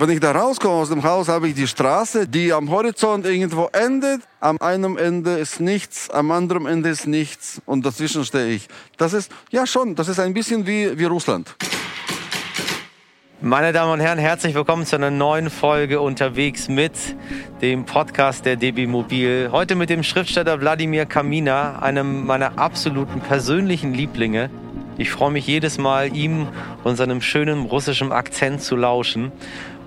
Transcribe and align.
Wenn 0.00 0.08
ich 0.08 0.20
da 0.20 0.32
rauskomme 0.32 0.76
aus 0.76 0.88
dem 0.88 1.02
Haus, 1.02 1.28
habe 1.28 1.48
ich 1.48 1.54
die 1.54 1.66
Straße, 1.66 2.26
die 2.26 2.54
am 2.54 2.70
Horizont 2.70 3.26
irgendwo 3.26 3.68
endet. 3.70 4.22
Am 4.40 4.56
einen 4.58 4.96
Ende 4.96 5.32
ist 5.32 5.60
nichts, 5.60 6.08
am 6.08 6.30
anderen 6.30 6.64
Ende 6.64 6.88
ist 6.88 7.06
nichts 7.06 7.60
und 7.66 7.84
dazwischen 7.84 8.24
stehe 8.24 8.46
ich. 8.46 8.68
Das 8.96 9.12
ist, 9.12 9.30
ja 9.50 9.66
schon, 9.66 9.96
das 9.96 10.08
ist 10.08 10.18
ein 10.18 10.32
bisschen 10.32 10.66
wie, 10.66 10.98
wie 10.98 11.04
Russland. 11.04 11.54
Meine 13.42 13.74
Damen 13.74 13.92
und 13.92 14.00
Herren, 14.00 14.18
herzlich 14.18 14.54
willkommen 14.54 14.86
zu 14.86 14.96
einer 14.96 15.10
neuen 15.10 15.50
Folge 15.50 16.00
unterwegs 16.00 16.70
mit 16.70 16.92
dem 17.60 17.84
Podcast 17.84 18.46
der 18.46 18.56
DB 18.56 18.86
Mobil. 18.86 19.50
Heute 19.52 19.74
mit 19.74 19.90
dem 19.90 20.02
Schriftsteller 20.02 20.62
Wladimir 20.62 21.04
Kamina, 21.04 21.78
einem 21.80 22.24
meiner 22.24 22.58
absoluten 22.58 23.20
persönlichen 23.20 23.92
Lieblinge. 23.92 24.48
Ich 24.96 25.10
freue 25.10 25.30
mich 25.30 25.46
jedes 25.46 25.76
Mal, 25.76 26.16
ihm 26.16 26.48
und 26.84 26.96
seinem 26.96 27.20
schönen 27.20 27.66
russischen 27.66 28.12
Akzent 28.12 28.62
zu 28.62 28.76
lauschen. 28.76 29.30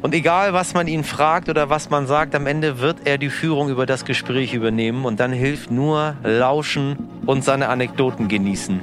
Und 0.04 0.14
egal, 0.14 0.52
was 0.52 0.74
man 0.74 0.88
ihn 0.88 1.06
fragt 1.06 1.48
oder 1.48 1.70
was 1.70 1.90
man 1.90 2.08
sagt, 2.08 2.36
am 2.36 2.46
Ende 2.46 2.80
wird 2.80 2.98
er 3.06 3.18
die 3.18 3.30
Führung 3.30 3.70
über 3.70 3.86
das 3.86 4.04
Gespräch 4.04 4.54
übernehmen 4.54 5.06
und 5.06 5.22
dann 5.22 5.32
hilft 5.32 5.72
nur 5.72 6.18
Lauschen 6.24 6.98
und 7.26 7.46
seine 7.46 7.70
Anekdoten 7.70 8.28
genießen. 8.28 8.82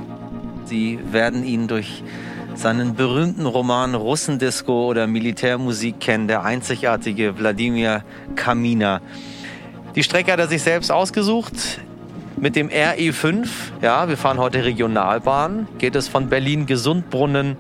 Sie 0.64 0.98
werden 1.12 1.45
ihn 1.45 1.68
durch 1.68 2.02
seinen 2.54 2.95
berühmten 2.95 3.45
Roman 3.45 3.95
Russendisco 3.95 4.86
oder 4.86 5.06
Militärmusik 5.06 6.00
kennen, 6.00 6.26
der 6.26 6.42
einzigartige 6.42 7.38
Wladimir 7.38 8.02
Kamina. 8.34 9.02
Die 9.95 10.02
Strecke 10.02 10.32
hat 10.32 10.40
er 10.40 10.48
sich 10.48 10.62
selbst 10.62 10.90
ausgesucht. 10.90 11.82
Mit 12.38 12.56
dem 12.56 12.70
RE5, 12.70 13.46
ja, 13.82 14.09
wir 14.09 14.16
fahren 14.16 14.38
heute 14.38 14.64
Regionalbahn, 14.64 15.68
geht 15.76 15.96
es 15.96 16.09
von 16.09 16.30
Berlin-Gesundbrunnen 16.30 17.59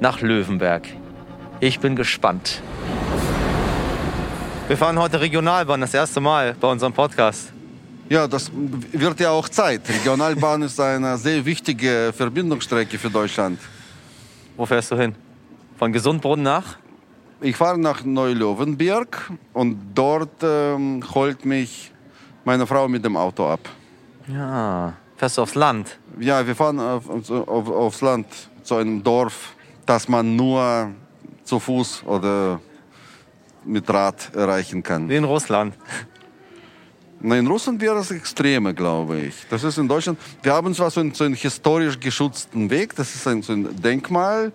nach 0.00 0.22
Löwenberg. 0.22 0.88
Ich 1.62 1.78
bin 1.78 1.94
gespannt. 1.94 2.62
Wir 4.66 4.78
fahren 4.78 4.98
heute 4.98 5.20
Regionalbahn, 5.20 5.82
das 5.82 5.92
erste 5.92 6.18
Mal 6.18 6.56
bei 6.58 6.66
unserem 6.66 6.94
Podcast. 6.94 7.52
Ja, 8.08 8.26
das 8.26 8.50
wird 8.54 9.20
ja 9.20 9.30
auch 9.30 9.46
Zeit. 9.46 9.82
Regionalbahn 9.86 10.62
ist 10.62 10.80
eine 10.80 11.18
sehr 11.18 11.44
wichtige 11.44 12.14
Verbindungsstrecke 12.16 12.96
für 12.96 13.10
Deutschland. 13.10 13.60
Wo 14.56 14.64
fährst 14.64 14.90
du 14.90 14.96
hin? 14.96 15.14
Von 15.78 15.92
Gesundbrunnen 15.92 16.42
nach? 16.42 16.78
Ich 17.42 17.56
fahre 17.56 17.78
nach 17.78 18.04
Neulöwenberg 18.04 19.30
und 19.52 19.76
dort 19.94 20.42
ähm, 20.42 21.04
holt 21.14 21.44
mich 21.44 21.92
meine 22.44 22.66
Frau 22.66 22.88
mit 22.88 23.04
dem 23.04 23.18
Auto 23.18 23.46
ab. 23.46 23.60
Ja, 24.28 24.94
fährst 25.18 25.36
du 25.36 25.42
aufs 25.42 25.54
Land? 25.54 25.98
Ja, 26.18 26.46
wir 26.46 26.56
fahren 26.56 26.80
auf, 26.80 27.30
auf, 27.30 27.68
aufs 27.68 28.00
Land, 28.00 28.26
zu 28.62 28.76
einem 28.76 29.02
Dorf, 29.02 29.54
das 29.84 30.08
man 30.08 30.36
nur 30.36 30.90
zu 31.50 31.58
Fuß 31.58 32.04
oder 32.06 32.60
mit 33.64 33.90
Rad 33.90 34.34
erreichen 34.36 34.82
kann. 34.84 35.08
Wie 35.08 35.16
in 35.16 35.24
Russland. 35.24 35.74
Na, 37.20 37.36
in 37.36 37.46
Russland 37.48 37.80
wäre 37.80 37.96
das 37.96 38.12
Extreme, 38.12 38.72
glaube 38.72 39.18
ich. 39.18 39.34
Das 39.50 39.64
ist 39.64 39.76
in 39.76 39.88
Deutschland. 39.88 40.18
Wir 40.42 40.54
haben 40.54 40.72
zwar 40.74 40.90
so 40.90 41.00
einen, 41.00 41.12
so 41.12 41.24
einen 41.24 41.34
historisch 41.34 41.98
geschützten 41.98 42.70
Weg, 42.70 42.94
das 42.94 43.14
ist 43.16 43.26
ein, 43.26 43.42
so 43.42 43.52
ein 43.52 43.68
Denkmal, 43.82 44.52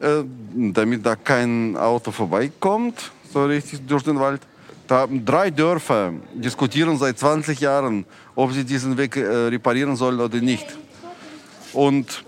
äh, 0.00 0.24
damit 0.54 1.06
da 1.06 1.14
kein 1.14 1.76
Auto 1.76 2.10
vorbeikommt, 2.10 3.12
so 3.32 3.44
richtig 3.46 3.86
durch 3.86 4.02
den 4.02 4.18
Wald. 4.18 4.42
Da 4.88 4.98
haben 4.98 5.24
drei 5.24 5.50
Dörfer 5.50 6.12
diskutieren 6.34 6.98
seit 6.98 7.16
20 7.16 7.60
Jahren, 7.60 8.04
ob 8.34 8.52
sie 8.52 8.64
diesen 8.64 8.98
Weg 8.98 9.16
äh, 9.16 9.20
reparieren 9.22 9.94
sollen 9.94 10.20
oder 10.20 10.40
nicht. 10.40 10.66
Und 11.72 12.24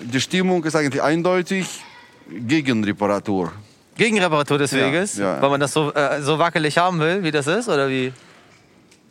die 0.00 0.20
Stimmung 0.20 0.62
ist 0.64 0.76
eigentlich 0.76 1.02
eindeutig 1.02 1.82
gegen 2.30 2.84
Reparatur. 2.84 3.52
Gegen 3.96 4.18
Reparatur 4.20 4.58
des 4.58 4.72
Weges? 4.72 5.16
Ja, 5.16 5.36
ja. 5.36 5.42
Weil 5.42 5.50
man 5.50 5.60
das 5.60 5.72
so, 5.72 5.92
äh, 5.92 6.20
so 6.20 6.38
wackelig 6.38 6.76
haben 6.76 6.98
will, 7.00 7.22
wie 7.22 7.30
das 7.30 7.46
ist? 7.46 7.68
Oder 7.68 7.88
wie? 7.88 8.12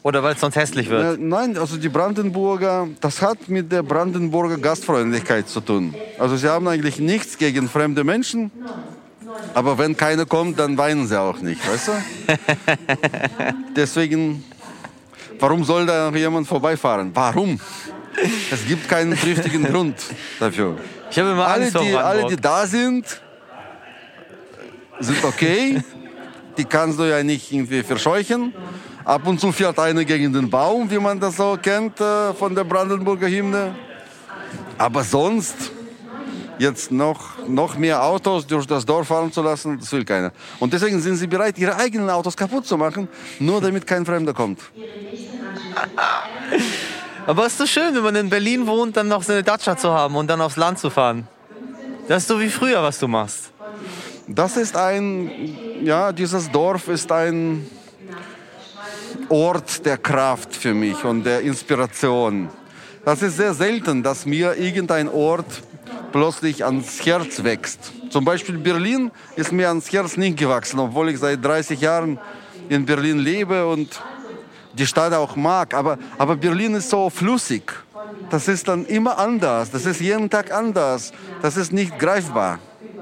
Oder 0.03 0.21
weil 0.21 0.35
es 0.35 0.39
sonst 0.39 0.55
hässlich 0.55 0.87
wird? 0.87 1.17
Äh, 1.17 1.21
Nein, 1.21 1.57
also 1.57 1.77
die 1.77 1.89
Brandenburger, 1.89 2.87
das 3.01 3.21
hat 3.23 3.49
mit 3.49 3.71
der 3.71 3.81
Brandenburger 3.81 4.59
Gastfreundlichkeit 4.59 5.49
zu 5.49 5.61
tun. 5.61 5.95
Also 6.19 6.37
sie 6.37 6.47
haben 6.47 6.67
eigentlich 6.67 6.99
nichts 6.99 7.35
gegen 7.39 7.67
fremde 7.67 8.03
Menschen, 8.03 8.51
aber 9.55 9.77
wenn 9.79 9.97
keiner 9.97 10.27
kommt, 10.27 10.59
dann 10.59 10.77
weinen 10.77 11.07
sie 11.07 11.19
auch 11.19 11.39
nicht, 11.39 11.59
weißt 11.67 11.87
du? 11.87 11.91
Deswegen, 13.75 14.43
warum 15.39 15.63
soll 15.63 15.87
da 15.87 16.11
noch 16.11 16.15
jemand 16.17 16.47
vorbeifahren? 16.47 17.09
Warum? 17.13 17.59
Es 18.51 18.65
gibt 18.65 18.87
keinen 18.87 19.17
triftigen 19.17 19.63
Grund 19.71 19.95
dafür. 20.39 20.77
Ich 21.09 21.19
habe 21.19 21.31
immer 21.31 21.47
Alle 21.47 21.65
Angst 21.65 21.79
die, 21.79 21.95
alle, 21.95 22.27
die 22.27 22.35
da 22.35 22.65
sind, 22.65 23.21
sind 24.99 25.23
okay. 25.23 25.81
Die 26.57 26.65
kannst 26.65 26.99
du 26.99 27.03
ja 27.03 27.21
nicht 27.21 27.51
irgendwie 27.51 27.83
verscheuchen. 27.83 28.53
Ab 29.03 29.27
und 29.27 29.39
zu 29.39 29.51
fährt 29.51 29.77
einer 29.77 30.05
gegen 30.05 30.33
den 30.33 30.49
Baum, 30.49 30.89
wie 30.89 30.97
man 30.97 31.19
das 31.19 31.35
so 31.35 31.57
kennt 31.61 31.99
äh, 31.99 32.33
von 32.33 32.55
der 32.55 32.63
Brandenburger 32.63 33.27
Hymne. 33.27 33.75
Aber 34.77 35.03
sonst 35.03 35.71
jetzt 36.57 36.91
noch, 36.91 37.47
noch 37.47 37.77
mehr 37.77 38.03
Autos 38.03 38.47
durch 38.47 38.65
das 38.65 38.85
Dorf 38.85 39.07
fahren 39.07 39.31
zu 39.31 39.41
lassen, 39.41 39.79
das 39.79 39.91
will 39.91 40.05
keiner. 40.05 40.31
Und 40.59 40.73
deswegen 40.73 40.99
sind 41.01 41.17
sie 41.17 41.27
bereit, 41.27 41.57
ihre 41.57 41.75
eigenen 41.75 42.09
Autos 42.09 42.35
kaputt 42.35 42.65
zu 42.65 42.77
machen, 42.77 43.07
nur 43.39 43.61
damit 43.61 43.85
kein 43.85 44.05
Fremder 44.05 44.33
kommt. 44.33 44.59
Aber 47.27 47.45
es 47.45 47.53
ist 47.53 47.57
so 47.57 47.65
schön, 47.65 47.95
wenn 47.95 48.03
man 48.03 48.15
in 48.15 48.29
Berlin 48.29 48.67
wohnt, 48.67 48.95
dann 48.97 49.07
noch 49.07 49.23
so 49.23 49.33
eine 49.33 49.41
Dacia 49.41 49.75
zu 49.75 49.89
haben 49.89 50.15
und 50.15 50.27
dann 50.27 50.41
aufs 50.41 50.57
Land 50.57 50.77
zu 50.77 50.89
fahren. 50.89 51.27
Das 52.07 52.23
ist 52.23 52.27
so 52.27 52.39
wie 52.39 52.49
früher, 52.49 52.83
was 52.83 52.99
du 52.99 53.07
machst. 53.07 53.51
Das 54.27 54.57
ist 54.57 54.75
ein, 54.75 55.31
ja, 55.83 56.11
dieses 56.11 56.51
Dorf 56.51 56.87
ist 56.87 57.11
ein 57.11 57.67
Ort 59.29 59.85
der 59.85 59.97
Kraft 59.97 60.55
für 60.55 60.73
mich 60.73 61.03
und 61.03 61.23
der 61.23 61.41
Inspiration. 61.41 62.49
Das 63.03 63.21
ist 63.23 63.37
sehr 63.37 63.53
selten, 63.55 64.03
dass 64.03 64.25
mir 64.25 64.55
irgendein 64.55 65.09
Ort 65.09 65.63
plötzlich 66.11 66.63
ans 66.63 67.03
Herz 67.05 67.43
wächst. 67.43 67.91
Zum 68.09 68.23
Beispiel 68.23 68.57
Berlin 68.57 69.11
ist 69.35 69.51
mir 69.51 69.67
ans 69.69 69.91
Herz 69.91 70.15
nicht 70.15 70.37
gewachsen, 70.37 70.79
obwohl 70.79 71.09
ich 71.09 71.19
seit 71.19 71.43
30 71.43 71.81
Jahren 71.81 72.19
in 72.69 72.85
Berlin 72.85 73.19
lebe 73.19 73.67
und 73.67 73.99
die 74.77 74.85
Stadt 74.85 75.13
auch 75.13 75.35
mag. 75.35 75.73
Aber, 75.73 75.97
aber 76.17 76.35
Berlin 76.35 76.75
ist 76.75 76.89
so 76.89 77.09
flüssig. 77.09 77.71
Das 78.29 78.47
ist 78.47 78.67
dann 78.67 78.85
immer 78.85 79.17
anders. 79.17 79.71
Das 79.71 79.85
ist 79.85 79.99
jeden 79.99 80.29
Tag 80.29 80.51
anders. 80.51 81.11
Das 81.41 81.57
ist 81.57 81.71
nicht 81.71 81.97
greifbar, 81.99 82.59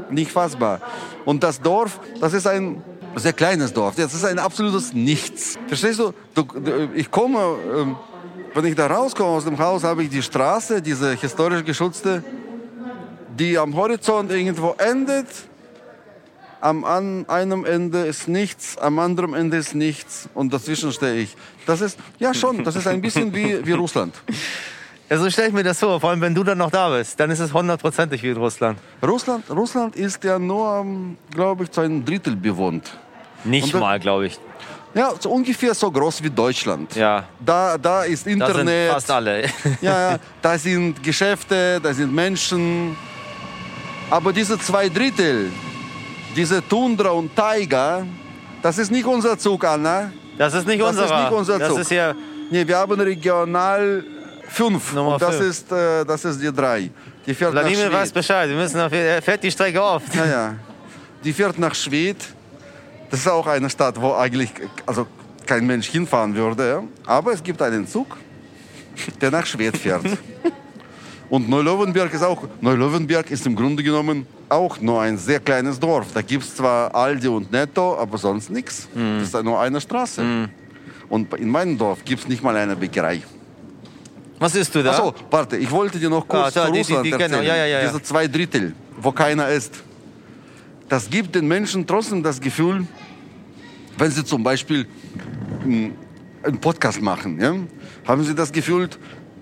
nicht 0.10 0.32
fassbar. 0.32 0.80
Und 1.26 1.44
das 1.44 1.62
Dorf, 1.62 2.00
das 2.20 2.34
ist 2.34 2.48
ein 2.48 2.82
sehr 3.16 3.34
kleines 3.34 3.74
Dorf. 3.74 3.96
Das 3.96 4.14
ist 4.14 4.26
ein 4.26 4.40
absolutes 4.40 4.94
Nichts. 4.94 5.58
Verstehst 5.68 6.00
du? 6.00 6.14
du, 6.34 6.44
du 6.44 6.90
ich 6.96 7.10
komme, 7.10 7.40
ähm, 7.76 7.96
wenn 8.54 8.66
ich 8.66 8.76
da 8.76 8.88
rauskomme 8.88 9.30
aus 9.30 9.46
dem 9.46 9.58
Haus, 9.58 9.84
habe 9.84 10.04
ich 10.04 10.10
die 10.10 10.22
Straße, 10.22 10.82
diese 10.82 11.14
historisch 11.14 11.64
geschützte, 11.64 12.24
die 13.38 13.58
am 13.58 13.76
Horizont 13.76 14.32
irgendwo 14.32 14.76
endet. 14.78 15.28
Am 16.64 16.86
an 16.86 17.26
einem 17.28 17.66
Ende 17.66 18.06
ist 18.06 18.30
nichts, 18.30 18.78
am 18.78 18.98
anderen 18.98 19.34
Ende 19.34 19.58
ist 19.58 19.76
nichts 19.76 20.30
und 20.34 20.54
dazwischen 20.54 20.94
stehe 20.94 21.16
ich. 21.24 21.36
Das 21.66 21.82
ist, 21.82 22.00
ja 22.20 22.34
schon, 22.34 22.64
das 22.64 22.78
ist 22.78 22.88
ein 22.88 23.02
bisschen 23.02 23.36
wie, 23.36 23.66
wie 23.66 23.74
Russland. 23.74 24.14
Ja, 25.10 25.18
so 25.20 25.30
stelle 25.30 25.50
ich 25.50 25.54
mir 25.54 25.64
das 25.64 25.78
vor. 25.80 26.00
Vor 26.00 26.10
allem, 26.12 26.22
wenn 26.22 26.34
du 26.34 26.44
dann 26.44 26.58
noch 26.58 26.72
da 26.72 26.90
bist, 26.90 27.20
dann 27.20 27.30
ist 27.30 27.40
es 27.40 27.54
hundertprozentig 27.54 28.24
wie 28.24 28.30
in 28.30 28.38
Russland. 28.38 28.80
Russland, 29.06 29.44
Russland 29.52 29.96
ist 29.98 30.24
ja 30.24 30.40
nur, 30.40 30.86
glaube 31.30 31.66
ich, 31.66 31.72
zu 31.72 31.82
einem 31.82 32.04
Drittel 32.04 32.36
bewohnt. 32.38 32.98
Nicht 33.44 33.74
dann- 33.74 33.82
mal, 33.82 34.00
glaube 34.00 34.28
ich. 34.28 34.40
Ja, 34.96 35.12
so 35.20 35.30
ungefähr 35.30 35.76
so 35.76 35.92
groß 35.92 36.24
wie 36.24 36.30
Deutschland. 36.32 36.96
Ja, 36.96 37.26
Da, 37.46 37.78
da 37.78 38.04
ist 38.06 38.26
da 38.26 38.30
sind 38.32 38.42
Internet. 38.42 38.92
fast 38.92 39.12
alle. 39.12 39.44
Ja, 39.82 40.18
da 40.42 40.58
sind 40.58 41.04
Geschäfte, 41.04 41.80
da 41.84 41.94
sind 41.94 42.12
Menschen. 42.12 42.96
Aber 44.10 44.32
diese 44.34 44.58
zwei 44.58 44.88
Drittel, 44.90 45.52
diese 46.36 46.68
Tundra 46.68 47.10
und 47.10 47.36
Taiga, 47.36 48.06
das 48.62 48.78
ist 48.78 48.92
nicht 48.92 49.06
unser 49.06 49.38
Zug, 49.38 49.64
Anna. 49.66 50.12
Das 50.38 50.54
ist 50.54 50.66
nicht 50.68 50.82
Das 50.82 50.96
ist 50.96 51.02
nicht 51.02 51.32
unser 51.32 51.60
das 51.60 51.70
Zug. 51.70 51.80
ist 51.80 51.90
hier 51.90 52.16
Nee, 52.50 52.68
wir 52.68 52.78
haben 52.78 53.00
Regional 53.00 54.04
5 54.48 54.94
Nummer 54.94 55.14
und 55.14 55.22
das 55.22 55.36
fünf. 55.38 55.50
ist, 55.50 55.72
äh, 55.72 56.06
das 56.06 56.26
ist 56.26 56.42
die 56.42 56.52
3. 56.52 56.90
Die 57.26 57.34
fährt 57.34 57.52
Wladimir 57.54 57.90
nach 57.90 57.94
weiß. 57.94 58.12
Bescheid. 58.12 58.50
Wir 58.50 58.56
müssen 58.56 58.80
auf, 58.80 58.92
er 58.92 59.22
fährt 59.22 59.44
die 59.44 59.50
Strecke 59.52 59.82
oft. 59.82 60.14
Ja, 60.14 60.26
ja. 60.26 60.56
Die 61.24 61.34
fährt 61.34 61.58
nach 61.58 61.74
Schwedt. 61.74 62.18
Das 63.10 63.22
ist 63.22 63.28
auch 63.28 63.48
eine 63.48 63.70
Stadt, 63.70 64.00
wo 64.00 64.14
eigentlich 64.14 64.52
also 64.86 65.08
kein 65.46 65.66
Mensch 65.66 65.88
hinfahren 65.88 66.36
würde. 66.36 66.84
Aber 67.06 67.32
es 67.34 67.42
gibt 67.42 67.62
einen 67.62 67.88
Zug, 67.88 68.18
der 69.22 69.32
nach 69.32 69.46
Schwedt 69.46 69.78
fährt. 69.78 70.06
Und 71.34 71.50
Neulöwenberg 71.50 72.14
ist 72.14 72.22
auch, 72.22 72.44
Neulöwenberg 72.62 73.32
ist 73.32 73.48
im 73.48 73.56
Grunde 73.56 73.82
genommen 73.82 74.28
auch 74.50 74.80
nur 74.80 75.02
ein 75.02 75.18
sehr 75.18 75.40
kleines 75.40 75.80
Dorf. 75.80 76.06
Da 76.14 76.22
gibt 76.22 76.44
es 76.44 76.56
zwar 76.56 76.94
Aldi 76.94 77.28
und 77.28 77.52
Netto, 77.52 77.98
aber 77.98 78.20
sonst 78.20 78.52
nichts. 78.52 78.88
Das 78.94 79.30
ist 79.34 79.44
nur 79.44 79.60
eine 79.60 79.82
Straße. 79.82 80.22
Und 81.10 81.34
in 81.34 81.50
meinem 81.50 81.76
Dorf 81.76 82.06
gibt 82.06 82.22
es 82.22 82.28
nicht 82.28 82.44
mal 82.44 82.56
eine 82.56 82.76
Bäckerei. 82.76 83.24
Was 84.38 84.54
isst 84.54 84.76
du 84.76 84.84
da? 84.84 84.92
Achso, 84.92 85.12
warte, 85.32 85.58
ich 85.58 85.72
wollte 85.72 85.98
dir 85.98 86.12
noch 86.12 86.28
kurz 86.28 86.56
Ah, 86.56 86.66
da, 86.66 86.66
zu 86.68 86.72
die- 86.72 86.72
die- 86.74 86.78
Russland 86.82 87.06
die 87.08 87.12
kennen- 87.14 87.22
erzählen. 87.34 87.46
ja, 87.48 87.56
ja, 87.56 87.66
ja, 87.66 87.82
ja. 87.82 87.88
Diese 87.90 88.04
zwei 88.04 88.28
Drittel, 88.28 88.74
wo 89.02 89.12
keiner 89.12 89.48
ist. 89.50 89.82
das 90.88 91.10
gibt 91.10 91.34
den 91.34 91.48
Menschen 91.48 91.88
trotzdem 91.88 92.22
das 92.22 92.40
Gefühl, 92.40 92.86
wenn 93.98 94.12
sie 94.12 94.24
zum 94.24 94.44
Beispiel 94.44 94.86
hm, 95.64 95.94
einen 96.44 96.60
Podcast 96.60 97.02
machen, 97.02 97.42
ja, 97.42 97.56
haben 98.08 98.24
sie 98.24 98.36
das 98.36 98.52
Gefühl, 98.52 98.88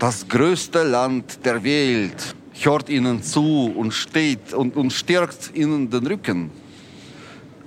das 0.02 0.28
größte 0.28 0.82
Land 0.82 1.46
der 1.46 1.64
Welt 1.64 2.36
hört 2.60 2.90
ihnen 2.90 3.22
zu 3.22 3.72
und 3.78 3.94
steht 3.94 4.52
und, 4.52 4.76
und 4.76 4.92
stärkt 4.92 5.52
ihnen 5.54 5.92
den 5.92 6.08
Rücken. 6.08 6.50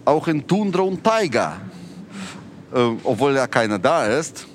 Auch 0.04 0.26
in 0.26 0.44
Tundra 0.44 0.82
und 0.82 1.04
Taiga, 1.04 1.60
äh, 2.74 2.90
obwohl 3.04 3.36
ja 3.36 3.46
keiner 3.46 3.78
da 3.78 4.06
ist, 4.06 4.48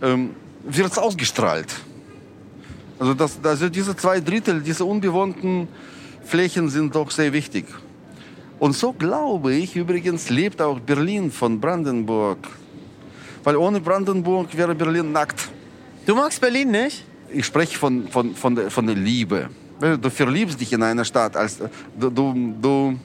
ähm, 0.00 0.30
wird 0.64 0.90
es 0.90 0.96
ausgestrahlt. 0.96 1.68
Also, 2.98 3.12
das, 3.12 3.38
also 3.42 3.68
diese 3.68 3.94
zwei 3.94 4.18
Drittel, 4.20 4.62
diese 4.62 4.86
unbewohnten 4.86 5.68
Flächen 6.24 6.70
sind 6.70 6.94
doch 6.94 7.10
sehr 7.10 7.30
wichtig. 7.30 7.66
Und 8.58 8.72
so 8.72 8.94
glaube 8.94 9.52
ich, 9.52 9.76
übrigens 9.76 10.30
lebt 10.30 10.62
auch 10.62 10.80
Berlin 10.80 11.30
von 11.30 11.60
Brandenburg. 11.60 12.38
Weil 13.44 13.56
ohne 13.56 13.80
Brandenburg 13.80 14.56
wäre 14.56 14.74
Berlin 14.74 15.12
nackt. 15.12 15.50
Du 16.06 16.14
magst 16.14 16.40
Berlin 16.40 16.70
nicht? 16.70 17.04
Ich 17.30 17.44
spreche 17.44 17.76
von, 17.76 18.08
von, 18.08 18.34
von, 18.36 18.54
der, 18.54 18.70
von 18.70 18.86
der 18.86 18.94
Liebe. 18.94 19.50
Du 19.80 20.08
verliebst 20.08 20.60
dich 20.60 20.72
in 20.72 20.82
eine 20.82 21.04
Stadt. 21.04 21.36
Als, 21.36 21.58
du, 21.98 22.10
du, 22.10 22.54
du 22.62 22.98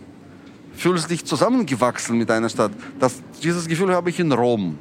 fühlst 0.76 1.10
dich 1.10 1.26
zusammengewachsen 1.26 2.18
mit 2.18 2.30
einer 2.30 2.48
Stadt. 2.48 2.72
Das, 3.00 3.22
dieses 3.42 3.68
Gefühl 3.68 3.92
habe 3.94 4.12
ich 4.12 4.20
in 4.20 4.32
Rom. 4.32 4.78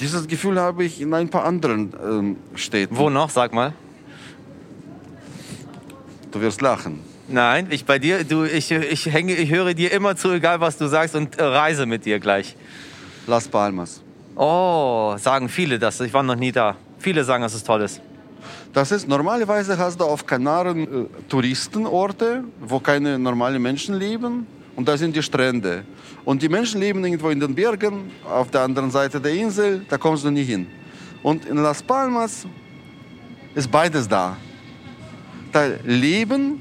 Dieses 0.00 0.26
Gefühl 0.26 0.58
habe 0.58 0.84
ich 0.84 1.02
in 1.02 1.12
ein 1.12 1.28
paar 1.28 1.44
anderen 1.44 1.92
ähm, 2.02 2.36
Städten. 2.54 2.96
Wo 2.96 3.10
noch, 3.10 3.28
sag 3.28 3.52
mal? 3.52 3.74
Du 6.30 6.40
wirst 6.40 6.62
lachen. 6.62 7.00
Nein, 7.28 7.66
ich 7.68 7.84
bei 7.84 7.98
dir, 7.98 8.24
du, 8.24 8.44
ich, 8.44 8.70
ich, 8.70 9.06
hänge, 9.06 9.34
ich 9.34 9.50
höre 9.50 9.74
dir 9.74 9.92
immer 9.92 10.16
zu, 10.16 10.32
egal 10.32 10.60
was 10.60 10.78
du 10.78 10.86
sagst, 10.86 11.14
und 11.14 11.38
äh, 11.38 11.44
reise 11.44 11.84
mit 11.84 12.06
dir 12.06 12.20
gleich. 12.20 12.56
Las 13.26 13.46
Palmas. 13.48 14.02
Oh, 14.34 15.14
sagen 15.18 15.50
viele 15.50 15.78
das. 15.78 16.00
Ich 16.00 16.14
war 16.14 16.22
noch 16.22 16.36
nie 16.36 16.52
da. 16.52 16.76
Viele 16.98 17.24
sagen, 17.24 17.42
dass 17.42 17.54
es 17.54 17.62
toll 17.62 17.82
ist. 17.82 18.00
Das 18.72 18.92
ist, 18.92 19.08
normalerweise 19.08 19.76
hast 19.78 20.00
du 20.00 20.04
auf 20.04 20.26
Kanaren 20.26 20.82
äh, 20.82 21.06
Touristenorte, 21.28 22.44
wo 22.60 22.78
keine 22.80 23.18
normalen 23.18 23.60
Menschen 23.62 23.96
leben. 23.96 24.46
Und 24.76 24.86
da 24.86 24.96
sind 24.96 25.16
die 25.16 25.22
Strände. 25.22 25.84
Und 26.24 26.40
die 26.40 26.48
Menschen 26.48 26.80
leben 26.80 27.04
irgendwo 27.04 27.30
in 27.30 27.40
den 27.40 27.54
Bergen, 27.54 28.10
auf 28.24 28.50
der 28.50 28.62
anderen 28.62 28.90
Seite 28.90 29.20
der 29.20 29.32
Insel, 29.32 29.84
da 29.88 29.98
kommst 29.98 30.24
du 30.24 30.30
nicht 30.30 30.48
hin. 30.48 30.68
Und 31.22 31.46
in 31.46 31.56
Las 31.56 31.82
Palmas 31.82 32.46
ist 33.54 33.70
beides 33.70 34.06
da. 34.06 34.36
Da 35.50 35.66
leben 35.84 36.60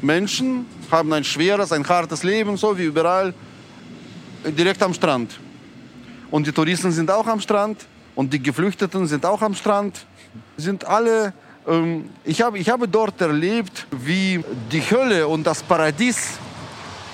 Menschen, 0.00 0.64
haben 0.90 1.12
ein 1.12 1.24
schweres, 1.24 1.72
ein 1.72 1.86
hartes 1.86 2.22
Leben, 2.22 2.56
so 2.56 2.78
wie 2.78 2.84
überall, 2.84 3.34
direkt 4.44 4.82
am 4.82 4.94
Strand. 4.94 5.38
Und 6.30 6.46
die 6.46 6.52
Touristen 6.52 6.92
sind 6.92 7.10
auch 7.10 7.26
am 7.26 7.40
Strand 7.40 7.86
und 8.14 8.32
die 8.32 8.42
Geflüchteten 8.42 9.06
sind 9.06 9.26
auch 9.26 9.42
am 9.42 9.54
Strand. 9.54 10.06
Sind 10.56 10.84
alle, 10.84 11.32
ähm, 11.66 12.10
ich, 12.24 12.42
habe, 12.42 12.58
ich 12.58 12.68
habe 12.68 12.88
dort 12.88 13.20
erlebt, 13.20 13.86
wie 13.90 14.44
die 14.70 14.80
Hölle 14.80 15.26
und 15.26 15.44
das 15.46 15.62
Paradies 15.62 16.38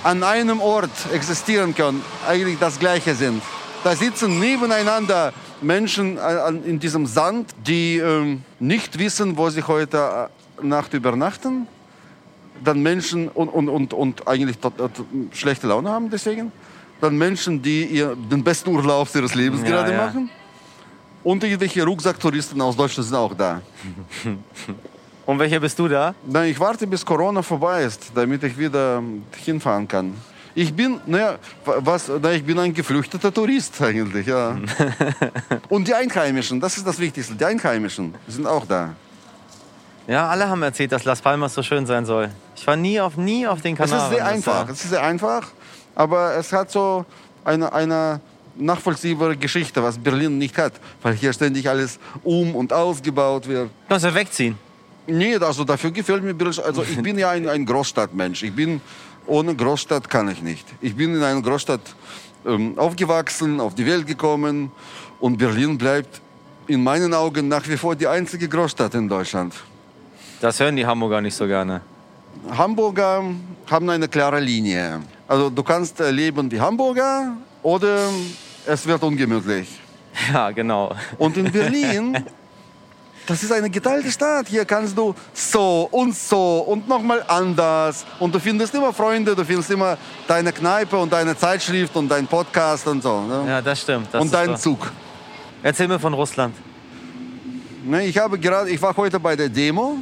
an 0.03 0.23
einem 0.23 0.61
Ort 0.61 0.91
existieren 1.13 1.75
können, 1.75 2.03
eigentlich 2.27 2.59
das 2.59 2.79
gleiche 2.79 3.15
sind. 3.15 3.43
Da 3.85 3.95
sitzen 3.95 4.39
nebeneinander 4.39 5.33
Menschen 5.63 6.19
in 6.65 6.79
diesem 6.79 7.07
Sand, 7.07 7.51
die 7.67 7.99
ähm, 7.99 8.43
nicht 8.59 8.99
wissen, 8.99 9.37
wo 9.37 9.49
sie 9.51 9.63
heute 9.63 10.29
äh, 10.63 10.67
Nacht 10.67 10.95
übernachten. 10.95 11.67
Dann 12.63 12.83
Menschen 12.83 13.29
und, 13.29 13.49
und, 13.49 13.69
und, 13.69 13.95
und 13.95 14.29
eigentlich 14.29 14.59
schlechte 15.33 15.67
Laune 15.67 15.91
haben 15.91 16.11
deswegen. 16.11 16.53
Dann 17.01 17.17
Menschen, 17.17 17.63
die 17.63 17.85
ihr, 17.85 18.15
den 18.15 18.45
besten 18.45 18.71
Urlaub 18.71 19.09
ihres 19.15 19.35
Lebens 19.35 19.63
ja, 19.63 19.69
gerade 19.69 19.93
ja. 19.93 20.07
machen. 20.07 20.31
Und 21.23 21.45
irgendwelche 21.45 21.85
Rucksacktouristen 21.85 22.61
aus 22.61 22.77
Deutschland 22.77 23.09
sind 23.09 23.17
auch 23.17 23.35
da. 23.35 23.61
Und 25.27 25.39
welcher 25.39 25.61
bist 25.61 25.79
du 25.79 25.87
da? 25.87 26.15
Na, 26.27 26.45
ich 26.45 26.59
warte, 26.59 26.87
bis 26.87 27.05
Corona 27.05 27.43
vorbei 27.43 27.85
ist, 27.85 28.11
damit 28.15 28.43
ich 28.43 28.57
wieder 28.59 29.03
hinfahren 29.37 29.87
kann. 29.87 30.15
Ich 30.55 30.75
bin, 30.75 31.01
naja, 31.07 31.37
was, 31.65 32.11
na, 32.21 32.33
ich 32.33 32.45
bin 32.45 32.59
ein 32.59 32.75
geflüchteter 32.75 33.33
Tourist 33.33 33.81
eigentlich, 33.81 34.27
ja. 34.27 34.57
Und 35.69 35.87
die 35.87 35.95
Einheimischen, 35.95 36.59
das 36.59 36.77
ist 36.77 36.87
das 36.87 36.99
Wichtigste. 36.99 37.35
Die 37.35 37.45
Einheimischen 37.45 38.15
sind 38.27 38.47
auch 38.47 38.67
da. 38.67 38.95
Ja, 40.09 40.29
alle 40.29 40.49
haben 40.49 40.63
erzählt, 40.63 40.91
dass 40.91 41.05
Las 41.05 41.21
Palmas 41.21 41.55
so 41.55 41.63
schön 41.63 41.87
sein 41.87 42.05
soll. 42.05 42.31
Ich 42.57 42.67
war 42.67 42.75
nie 42.75 43.01
auf, 43.01 43.17
nie 43.17 43.47
auf 43.47 43.61
den 43.61 43.77
Kanaren. 43.77 43.99
Es 43.99 44.05
ist 44.05 44.11
sehr 44.11 44.27
einfach. 44.27 44.69
Es 44.69 44.85
ist 44.85 44.91
sehr 44.91 45.03
einfach, 45.03 45.47
aber 45.95 46.35
es 46.35 46.53
hat 46.53 46.73
so 46.73 47.05
eine, 47.45 47.73
eine 47.73 48.21
nachvollziehbare 48.57 49.37
Geschichte, 49.37 49.83
was 49.83 49.99
Berlin 49.99 50.39
nicht 50.39 50.57
hat, 50.59 50.75
weil 51.03 51.15
hier 51.15 51.33
ständig 51.33 51.69
alles 51.69 51.99
um 52.23 52.55
und 52.55 52.73
ausgebaut 52.73 53.47
wird. 53.49 53.71
Kannst 53.89 54.05
du 54.05 54.15
wegziehen? 54.15 54.57
Nee, 55.07 55.37
also 55.37 55.65
dafür 55.65 55.91
gefällt 55.91 56.23
mir 56.23 56.35
Berlin. 56.35 56.61
Also 56.65 56.83
ich 56.83 57.01
bin 57.03 57.19
ja 57.19 57.31
ein, 57.31 57.49
ein 57.49 57.65
Großstadtmensch. 57.65 58.43
Ich 58.43 58.55
bin 58.55 58.81
ohne 59.27 59.55
Großstadt 59.55 60.09
kann 60.09 60.29
ich 60.29 60.43
nicht. 60.43 60.67
Ich 60.81 60.95
bin 60.95 61.15
in 61.15 61.23
einer 61.23 61.41
Großstadt 61.41 61.81
ähm, 62.47 62.79
aufgewachsen, 62.79 63.61
auf 63.61 63.75
die 63.75 63.87
Welt 63.87 64.07
gekommen 64.07 64.71
und 65.21 65.37
Berlin 65.37 65.77
bleibt 65.79 66.21
in 66.67 66.83
meinen 66.83 67.13
Augen 67.15 67.49
nach 67.49 67.67
wie 67.69 67.77
vor 67.77 67.95
die 67.97 68.07
einzige 68.07 68.49
Großstadt 68.49 68.95
in 68.95 69.09
Deutschland. 69.09 69.55
Das 70.41 70.59
hören 70.61 70.77
die 70.77 70.87
Hamburger 70.87 71.21
nicht 71.21 71.35
so 71.35 71.47
gerne. 71.47 71.81
Hamburger 72.57 73.23
haben 73.71 73.91
eine 73.91 74.09
klare 74.09 74.41
Linie. 74.41 75.01
Also 75.29 75.51
du 75.51 75.63
kannst 75.63 76.01
äh, 76.01 76.11
leben 76.11 76.51
wie 76.51 76.61
Hamburger 76.61 77.37
oder 77.63 78.09
es 78.67 78.87
wird 78.87 79.03
ungemütlich. 79.03 79.69
Ja, 80.33 80.51
genau. 80.51 80.93
Und 81.19 81.37
in 81.37 81.51
Berlin 81.53 82.25
Das 83.31 83.45
ist 83.45 83.53
eine 83.53 83.71
geteilte 83.71 84.11
Stadt. 84.11 84.49
Hier 84.49 84.65
kannst 84.65 84.99
du 84.99 85.15
so 85.33 85.89
und 85.93 86.17
so 86.17 86.65
und 86.67 86.89
nochmal 86.89 87.23
anders. 87.29 88.05
Und 88.19 88.35
du 88.35 88.41
findest 88.41 88.75
immer 88.75 88.93
Freunde, 88.93 89.37
du 89.37 89.45
findest 89.45 89.71
immer 89.71 89.97
deine 90.27 90.53
Kneipe 90.53 90.97
und 90.97 91.13
deine 91.13 91.37
Zeitschrift 91.37 91.95
und 91.95 92.09
deinen 92.09 92.27
Podcast 92.27 92.89
und 92.89 93.01
so. 93.01 93.21
Ne? 93.21 93.45
Ja, 93.47 93.63
das 93.63 93.83
stimmt. 93.83 94.09
Das 94.11 94.21
und 94.21 94.35
deinen 94.35 94.57
so. 94.57 94.75
Zug. 94.75 94.91
Erzähl 95.63 95.87
mir 95.87 96.01
von 96.01 96.13
Russland. 96.13 96.57
Ne, 97.85 98.05
ich, 98.05 98.19
habe 98.19 98.37
gerade, 98.37 98.69
ich 98.69 98.83
war 98.83 98.97
heute 98.97 99.21
bei 99.21 99.37
der 99.37 99.49
Demo. 99.49 99.99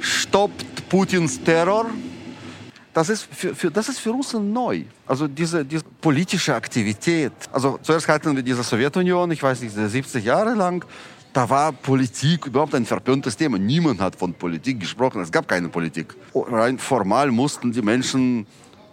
Stoppt 0.00 0.88
Putins 0.88 1.40
Terror. 1.44 1.86
Das 2.94 3.08
ist 3.08 3.28
für, 3.30 3.54
für, 3.54 3.70
das 3.70 3.88
ist 3.88 3.98
für 3.98 4.10
Russen 4.10 4.52
neu. 4.52 4.82
Also 5.06 5.28
diese, 5.28 5.64
diese 5.64 5.84
politische 6.00 6.54
Aktivität. 6.54 7.32
Also 7.52 7.78
zuerst 7.82 8.08
hatten 8.08 8.34
wir 8.34 8.42
diese 8.42 8.62
Sowjetunion, 8.62 9.30
ich 9.30 9.42
weiß 9.42 9.60
nicht, 9.62 9.74
70 9.74 10.24
Jahre 10.24 10.54
lang 10.54 10.84
da 11.32 11.48
war 11.48 11.72
Politik 11.72 12.46
überhaupt 12.46 12.74
ein 12.74 12.84
verpöntes 12.84 13.36
Thema. 13.36 13.58
Niemand 13.58 14.00
hat 14.00 14.16
von 14.16 14.34
Politik 14.34 14.80
gesprochen. 14.80 15.20
Es 15.20 15.30
gab 15.30 15.46
keine 15.46 15.68
Politik. 15.68 16.14
Rein 16.34 16.78
formal 16.78 17.30
mussten 17.30 17.70
die 17.70 17.82
Menschen 17.82 18.46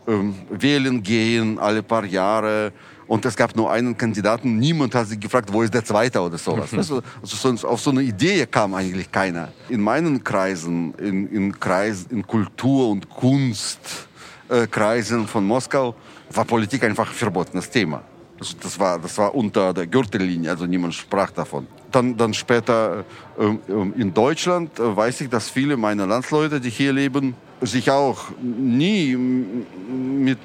ähm, 0.07 0.35
wählen 0.49 1.01
gehen 1.01 1.57
alle 1.57 1.81
paar 1.81 2.05
Jahre. 2.05 2.71
Und 3.07 3.25
es 3.25 3.35
gab 3.35 3.55
nur 3.55 3.71
einen 3.71 3.97
Kandidaten. 3.97 4.57
Niemand 4.57 4.95
hat 4.95 5.07
sich 5.07 5.19
gefragt, 5.19 5.53
wo 5.53 5.61
ist 5.61 5.71
der 5.73 5.85
Zweite 5.85 6.21
oder 6.21 6.37
sowas. 6.37 6.73
also, 6.73 7.01
also 7.21 7.67
auf 7.67 7.79
so 7.79 7.91
eine 7.91 8.01
Idee 8.01 8.45
kam 8.47 8.73
eigentlich 8.73 9.11
keiner. 9.11 9.49
In 9.69 9.81
meinen 9.81 10.23
Kreisen, 10.23 10.93
in, 10.95 11.27
in, 11.29 11.59
Kreis, 11.59 12.07
in 12.09 12.25
Kultur- 12.25 12.89
und 12.89 13.07
Kunstkreisen 13.09 15.23
äh, 15.23 15.27
von 15.27 15.45
Moskau, 15.45 15.95
war 16.31 16.45
Politik 16.45 16.83
einfach 16.83 17.09
ein 17.09 17.15
verbotenes 17.15 17.69
Thema. 17.69 18.01
Das, 18.39 18.57
das, 18.57 18.79
war, 18.79 18.99
das 18.99 19.17
war 19.17 19.33
unter 19.33 19.73
der 19.73 19.87
Gürtellinie, 19.87 20.49
also 20.49 20.65
niemand 20.65 20.93
sprach 20.93 21.31
davon. 21.31 21.67
Dann, 21.91 22.17
dann 22.17 22.33
später 22.33 23.05
äh, 23.39 24.01
in 24.01 24.13
Deutschland 24.13 24.77
äh, 24.77 24.95
weiß 24.95 25.21
ich, 25.21 25.29
dass 25.29 25.49
viele 25.49 25.77
meiner 25.77 26.05
Landsleute, 26.05 26.59
die 26.59 26.69
hier 26.69 26.91
leben, 26.91 27.35
sich 27.61 27.89
auch 27.89 28.25
nie 28.41 29.15
mit 29.15 30.39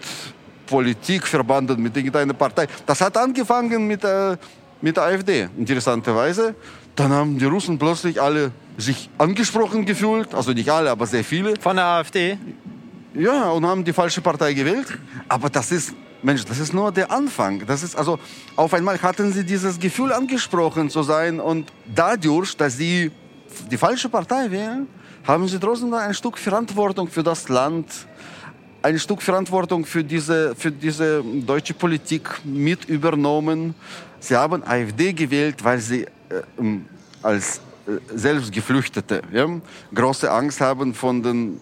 Politik 0.70 1.26
verbanden, 1.26 1.82
mit 1.82 1.96
irgendeiner 1.96 2.32
Partei. 2.32 2.66
Das 2.86 3.00
hat 3.00 3.16
angefangen 3.16 3.86
mit, 3.88 4.04
äh, 4.04 4.36
mit 4.80 4.96
der 4.96 5.04
AfD, 5.04 5.48
interessanterweise. 5.58 6.54
Dann 6.94 7.10
haben 7.12 7.38
die 7.38 7.44
Russen 7.44 7.76
plötzlich 7.76 8.22
alle 8.22 8.52
sich 8.78 9.10
angesprochen 9.18 9.84
gefühlt, 9.84 10.32
also 10.32 10.52
nicht 10.52 10.70
alle, 10.70 10.90
aber 10.90 11.06
sehr 11.06 11.24
viele. 11.24 11.54
Von 11.60 11.76
der 11.76 11.86
AfD? 11.86 12.38
Ja, 13.14 13.50
und 13.50 13.66
haben 13.66 13.82
die 13.84 13.92
falsche 13.92 14.20
Partei 14.20 14.54
gewählt. 14.54 14.86
Aber 15.28 15.50
das 15.50 15.72
ist 15.72 15.92
Mensch, 16.22 16.44
das 16.44 16.58
ist 16.60 16.72
nur 16.72 16.92
der 16.92 17.10
Anfang. 17.10 17.66
Das 17.66 17.82
ist 17.82 17.96
also 17.96 18.18
auf 18.54 18.72
einmal 18.72 19.00
hatten 19.02 19.32
sie 19.32 19.44
dieses 19.44 19.78
Gefühl 19.78 20.12
angesprochen 20.12 20.88
zu 20.88 21.02
sein 21.02 21.40
und 21.40 21.72
dadurch, 21.92 22.56
dass 22.56 22.76
sie 22.76 23.10
die 23.70 23.76
falsche 23.76 24.08
Partei 24.08 24.50
wählen, 24.50 24.86
haben 25.26 25.48
sie 25.48 25.58
trotzdem 25.58 25.92
ein 25.94 26.14
Stück 26.14 26.38
Verantwortung 26.38 27.08
für 27.08 27.22
das 27.22 27.48
Land, 27.48 27.86
ein 28.82 28.98
Stück 28.98 29.22
Verantwortung 29.22 29.84
für 29.84 30.02
diese, 30.02 30.54
für 30.54 30.70
diese 30.70 31.22
deutsche 31.22 31.74
Politik 31.74 32.28
mit 32.44 32.86
übernommen. 32.86 33.74
Sie 34.20 34.36
haben 34.36 34.62
AfD 34.64 35.12
gewählt, 35.12 35.62
weil 35.62 35.78
sie 35.78 36.02
äh, 36.02 36.08
ähm, 36.58 36.86
als 37.22 37.60
äh, 37.86 37.92
selbst 38.16 38.52
Geflüchtete 38.52 39.22
ja, 39.32 39.46
große 39.94 40.30
Angst 40.30 40.60
haben 40.60 40.94
von 40.94 41.22
den 41.22 41.60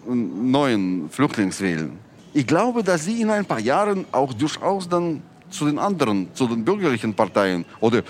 neuen 0.51 1.09
Flüchtlingswählen. 1.09 1.91
ich 2.33 2.45
glaube, 2.45 2.83
dass 2.83 3.05
sie 3.05 3.21
in 3.21 3.29
ein 3.29 3.45
paar 3.45 3.59
Jahren 3.59 4.05
auch 4.11 4.33
durchaus 4.33 4.87
dann 4.87 5.21
zu 5.49 5.65
den 5.65 5.79
anderen, 5.79 6.29
zu 6.33 6.47
den 6.47 6.63
bürgerlichen 6.63 7.13
Parteien 7.13 7.65
oder 7.79 8.03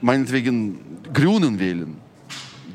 meinetwegen 0.00 0.78
Grünen 1.12 1.58
wählen. 1.58 1.96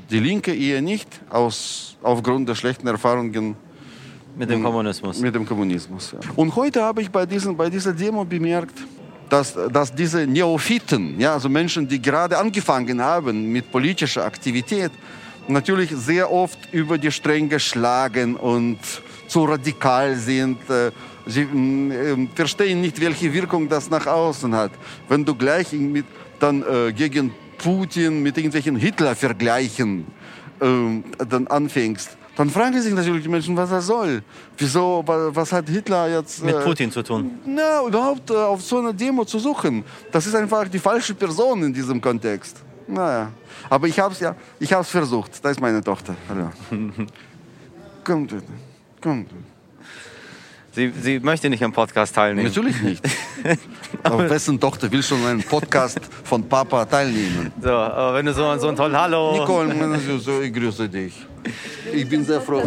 Die 0.09 0.19
Linke 0.19 0.55
eher 0.55 0.81
nicht, 0.81 1.07
aus, 1.29 1.97
aufgrund 2.01 2.47
der 2.47 2.55
schlechten 2.55 2.87
Erfahrungen 2.87 3.55
Mit 4.35 4.49
dem 4.49 4.63
Kommunismus. 4.63 5.19
mit 5.19 5.33
dem 5.33 5.45
Kommunismus. 5.45 6.11
Ja. 6.11 6.19
Und 6.35 6.55
heute 6.55 6.81
habe 6.83 7.01
ich 7.01 7.09
bei, 7.09 7.25
diesen, 7.25 7.55
bei 7.55 7.69
dieser 7.69 7.93
Demo 7.93 8.25
bemerkt, 8.25 8.77
dass, 9.29 9.55
dass 9.71 9.93
diese 9.93 10.27
Neophyten, 10.27 11.19
ja, 11.19 11.33
also 11.33 11.49
Menschen, 11.49 11.87
die 11.87 12.01
gerade 12.01 12.37
angefangen 12.37 13.01
haben 13.01 13.51
mit 13.51 13.71
politischer 13.71 14.25
Aktivität, 14.25 14.91
natürlich 15.47 15.91
sehr 15.91 16.31
oft 16.31 16.59
über 16.71 16.97
die 16.97 17.11
Stränge 17.11 17.59
schlagen 17.59 18.35
und 18.35 18.79
zu 19.27 19.45
radikal 19.45 20.15
sind. 20.15 20.57
Äh, 20.69 20.91
Sie 21.27 21.41
äh, 21.41 22.27
verstehen 22.35 22.81
nicht, 22.81 23.01
welche 23.01 23.33
Wirkung 23.33 23.67
das 23.67 23.89
nach 23.89 24.05
außen 24.05 24.53
hat. 24.53 24.71
Wenn 25.09 25.25
du 25.25 25.33
gleich 25.33 25.71
mit, 25.71 26.05
dann 26.39 26.61
äh, 26.61 26.93
gegen 26.93 27.33
Putin 27.57 28.21
mit 28.21 28.37
irgendwelchen 28.37 28.75
Hitler-Vergleichen 28.75 30.05
äh, 30.59 30.65
dann 31.27 31.47
anfängst, 31.47 32.15
dann 32.35 32.49
fragen 32.49 32.81
sich 32.81 32.93
natürlich 32.93 33.23
die 33.23 33.29
Menschen, 33.29 33.55
was 33.55 33.69
das 33.69 33.85
soll. 33.87 34.21
Wieso, 34.57 35.03
wa- 35.05 35.29
was 35.33 35.51
hat 35.51 35.69
Hitler 35.69 36.09
jetzt... 36.09 36.43
Mit 36.43 36.55
äh, 36.55 36.59
Putin 36.61 36.91
zu 36.91 37.01
tun. 37.01 37.31
na, 37.45 37.81
überhaupt 37.87 38.29
äh, 38.29 38.33
auf 38.35 38.61
so 38.61 38.79
einer 38.79 38.93
Demo 38.93 39.23
zu 39.25 39.39
suchen, 39.39 39.83
das 40.11 40.27
ist 40.27 40.35
einfach 40.35 40.67
die 40.67 40.79
falsche 40.79 41.13
Person 41.13 41.63
in 41.63 41.73
diesem 41.73 42.01
Kontext. 42.01 42.57
Naja, 42.87 43.31
aber 43.69 43.87
ich 43.87 43.99
habe 43.99 44.13
es 44.13 44.19
ja, 44.19 44.35
ich 44.59 44.71
habe 44.71 44.83
es 44.83 44.89
versucht. 44.89 45.43
Da 45.43 45.49
ist 45.49 45.59
meine 45.59 45.83
Tochter. 45.83 46.15
Hallo. 46.29 46.51
Kommt, 48.03 48.29
bitte. 48.29 48.43
kommt. 49.01 49.29
Sie, 50.73 50.91
sie 51.01 51.19
möchte 51.19 51.49
nicht 51.49 51.63
am 51.63 51.71
Podcast 51.71 52.13
teilnehmen. 52.13 52.47
Natürlich 52.49 52.79
nicht. 52.81 53.03
aber 54.03 54.29
wessen 54.29 54.59
Tochter 54.59 54.91
will 54.91 55.01
schon 55.01 55.25
einen 55.25 55.41
Podcast 55.41 55.99
von 56.23 56.47
Papa 56.47 56.85
teilnehmen? 56.85 57.51
So, 57.61 57.69
aber 57.71 58.15
wenn 58.15 58.25
du 58.25 58.33
so, 58.33 58.57
so 58.57 58.67
ein 58.67 58.75
toll 58.75 58.95
Hallo. 58.95 59.39
Nicole, 59.39 59.73
ich 60.43 60.53
grüße 60.53 60.89
dich. 60.89 61.25
Ich 61.93 62.07
bin 62.09 62.23
sehr 62.25 62.41
froh. 62.41 62.63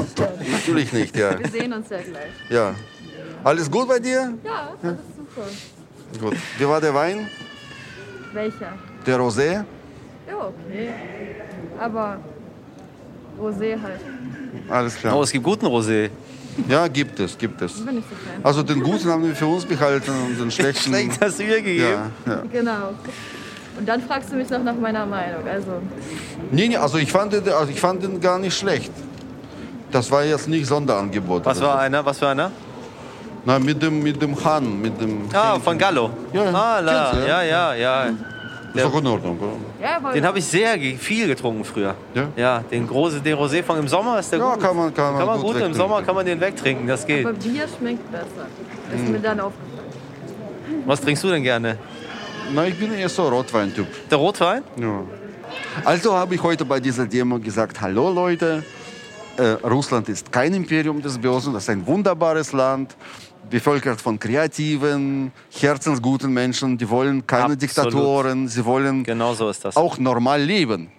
Natürlich 0.52 0.92
nicht, 0.92 1.16
ja. 1.16 1.38
Wir 1.38 1.48
sehen 1.48 1.72
uns 1.72 1.88
ja 1.90 1.98
gleich. 1.98 2.32
ja. 2.50 2.74
Alles 3.44 3.70
gut 3.70 3.86
bei 3.88 3.98
dir? 4.00 4.34
Ja, 4.44 4.70
das 4.82 4.92
ist 4.92 4.98
super. 5.16 6.26
Gut. 6.26 6.36
Wie 6.58 6.66
war 6.66 6.80
der 6.80 6.92
Wein? 6.92 7.28
Welcher? 8.32 8.72
Der 9.06 9.18
Rosé? 9.18 9.64
Ja, 10.28 10.36
okay. 10.36 10.90
Aber 11.78 12.18
Rosé 13.40 13.80
halt. 13.80 14.00
Alles 14.68 14.96
klar. 14.96 15.16
Oh, 15.16 15.22
es 15.22 15.30
gibt 15.30 15.44
guten 15.44 15.66
Rosé. 15.66 16.10
Ja, 16.68 16.88
gibt 16.88 17.20
es, 17.20 17.38
gibt 17.38 17.62
es. 17.62 17.84
Bin 17.84 17.94
nicht 17.96 18.08
so. 18.10 18.16
Also 18.42 18.62
den 18.64 18.80
guten 18.82 19.08
haben 19.08 19.24
wir 19.24 19.34
für 19.36 19.46
uns 19.46 19.64
behalten 19.64 20.10
und 20.10 20.38
den 20.40 20.50
schlechten. 20.56 20.90
Schlecht 20.90 21.20
hast 21.20 21.38
du 21.38 21.44
ihr 21.44 21.62
gegeben. 21.62 22.10
Ja, 22.26 22.32
ja. 22.32 22.42
Genau. 22.50 22.94
Und 23.78 23.88
dann 23.88 24.02
fragst 24.02 24.32
du 24.32 24.36
mich 24.36 24.50
noch 24.50 24.62
nach 24.62 24.74
meiner 24.74 25.06
Meinung. 25.06 25.46
Also, 25.48 25.72
Nee, 26.50 26.68
nee, 26.68 26.76
also 26.76 26.98
ich 26.98 27.10
fand, 27.12 27.32
den, 27.32 27.48
also 27.48 27.70
ich 27.70 27.80
fand 27.80 28.02
den 28.02 28.20
gar 28.20 28.38
nicht 28.38 28.56
schlecht. 28.56 28.90
Das 29.90 30.10
war 30.10 30.24
jetzt 30.24 30.48
nicht 30.48 30.66
Sonderangebot. 30.66 31.44
Was 31.46 31.60
war 31.60 31.78
einer? 31.78 32.04
Was 32.04 32.18
für 32.18 32.28
einer? 32.28 32.50
Na, 33.44 33.58
mit 33.58 33.80
dem, 33.82 34.02
mit 34.02 34.20
dem 34.20 34.34
Hahn, 34.44 34.80
mit 34.80 35.00
dem. 35.00 35.22
Ah, 35.32 35.58
von 35.58 35.78
Gallo. 35.78 36.10
Ja, 36.32 36.42
Ah, 36.52 36.80
la. 36.80 37.10
kennst 37.10 37.24
du, 37.24 37.28
ja, 37.28 37.42
ja? 37.42 37.74
ja, 37.74 38.04
ja. 38.06 38.12
Ist 38.74 38.84
doch 38.84 38.98
in 39.00 39.06
Ordnung, 39.06 39.38
oder? 39.38 39.52
ja, 39.82 39.96
aber 39.96 40.12
Den 40.12 40.24
habe 40.26 40.38
ich 40.38 40.44
sehr 40.44 40.76
ge- 40.76 40.96
viel 40.96 41.26
getrunken 41.26 41.64
früher. 41.64 41.94
Ja? 42.14 42.24
Ja, 42.36 42.60
den 42.70 42.86
große, 42.86 43.20
den 43.20 43.36
Rosé 43.36 43.62
von 43.62 43.78
im 43.78 43.88
Sommer 43.88 44.18
ist 44.18 44.30
der 44.30 44.38
Ja, 44.40 44.54
gut. 44.54 44.62
kann 44.62 44.76
man- 44.76 44.92
kann 44.92 45.14
man 45.14 45.26
gut 45.26 45.36
gut 45.36 45.38
Im 45.40 45.54
wegtrinken. 45.54 45.74
Sommer 45.74 46.02
kann 46.02 46.14
man 46.14 46.26
den 46.26 46.40
wegtrinken, 46.40 46.86
das 46.86 47.06
geht. 47.06 47.24
aber 47.24 47.34
Bier 47.34 47.64
schmeckt 47.78 48.10
besser. 48.12 48.26
Ist 48.94 49.04
Hm. 49.06 49.12
mir 49.12 49.18
dann 49.20 49.40
aufgefallen. 49.40 50.84
Was 50.84 51.00
trinkst 51.00 51.24
du 51.24 51.28
denn 51.28 51.42
gerne? 51.42 51.78
Na, 52.52 52.66
ich 52.66 52.78
bin 52.78 52.92
eher 52.92 53.08
so 53.08 53.28
Rotwein-Typ. 53.28 53.86
Der 54.08 54.18
Rotwein? 54.18 54.62
Ja. 54.80 55.02
Also 55.84 56.14
habe 56.14 56.34
ich 56.34 56.42
heute 56.42 56.64
bei 56.64 56.80
dieser 56.80 57.06
Demo 57.06 57.38
gesagt: 57.38 57.80
Hallo 57.80 58.10
Leute, 58.10 58.64
äh, 59.36 59.42
Russland 59.66 60.08
ist 60.08 60.30
kein 60.32 60.54
Imperium 60.54 61.00
des 61.02 61.18
Bösen, 61.18 61.52
das 61.52 61.64
ist 61.64 61.70
ein 61.70 61.86
wunderbares 61.86 62.52
Land, 62.52 62.96
bevölkert 63.50 64.00
von 64.00 64.18
kreativen, 64.18 65.32
herzensguten 65.58 66.32
Menschen, 66.32 66.76
die 66.78 66.88
wollen 66.88 67.26
keine 67.26 67.44
Absolut. 67.54 67.62
Diktatoren, 67.62 68.48
sie 68.48 68.64
wollen 68.64 69.04
Genau 69.04 69.34
so 69.34 69.48
ist 69.50 69.64
das. 69.64 69.76
auch 69.76 69.98
normal 69.98 70.42
leben. 70.42 70.90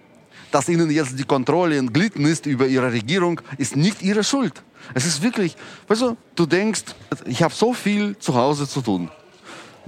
Dass 0.50 0.68
ihnen 0.68 0.90
jetzt 0.90 1.16
die 1.18 1.24
Kontrolle 1.24 1.76
entglitten 1.76 2.26
ist 2.26 2.46
über 2.46 2.66
ihre 2.66 2.92
Regierung, 2.92 3.40
ist 3.56 3.76
nicht 3.76 4.02
ihre 4.02 4.24
Schuld. 4.24 4.62
Es 4.94 5.06
ist 5.06 5.22
wirklich, 5.22 5.56
weißt 5.86 6.02
du, 6.02 6.16
du 6.34 6.46
denkst, 6.46 6.82
ich 7.26 7.42
habe 7.42 7.54
so 7.54 7.72
viel 7.72 8.16
zu 8.18 8.34
Hause 8.34 8.66
zu 8.66 8.80
tun. 8.80 9.10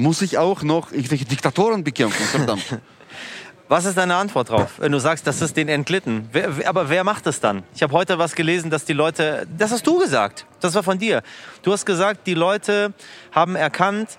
Muss 0.02 0.20
ich 0.20 0.36
auch 0.38 0.62
noch 0.62 0.90
irgendwelche 0.90 1.24
Diktatoren 1.24 1.84
bekämpfen? 1.84 2.24
Verdammt. 2.26 2.64
Was 3.68 3.84
ist 3.86 3.96
deine 3.96 4.16
Antwort 4.16 4.50
drauf, 4.50 4.72
wenn 4.78 4.92
du 4.92 4.98
sagst, 4.98 5.26
das 5.26 5.40
ist 5.40 5.56
denen 5.56 5.70
entglitten? 5.70 6.28
Wer, 6.32 6.50
aber 6.68 6.90
wer 6.90 7.04
macht 7.04 7.26
es 7.26 7.40
dann? 7.40 7.62
Ich 7.74 7.82
habe 7.82 7.94
heute 7.94 8.18
was 8.18 8.34
gelesen, 8.34 8.68
dass 8.70 8.84
die 8.84 8.92
Leute, 8.92 9.46
das 9.56 9.70
hast 9.70 9.86
du 9.86 9.98
gesagt, 9.98 10.44
das 10.60 10.74
war 10.74 10.82
von 10.82 10.98
dir. 10.98 11.22
Du 11.62 11.72
hast 11.72 11.86
gesagt, 11.86 12.26
die 12.26 12.34
Leute 12.34 12.92
haben 13.30 13.56
erkannt, 13.56 14.18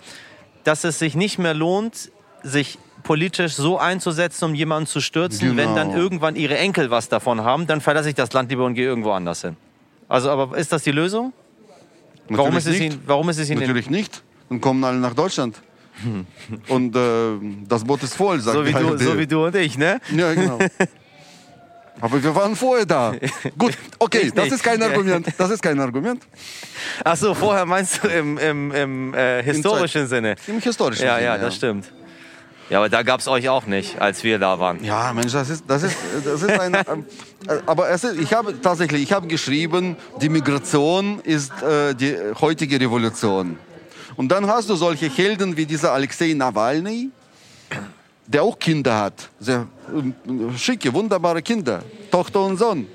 dass 0.63 0.83
es 0.85 0.97
sich 0.97 1.13
nicht 1.13 1.37
mehr 1.37 1.53
lohnt, 1.53 2.09
sich 2.41 2.79
politisch 3.03 3.53
so 3.53 3.77
einzusetzen, 3.77 4.45
um 4.45 4.55
jemanden 4.55 4.87
zu 4.87 5.01
stürzen. 5.01 5.49
Wenn 5.49 5.57
Genau. 5.57 5.75
dann 5.75 5.91
irgendwann 5.91 6.35
ihre 6.35 6.57
Enkel 6.57 6.89
was 6.89 7.09
davon 7.09 7.41
haben, 7.43 7.67
dann 7.67 7.79
verlasse 7.79 8.09
ich 8.09 8.15
das 8.15 8.33
Land 8.33 8.49
lieber 8.49 8.65
und 8.65 8.73
gehe 8.73 8.85
irgendwo 8.87 9.11
anders 9.11 9.41
hin. 9.41 9.55
Also, 10.07 10.31
aber 10.31 10.57
ist 10.57 10.71
das 10.71 10.81
die 10.81 10.91
Lösung? 10.91 11.31
Warum 12.29 12.57
ist, 12.57 12.65
Natürlich 12.65 12.79
es 12.79 12.79
nicht. 12.85 12.93
ihnen, 12.93 13.03
warum 13.05 13.29
ist 13.29 13.37
es 13.37 13.49
ihnen 13.51 13.59
Natürlich 13.59 13.89
nicht. 13.89 14.23
Dann 14.49 14.61
kommen 14.61 14.83
alle 14.83 14.97
nach 14.97 15.13
Deutschland. 15.13 15.61
Und 16.67 16.95
äh, 16.95 16.99
das 17.67 17.83
Boot 17.83 18.03
ist 18.03 18.15
voll, 18.15 18.39
sagt 18.39 18.57
so 18.57 18.65
wie, 18.65 18.71
du, 18.71 18.97
so 18.97 19.17
wie 19.17 19.27
du 19.27 19.45
und 19.45 19.55
ich, 19.55 19.77
ne? 19.77 19.99
Ja, 20.15 20.33
genau. 20.33 20.59
Aber 22.01 22.21
wir 22.21 22.35
waren 22.35 22.55
vorher 22.55 22.85
da. 22.85 23.13
Gut, 23.57 23.77
okay, 23.99 24.31
das 24.33 24.47
ist 24.51 24.63
kein 24.63 24.81
Argument. 24.81 25.27
Das 25.37 25.51
ist 25.51 25.61
kein 25.61 25.79
Argument. 25.79 26.21
Ach 27.03 27.15
so, 27.15 27.33
vorher 27.33 27.65
meinst 27.65 28.03
du 28.03 28.07
im, 28.07 28.37
im, 28.37 28.71
im 28.71 29.13
äh, 29.13 29.43
historischen 29.43 30.07
Sinne? 30.07 30.35
Im 30.47 30.59
historischen 30.59 31.05
Ja, 31.05 31.15
Sinne, 31.15 31.25
ja, 31.25 31.37
das 31.37 31.55
stimmt. 31.55 31.91
Ja, 32.69 32.79
aber 32.79 32.89
da 32.89 33.03
gab 33.03 33.19
es 33.19 33.27
euch 33.27 33.49
auch 33.49 33.67
nicht, 33.67 34.01
als 34.01 34.23
wir 34.23 34.39
da 34.39 34.57
waren. 34.57 34.83
Ja, 34.83 35.13
Mensch, 35.13 35.33
das 35.33 35.49
ist, 35.49 35.65
das 35.67 35.83
ist, 35.83 35.97
das 36.25 36.41
ist 36.41 36.59
ein. 36.59 36.73
äh, 36.75 37.03
aber 37.65 37.89
ist, 37.89 38.05
ich 38.19 38.33
habe 38.33 38.59
tatsächlich, 38.61 39.03
ich 39.03 39.13
habe 39.13 39.27
geschrieben, 39.27 39.95
die 40.21 40.29
Migration 40.29 41.19
ist 41.19 41.51
äh, 41.61 41.93
die 41.93 42.15
heutige 42.41 42.79
Revolution. 42.79 43.57
Und 44.15 44.29
dann 44.29 44.47
hast 44.47 44.69
du 44.69 44.75
solche 44.75 45.09
Helden 45.09 45.55
wie 45.55 45.65
dieser 45.65 45.91
Alexei 45.91 46.33
Nawalny, 46.33 47.09
der 48.27 48.43
auch 48.43 48.57
Kinder 48.57 48.97
hat, 48.99 49.29
sehr 49.39 49.67
ähm, 49.93 50.13
schicke, 50.57 50.93
wunderbare 50.93 51.41
Kinder, 51.41 51.83
Tochter 52.11 52.41
und 52.41 52.57
Sohn. 52.57 52.87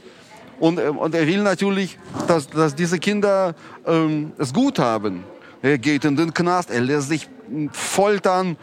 Und, 0.58 0.78
ähm, 0.78 0.96
und 0.98 1.14
er 1.14 1.26
will 1.26 1.42
natürlich, 1.42 1.98
dass, 2.26 2.48
dass 2.48 2.74
diese 2.74 2.98
Kinder 2.98 3.54
ähm, 3.86 4.32
es 4.38 4.52
gut 4.52 4.78
haben. 4.78 5.24
Er 5.62 5.78
geht 5.78 6.04
in 6.04 6.16
den 6.16 6.32
Knast, 6.32 6.70
er 6.70 6.80
lässt 6.80 7.08
sich 7.08 7.28
ähm, 7.50 7.70
foltern, 7.72 8.56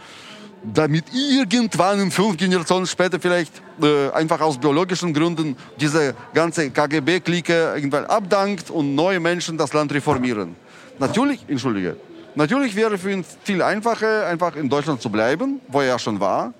damit 0.73 1.05
irgendwann 1.13 1.99
in 1.99 2.11
fünf 2.11 2.37
Generationen 2.37 2.87
später 2.87 3.19
vielleicht 3.19 3.61
äh, 3.81 4.09
einfach 4.11 4.41
aus 4.41 4.57
biologischen 4.57 5.13
Gründen 5.13 5.55
diese 5.79 6.15
ganze 6.33 6.71
KGB-Clique 6.71 7.73
irgendwann 7.75 8.05
abdankt 8.05 8.71
und 8.71 8.95
neue 8.95 9.19
Menschen 9.19 9.57
das 9.57 9.73
Land 9.73 9.93
reformieren. 9.93 10.55
Natürlich, 10.97 11.45
entschuldige, 11.47 11.97
natürlich 12.35 12.75
wäre 12.75 12.97
für 12.97 13.11
ihn 13.11 13.25
viel 13.43 13.61
einfacher, 13.61 14.27
einfach 14.27 14.55
in 14.55 14.69
Deutschland 14.69 15.01
zu 15.01 15.09
bleiben, 15.09 15.59
wo 15.67 15.81
er 15.81 15.87
ja 15.87 15.99
schon 15.99 16.19
war. 16.19 16.53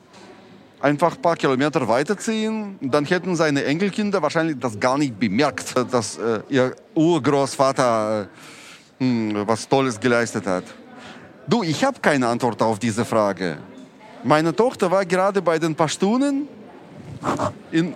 Einfach 0.82 1.16
ein 1.16 1.22
paar 1.22 1.36
Kilometer 1.36 1.88
weiterziehen, 1.88 2.78
dann 2.82 3.06
hätten 3.06 3.36
seine 3.36 3.64
Enkelkinder 3.64 4.22
wahrscheinlich 4.22 4.60
das 4.60 4.80
gar 4.80 4.98
nicht 4.98 5.18
bemerkt, 5.18 5.74
dass 5.92 6.18
äh, 6.18 6.42
ihr 6.50 6.76
Urgroßvater 6.94 8.28
äh, 9.00 9.04
hm, 9.04 9.48
was 9.48 9.68
Tolles 9.68 10.00
geleistet 10.00 10.46
hat. 10.46 10.66
Du, 11.48 11.64
ich 11.64 11.84
habe 11.84 12.00
keine 12.00 12.28
Antwort 12.28 12.62
auf 12.62 12.80
diese 12.80 13.06
Frage. 13.06 13.58
Meine 14.24 14.56
Tochter 14.56 14.90
war 14.90 15.06
gerade 15.06 15.42
bei 15.42 15.60
den 15.60 15.76
Pashtunen. 15.76 16.48
In, 17.72 17.94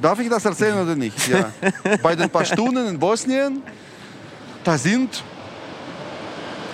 darf 0.00 0.18
ich 0.20 0.28
das 0.28 0.44
erzählen 0.44 0.82
oder 0.82 0.96
nicht? 0.96 1.28
Ja. 1.28 1.50
bei 2.02 2.16
den 2.16 2.30
Pashtunen 2.30 2.88
in 2.88 2.98
Bosnien. 2.98 3.62
Da 4.64 4.76
sind 4.76 5.22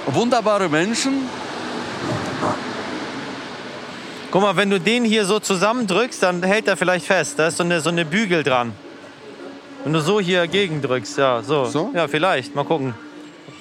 wunderbare 0.06 0.68
Menschen. 0.68 1.28
Guck 4.30 4.42
mal, 4.42 4.56
wenn 4.56 4.70
du 4.70 4.80
den 4.80 5.04
hier 5.04 5.24
so 5.24 5.38
zusammendrückst, 5.38 6.22
dann 6.22 6.42
hält 6.42 6.66
er 6.66 6.76
vielleicht 6.76 7.06
fest. 7.06 7.38
Da 7.38 7.48
ist 7.48 7.56
so 7.56 7.62
eine, 7.62 7.80
so 7.80 7.90
eine 7.90 8.04
Bügel 8.04 8.42
dran. 8.42 8.72
Wenn 9.84 9.92
du 9.92 10.00
so 10.00 10.18
hier 10.20 10.46
gegendrückst, 10.48 11.18
ja, 11.18 11.42
so. 11.42 11.66
So? 11.66 11.92
Ja, 11.94 12.08
vielleicht. 12.08 12.54
Mal 12.54 12.64
gucken. 12.64 12.94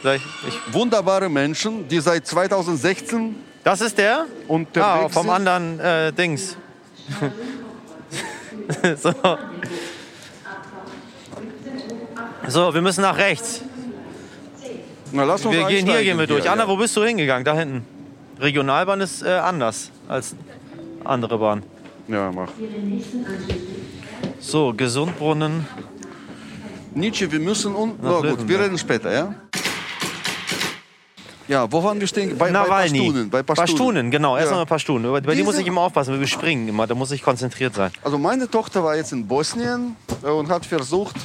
Vielleicht, 0.01 0.25
ich, 0.47 0.73
Wunderbare 0.73 1.29
Menschen, 1.29 1.87
die 1.87 1.99
seit 1.99 2.25
2016 2.25 3.35
das 3.63 3.79
ist 3.79 3.97
der? 3.97 4.25
unterwegs 4.47 5.05
Ah, 5.05 5.09
vom 5.09 5.29
anderen 5.29 5.79
äh, 5.79 6.11
Dings. 6.11 6.57
so. 8.97 9.13
so, 12.47 12.73
wir 12.73 12.81
müssen 12.81 13.01
nach 13.01 13.17
rechts. 13.17 13.61
Na, 15.13 15.23
lass 15.25 15.45
uns 15.45 15.55
Wir 15.55 15.67
gehen 15.67 15.85
hier 15.85 16.01
gehen 16.03 16.17
wir 16.17 16.25
durch. 16.25 16.41
hier, 16.41 16.51
Anna, 16.51 16.63
ja. 16.63 16.67
wo 16.69 16.75
bist 16.75 16.95
du 16.97 17.03
hingegangen? 17.03 17.45
Da 17.45 17.53
hinten. 17.55 17.85
Regionalbahn 18.39 18.99
ist 18.99 19.21
äh, 19.21 19.29
anders 19.29 19.91
als 20.07 20.35
andere 21.05 21.37
Bahn. 21.37 21.61
Ja, 22.07 22.31
mach. 22.31 22.49
So, 24.39 24.73
Gesundbrunnen. 24.73 25.67
Nietzsche, 26.95 27.31
wir 27.31 27.39
müssen 27.39 27.75
und. 27.75 28.01
Na 28.01 28.19
gut, 28.21 28.47
wir 28.47 28.59
reden 28.59 28.77
später, 28.77 29.13
ja? 29.13 29.35
Ja, 31.47 31.71
wo 31.71 31.83
waren 31.83 31.99
wir 31.99 32.07
stehen? 32.07 32.31
Bei, 32.37 32.45
bei 32.45 32.51
Nawalny. 32.51 32.99
Pashtunen. 32.99 33.29
Bei 33.29 33.43
Pashtunen. 33.43 33.67
Pashtunen, 33.67 34.11
genau. 34.11 34.37
Erst 34.37 34.51
Ja. 34.51 34.65
Pashtunen. 34.65 35.11
Bei 35.11 35.21
bei 35.21 35.35
die 35.35 35.43
muss 35.43 35.57
ich 35.57 35.67
immer 35.67 35.81
aufpassen, 35.81 36.19
wir 36.19 36.27
springen 36.27 36.67
immer. 36.69 36.87
Da 36.87 36.95
muss 36.95 37.11
ich 37.11 37.21
konzentriert 37.21 37.75
sein. 37.75 37.91
Also 38.01 38.17
meine 38.17 38.49
Tochter 38.49 38.83
war 38.83 38.95
jetzt 38.95 39.11
in 39.11 39.27
Bosnien 39.27 39.95
äh, 40.23 40.27
und 40.29 40.49
hat 40.49 40.65
versucht, 40.65 41.15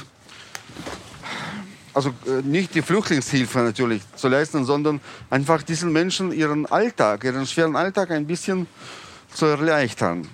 also 1.99 2.09
äh, 2.25 2.41
nicht 2.41 2.73
die 2.75 2.81
Flüchtlingshilfe 2.81 3.59
natürlich 3.59 4.01
zu 4.15 4.27
leisten, 4.29 4.63
sondern 4.63 4.99
einfach 5.29 5.61
diesen 5.63 5.91
Menschen 5.91 6.31
ihren 6.31 6.65
Alltag, 6.65 7.23
ihren 7.25 7.45
schweren 7.45 7.75
Alltag 7.75 8.11
ein 8.11 8.25
bisschen 8.25 8.67
zu 9.33 9.45
erleichtern. 9.45 10.27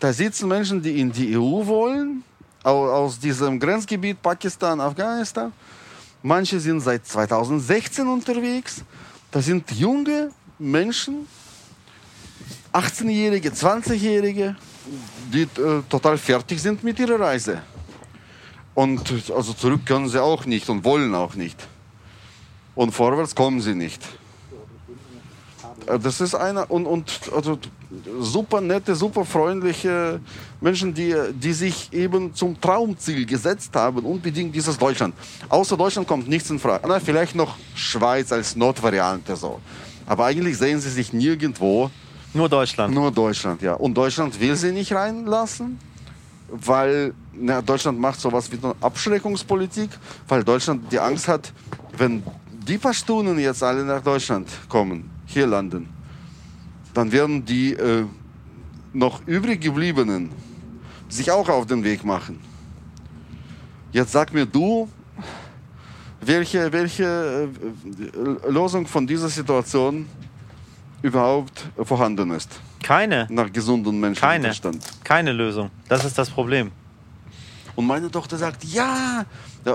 Da 0.00 0.12
sitzen 0.12 0.48
Menschen, 0.48 0.82
die 0.82 1.00
in 1.00 1.12
die 1.12 1.36
EU 1.38 1.64
wollen, 1.66 2.24
au- 2.64 2.88
aus 2.90 3.18
diesem 3.18 3.60
Grenzgebiet 3.60 4.20
Pakistan, 4.20 4.80
Afghanistan. 4.80 5.52
Manche 6.22 6.58
sind 6.58 6.80
seit 6.80 7.06
2016 7.06 8.06
unterwegs. 8.08 8.82
Das 9.30 9.44
sind 9.46 9.70
junge 9.70 10.30
Menschen, 10.58 11.26
18-Jährige, 12.72 13.50
20-Jährige, 13.50 14.56
die 15.32 15.42
äh, 15.42 15.82
total 15.88 16.18
fertig 16.18 16.60
sind 16.60 16.82
mit 16.82 16.98
ihrer 16.98 17.20
Reise. 17.20 17.62
Und 18.74 19.00
also 19.34 19.52
zurück 19.52 19.86
können 19.86 20.08
sie 20.08 20.20
auch 20.22 20.46
nicht 20.46 20.68
und 20.68 20.84
wollen 20.84 21.14
auch 21.14 21.34
nicht. 21.34 21.56
Und 22.74 22.90
vorwärts 22.92 23.34
kommen 23.34 23.60
sie 23.60 23.74
nicht. 23.74 24.02
Äh, 25.86 25.98
Das 25.98 26.20
ist 26.20 26.34
einer 26.34 26.70
und, 26.70 26.86
und 26.86 27.20
also 27.34 27.58
super 28.20 28.60
nette, 28.60 28.96
super 28.96 29.24
freundliche 29.24 30.20
Menschen, 30.60 30.92
die, 30.92 31.14
die 31.34 31.52
sich 31.52 31.92
eben 31.92 32.34
zum 32.34 32.60
Traumziel 32.60 33.24
gesetzt 33.26 33.74
haben, 33.76 33.98
unbedingt 34.04 34.52
dieses 34.54 34.76
Deutschland. 34.76 35.14
Außer 35.48 35.76
Deutschland 35.76 36.08
kommt 36.08 36.28
nichts 36.28 36.50
in 36.50 36.58
Frage. 36.58 36.84
Na, 36.88 36.98
vielleicht 36.98 37.36
noch 37.36 37.54
Schweiz 37.76 38.32
als 38.32 38.56
Notvariante 38.56 39.36
so. 39.36 39.60
Aber 40.06 40.24
eigentlich 40.24 40.58
sehen 40.58 40.80
sie 40.80 40.90
sich 40.90 41.12
nirgendwo 41.12 41.90
Nur 42.32 42.48
Deutschland. 42.48 42.92
nur 42.92 43.12
Deutschland, 43.12 43.62
ja. 43.62 43.74
Und 43.74 43.94
Deutschland 43.94 44.38
will 44.40 44.56
sie 44.56 44.72
nicht 44.72 44.92
reinlassen, 44.92 45.78
weil 46.50 47.14
na, 47.38 47.62
Deutschland 47.62 47.98
macht 47.98 48.20
sowas 48.20 48.50
wie 48.50 48.58
eine 48.62 48.74
Abschreckungspolitik, 48.80 49.90
weil 50.28 50.44
Deutschland 50.44 50.90
die 50.92 50.98
Angst 50.98 51.28
hat, 51.28 51.52
wenn 51.96 52.22
die 52.66 52.78
Pashtunen 52.78 53.38
jetzt 53.38 53.62
alle 53.62 53.84
nach 53.84 54.02
Deutschland 54.02 54.48
kommen, 54.68 55.10
hier 55.26 55.46
landen, 55.46 55.88
dann 56.92 57.10
werden 57.10 57.44
die 57.44 57.72
äh, 57.72 58.04
noch 58.92 59.26
übrig 59.26 59.60
gebliebenen 59.60 60.30
sich 61.08 61.30
auch 61.30 61.48
auf 61.48 61.66
den 61.66 61.84
Weg 61.84 62.04
machen. 62.04 62.40
Jetzt 63.92 64.12
sag 64.12 64.32
mir 64.32 64.46
du, 64.46 64.88
welche, 66.20 66.72
welche 66.72 67.48
äh, 68.44 68.50
Lösung 68.50 68.86
von 68.86 69.06
dieser 69.06 69.28
Situation 69.28 70.06
überhaupt 71.02 71.66
vorhanden 71.82 72.30
ist. 72.30 72.50
Keine. 72.82 73.26
Nach 73.30 73.52
gesundem 73.52 73.92
Keine. 73.92 74.00
Menschenverstand. 74.00 74.84
Keine 75.04 75.32
Lösung. 75.32 75.70
Das 75.88 76.04
ist 76.04 76.16
das 76.18 76.30
Problem. 76.30 76.70
Und 77.76 77.86
meine 77.86 78.10
Tochter 78.10 78.36
sagt, 78.36 78.64
ja, 78.64 79.24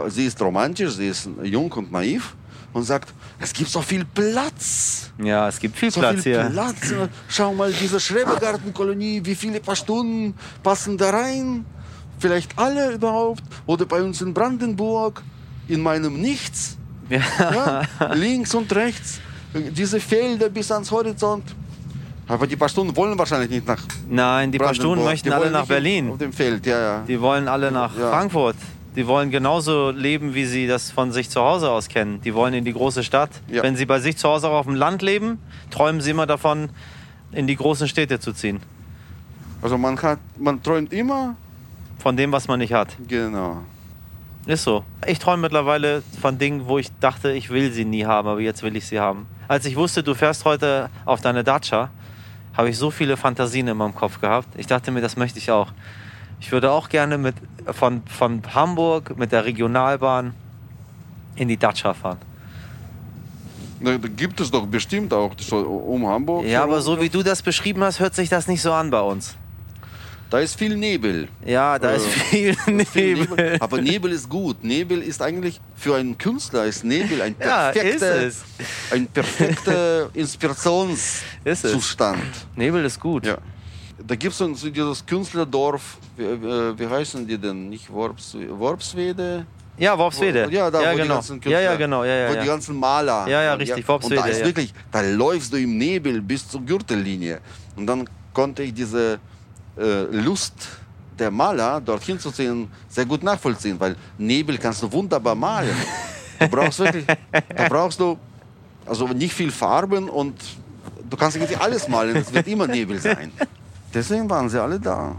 sie 0.07 0.25
ist 0.25 0.41
romantisch, 0.41 0.93
sie 0.93 1.07
ist 1.07 1.29
jung 1.43 1.71
und 1.73 1.91
naiv 1.91 2.35
und 2.71 2.83
sagt, 2.83 3.13
es 3.39 3.51
gibt 3.51 3.69
so 3.69 3.81
viel 3.81 4.05
Platz. 4.05 5.11
Ja, 5.21 5.47
es 5.47 5.59
gibt 5.59 5.75
viel 5.75 5.91
So 5.91 5.99
Platz 5.99 6.23
viel 6.23 6.33
hier. 6.33 6.49
Platz. 6.49 6.93
Schau 7.27 7.53
mal, 7.53 7.73
diese 7.73 7.99
Schrebergartenkolonie, 7.99 9.21
wie 9.23 9.35
viele 9.35 9.59
paar 9.59 9.75
Stunden 9.75 10.33
passen 10.63 10.97
da 10.97 11.09
rein? 11.09 11.65
Vielleicht 12.19 12.57
alle 12.57 12.93
überhaupt? 12.93 13.43
Oder 13.65 13.85
bei 13.85 14.01
uns 14.01 14.21
in 14.21 14.33
Brandenburg, 14.33 15.23
in 15.67 15.81
meinem 15.81 16.21
Nichts. 16.21 16.77
Ja. 17.09 17.21
Ja, 17.99 18.13
links 18.13 18.53
und 18.53 18.71
rechts, 18.75 19.19
diese 19.53 19.99
Felder 19.99 20.47
bis 20.49 20.71
ans 20.71 20.91
Horizont. 20.91 21.55
Aber 22.29 22.45
die 22.47 22.55
Pashtunen 22.55 22.95
wollen 22.95 23.17
wahrscheinlich 23.17 23.49
nicht 23.49 23.67
nach 23.67 23.81
Nein, 24.07 24.51
die 24.51 24.57
Brandenburg. 24.59 24.99
möchten 25.03 25.29
Die 25.29 25.33
alle 25.33 25.49
nach 25.51 25.65
Berlin. 25.65 26.11
Auf 26.11 26.17
dem 26.19 26.31
Feld, 26.31 26.65
ja, 26.65 26.79
ja. 26.79 27.03
Die 27.07 27.19
wollen 27.19 27.47
alle 27.47 27.71
nach 27.71 27.97
Ja. 27.97 28.11
Frankfurt. 28.11 28.55
Die 28.95 29.05
wollen 29.07 29.29
genauso 29.31 29.89
leben, 29.91 30.33
wie 30.35 30.45
sie 30.45 30.67
das 30.67 30.91
von 30.91 31.11
sich 31.11 31.29
zu 31.29 31.41
Hause 31.41 31.69
aus 31.69 31.87
kennen. 31.89 32.21
Die 32.21 32.33
wollen 32.33 32.53
in 32.53 32.65
die 32.65 32.73
große 32.73 33.03
Stadt. 33.03 33.29
Ja. 33.47 33.63
Wenn 33.63 33.75
sie 33.75 33.85
bei 33.85 33.99
sich 33.99 34.15
zu 34.17 34.27
Hause 34.29 34.47
auch 34.47 34.59
auf 34.59 34.65
dem 34.67 34.75
Land 34.75 35.01
leben, 35.01 35.39
träumen 35.71 36.01
sie 36.01 36.11
immer 36.11 36.25
davon, 36.27 36.69
in 37.31 37.47
die 37.47 37.55
großen 37.55 37.87
Städte 37.87 38.19
zu 38.19 38.31
ziehen. 38.33 38.59
Also 39.61 39.77
man 39.77 39.99
hat, 40.01 40.19
man 40.37 40.61
träumt 40.63 40.93
immer, 40.93 41.35
Von 41.99 42.15
dem, 42.15 42.31
was 42.31 42.47
man 42.47 42.59
nicht 42.59 42.73
hat. 42.73 42.89
genau. 43.07 43.57
Ist 44.45 44.63
so. 44.63 44.83
Ich 45.05 45.19
träume 45.19 45.41
mittlerweile 45.43 46.01
von 46.21 46.37
Dingen, 46.37 46.65
wo 46.67 46.77
ich 46.79 46.89
dachte, 46.99 47.31
ich 47.33 47.49
will 47.49 47.71
sie 47.71 47.85
nie 47.85 48.05
haben, 48.05 48.27
aber 48.27 48.39
jetzt 48.39 48.63
will 48.63 48.75
ich 48.75 48.85
sie 48.87 48.99
haben. 48.99 49.27
Als 49.47 49.65
ich 49.65 49.75
wusste, 49.75 50.01
du 50.01 50.15
fährst 50.15 50.45
heute 50.45 50.89
auf 51.05 51.21
deine 51.21 51.43
Dacia, 51.43 51.89
habe 52.59 52.69
ich 52.71 52.77
so 52.77 52.91
viele 52.91 53.15
Fantasien 53.15 53.69
in 53.69 53.77
meinem 53.77 53.95
Kopf 53.95 54.19
gehabt. 54.19 54.49
Ich 54.57 54.67
dachte 54.67 54.91
mir, 54.91 54.99
das 54.99 55.15
möchte 55.15 55.39
ich 55.39 55.49
auch. 55.49 55.71
Ich 56.41 56.51
würde 56.51 56.69
auch 56.71 56.89
gerne 56.89 57.17
mit, 57.17 57.35
von, 57.71 58.01
von 58.05 58.41
Hamburg 58.53 59.17
mit 59.17 59.31
der 59.31 59.45
Regionalbahn 59.45 60.33
in 61.37 61.47
die 61.47 61.55
Dacia 61.55 61.93
fahren. 61.93 62.17
Da, 63.79 63.95
gibt 63.95 64.41
es 64.41 64.51
doch 64.51 64.67
bestimmt 64.67 65.13
auch 65.13 65.31
so 65.39 65.55
um 65.59 66.05
Hamburg. 66.05 66.45
Ja, 66.47 66.61
aber 66.63 66.81
so 66.81 66.99
wie 66.99 67.07
du 67.07 67.23
das 67.23 67.41
beschrieben 67.41 67.81
hast, 67.81 68.01
hört 68.01 68.13
sich 68.13 68.27
das 68.27 68.49
nicht 68.49 68.61
so 68.61 68.73
an 68.73 68.89
bei 68.89 68.99
uns. 68.99 69.37
Da 70.29 70.39
ist 70.39 70.59
viel 70.59 70.75
Nebel. 70.77 71.27
Ja, 71.43 71.79
da 71.79 71.93
Äh, 71.93 71.97
ist 71.97 72.05
viel 72.05 72.55
Viel 72.85 73.15
Nebel. 73.17 73.57
Aber 73.59 73.81
Nebel 73.81 74.11
ist 74.11 74.29
gut. 74.29 74.63
Nebel 74.63 75.01
ist 75.01 75.19
eigentlich 75.21 75.59
für 75.75 75.95
einen 75.95 76.17
Künstler 76.17 76.65
ist 76.65 76.83
Nebel 76.83 77.21
ein 77.21 77.35
Ja, 77.39 77.71
perfekter, 77.71 78.21
ist 78.21 78.43
ein 78.91 79.07
perfekter 79.07 80.05
Ist. 80.13 80.15
Inspirationszustand. 80.15 82.21
Nebel 82.55 82.85
ist 82.85 82.99
gut. 82.99 83.25
Ja. 83.25 83.37
Da 84.05 84.15
gibt 84.15 84.33
es 84.33 84.37
so 84.37 84.47
dieses 84.69 85.05
Künstlerdorf, 85.05 85.97
wie, 86.15 86.23
äh, 86.23 86.79
wie 86.79 86.87
heißen 86.87 87.27
die 87.27 87.37
denn? 87.37 87.67
Nicht 87.69 87.91
Worps, 87.91 88.37
Worpswede? 88.49 89.45
Ja, 89.77 89.97
Worpswede. 89.97 90.47
Ja, 90.51 90.69
da 90.69 90.81
ja, 90.81 90.91
wo 90.91 90.95
die 90.95 91.01
genau. 91.01 91.15
ganzen 91.15 91.37
ja, 91.37 91.41
Künstler, 91.41 91.61
ja, 91.61 91.75
genau. 91.75 92.03
Ja, 92.03 92.15
ja, 92.15 92.29
wo 92.29 92.33
ja. 92.35 92.41
die 92.41 92.47
ganzen 92.47 92.75
Maler. 92.75 93.27
Ja, 93.27 93.41
ja, 93.43 93.53
richtig, 93.55 93.77
Und 93.77 93.87
Worpswede, 93.87 94.21
da 94.21 94.27
ist 94.27 94.41
ja. 94.41 94.45
wirklich, 94.45 94.73
da 94.91 95.01
läufst 95.01 95.51
du 95.53 95.57
im 95.57 95.77
Nebel 95.77 96.21
bis 96.21 96.47
zur 96.47 96.61
Gürtellinie. 96.61 97.39
Und 97.75 97.87
dann 97.87 98.07
konnte 98.33 98.61
ich 98.63 98.73
diese 98.73 99.19
Lust 100.11 100.53
der 101.17 101.31
Maler, 101.31 101.81
dorthin 101.81 102.19
zu 102.19 102.31
ziehen, 102.31 102.69
sehr 102.87 103.05
gut 103.05 103.23
nachvollziehen, 103.23 103.79
weil 103.79 103.95
Nebel 104.17 104.57
kannst 104.57 104.81
du 104.83 104.91
wunderbar 104.91 105.35
malen. 105.35 105.75
Du 106.39 106.47
brauchst 106.47 106.79
wirklich, 106.79 107.05
da 107.05 107.67
brauchst 107.67 107.99
du 107.99 108.17
also 108.85 109.07
nicht 109.07 109.33
viel 109.33 109.51
Farben 109.51 110.09
und 110.09 110.41
du 111.09 111.17
kannst 111.17 111.37
irgendwie 111.37 111.55
alles 111.57 111.87
malen, 111.87 112.15
es 112.15 112.33
wird 112.33 112.47
immer 112.47 112.67
Nebel 112.67 112.99
sein. 112.99 113.31
Deswegen 113.93 114.29
waren 114.29 114.49
sie 114.49 114.61
alle 114.61 114.79
da. 114.79 115.15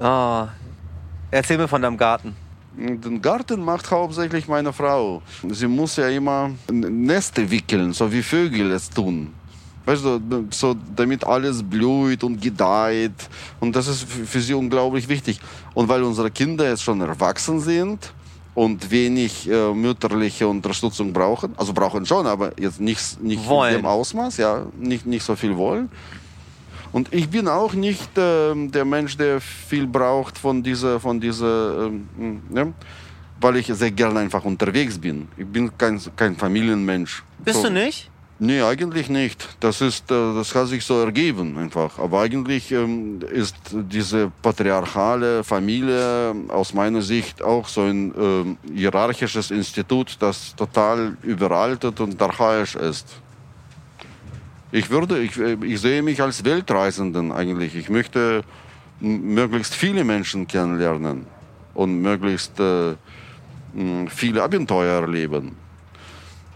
Ah, 0.00 0.48
erzähl 1.30 1.58
mir 1.58 1.68
von 1.68 1.82
deinem 1.82 1.96
Garten. 1.96 2.36
Den 2.76 3.22
Garten 3.22 3.64
macht 3.64 3.90
hauptsächlich 3.90 4.48
meine 4.48 4.72
Frau. 4.72 5.22
Sie 5.48 5.68
muss 5.68 5.96
ja 5.96 6.08
immer 6.08 6.50
Neste 6.70 7.48
wickeln, 7.48 7.92
so 7.92 8.10
wie 8.10 8.22
Vögel 8.22 8.72
es 8.72 8.90
tun. 8.90 9.32
Weißt 9.86 10.04
du, 10.04 10.20
so 10.50 10.74
damit 10.96 11.24
alles 11.24 11.62
blüht 11.62 12.24
und 12.24 12.40
gedeiht. 12.40 13.28
Und 13.60 13.76
das 13.76 13.86
ist 13.86 14.04
für 14.04 14.40
sie 14.40 14.54
unglaublich 14.54 15.08
wichtig. 15.08 15.40
Und 15.74 15.88
weil 15.88 16.02
unsere 16.02 16.30
Kinder 16.30 16.68
jetzt 16.68 16.82
schon 16.82 17.00
erwachsen 17.00 17.60
sind 17.60 18.12
und 18.54 18.90
wenig 18.90 19.48
äh, 19.50 19.74
mütterliche 19.74 20.46
Unterstützung 20.48 21.12
brauchen, 21.12 21.54
also 21.56 21.72
brauchen 21.72 22.06
schon, 22.06 22.26
aber 22.26 22.52
jetzt 22.58 22.80
nicht, 22.80 23.20
nicht 23.20 23.46
Wollen. 23.48 23.74
in 23.74 23.80
dem 23.80 23.86
Ausmaß, 23.86 24.36
ja, 24.36 24.66
nicht, 24.78 25.06
nicht 25.06 25.24
so 25.24 25.34
viel 25.36 25.56
wollen. 25.56 25.90
Und 26.92 27.12
ich 27.12 27.28
bin 27.28 27.48
auch 27.48 27.74
nicht 27.74 28.10
ähm, 28.16 28.70
der 28.70 28.84
Mensch, 28.84 29.16
der 29.16 29.40
viel 29.40 29.88
braucht 29.88 30.38
von 30.38 30.62
dieser, 30.62 31.00
von 31.00 31.20
dieser, 31.20 31.86
ähm, 31.86 32.40
ne? 32.48 32.72
weil 33.40 33.56
ich 33.56 33.66
sehr 33.66 33.90
gerne 33.90 34.20
einfach 34.20 34.44
unterwegs 34.44 34.96
bin. 34.96 35.26
Ich 35.36 35.46
bin 35.46 35.76
kein, 35.76 36.00
kein 36.14 36.36
Familienmensch. 36.36 37.24
Bist 37.44 37.62
so. 37.62 37.68
du 37.68 37.74
nicht? 37.74 38.10
Nee, 38.40 38.62
eigentlich 38.62 39.08
nicht. 39.08 39.56
Das, 39.60 39.80
ist, 39.80 40.10
äh, 40.10 40.34
das 40.34 40.54
hat 40.56 40.66
sich 40.66 40.84
so 40.84 41.00
ergeben 41.00 41.56
einfach. 41.56 41.98
Aber 42.00 42.20
eigentlich 42.20 42.72
ähm, 42.72 43.20
ist 43.30 43.54
diese 43.72 44.32
patriarchale 44.42 45.44
Familie 45.44 46.34
aus 46.48 46.74
meiner 46.74 47.00
Sicht 47.00 47.42
auch 47.42 47.68
so 47.68 47.82
ein 47.82 48.12
ähm, 48.18 48.56
hierarchisches 48.74 49.52
Institut, 49.52 50.16
das 50.18 50.56
total 50.56 51.16
überaltet 51.22 52.00
und 52.00 52.20
archaisch 52.20 52.74
ist. 52.74 53.20
Ich 54.72 54.90
würde, 54.90 55.20
ich, 55.20 55.38
äh, 55.38 55.56
ich 55.64 55.80
sehe 55.80 56.02
mich 56.02 56.20
als 56.20 56.44
Weltreisenden 56.44 57.30
eigentlich. 57.30 57.76
Ich 57.76 57.88
möchte 57.88 58.42
möglichst 58.98 59.74
viele 59.74 60.02
Menschen 60.02 60.48
kennenlernen 60.48 61.26
und 61.74 62.02
möglichst 62.02 62.58
äh, 62.58 62.96
viele 64.08 64.42
Abenteuer 64.42 65.02
erleben. 65.02 65.63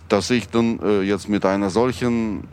Dass 0.08 0.30
ich 0.30 0.48
dann 0.48 0.78
äh, 0.80 1.02
jetzt 1.02 1.28
mit 1.28 1.44
einer 1.44 1.70
solchen 1.70 2.44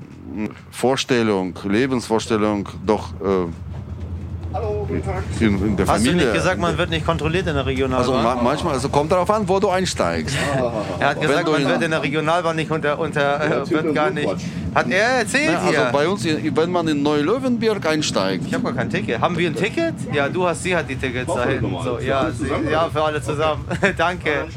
Vorstellung, 0.71 1.57
Lebensvorstellung 1.63 2.67
doch 2.85 3.09
äh, 3.21 3.47
in, 5.39 5.65
in 5.65 5.77
der 5.77 5.87
Hast 5.87 6.05
du 6.05 6.09
Familie. 6.09 6.27
nicht 6.27 6.33
gesagt, 6.33 6.59
man 6.59 6.77
wird 6.77 6.89
nicht 6.89 7.05
kontrolliert 7.05 7.47
in 7.47 7.53
der 7.53 7.65
also 7.65 7.69
Regionalbahn? 7.69 8.23
ma 8.23 8.41
manchmal, 8.41 8.73
also 8.73 8.89
kommt 8.89 9.11
darauf 9.11 9.29
an, 9.29 9.47
wo 9.47 9.59
du 9.59 9.69
einsteigst. 9.69 10.35
er 10.99 11.09
hat 11.09 11.21
gesagt, 11.21 11.47
du 11.47 11.51
man 11.51 11.65
wird 11.65 11.81
in 11.81 11.91
der 11.91 12.01
Regionalbahn 12.01 12.55
nicht 12.55 12.71
unter, 12.71 12.97
unter 12.97 13.63
äh, 13.63 13.69
wird 13.69 13.93
gar 13.93 14.11
nicht. 14.11 14.29
Hat 14.73 14.89
er 14.89 15.19
erzählt 15.19 15.59
hier? 15.69 15.79
also 15.81 15.91
bei 15.91 16.07
uns, 16.07 16.25
wenn 16.25 16.71
man 16.71 16.87
in 16.87 17.03
Neulöwenberg 17.03 17.85
einsteigt, 17.85 18.45
ich 18.47 18.53
habe 18.53 18.63
gar 18.63 18.73
kein 18.73 18.89
Ticket. 18.89 19.19
Haben 19.19 19.37
wir 19.37 19.49
ein 19.49 19.55
Ticket? 19.55 19.93
Ja, 20.13 20.29
du 20.29 20.47
hast, 20.47 20.63
sie 20.63 20.75
hat 20.75 20.89
die 20.89 20.95
Tickets 20.95 21.33
da 21.33 21.45
hinten. 21.45 21.75
So, 21.83 21.99
ja, 21.99 22.29
sie, 22.31 22.47
ja, 22.71 22.89
für 22.89 23.03
alle 23.03 23.21
zusammen. 23.21 23.65
Danke. 23.97 24.47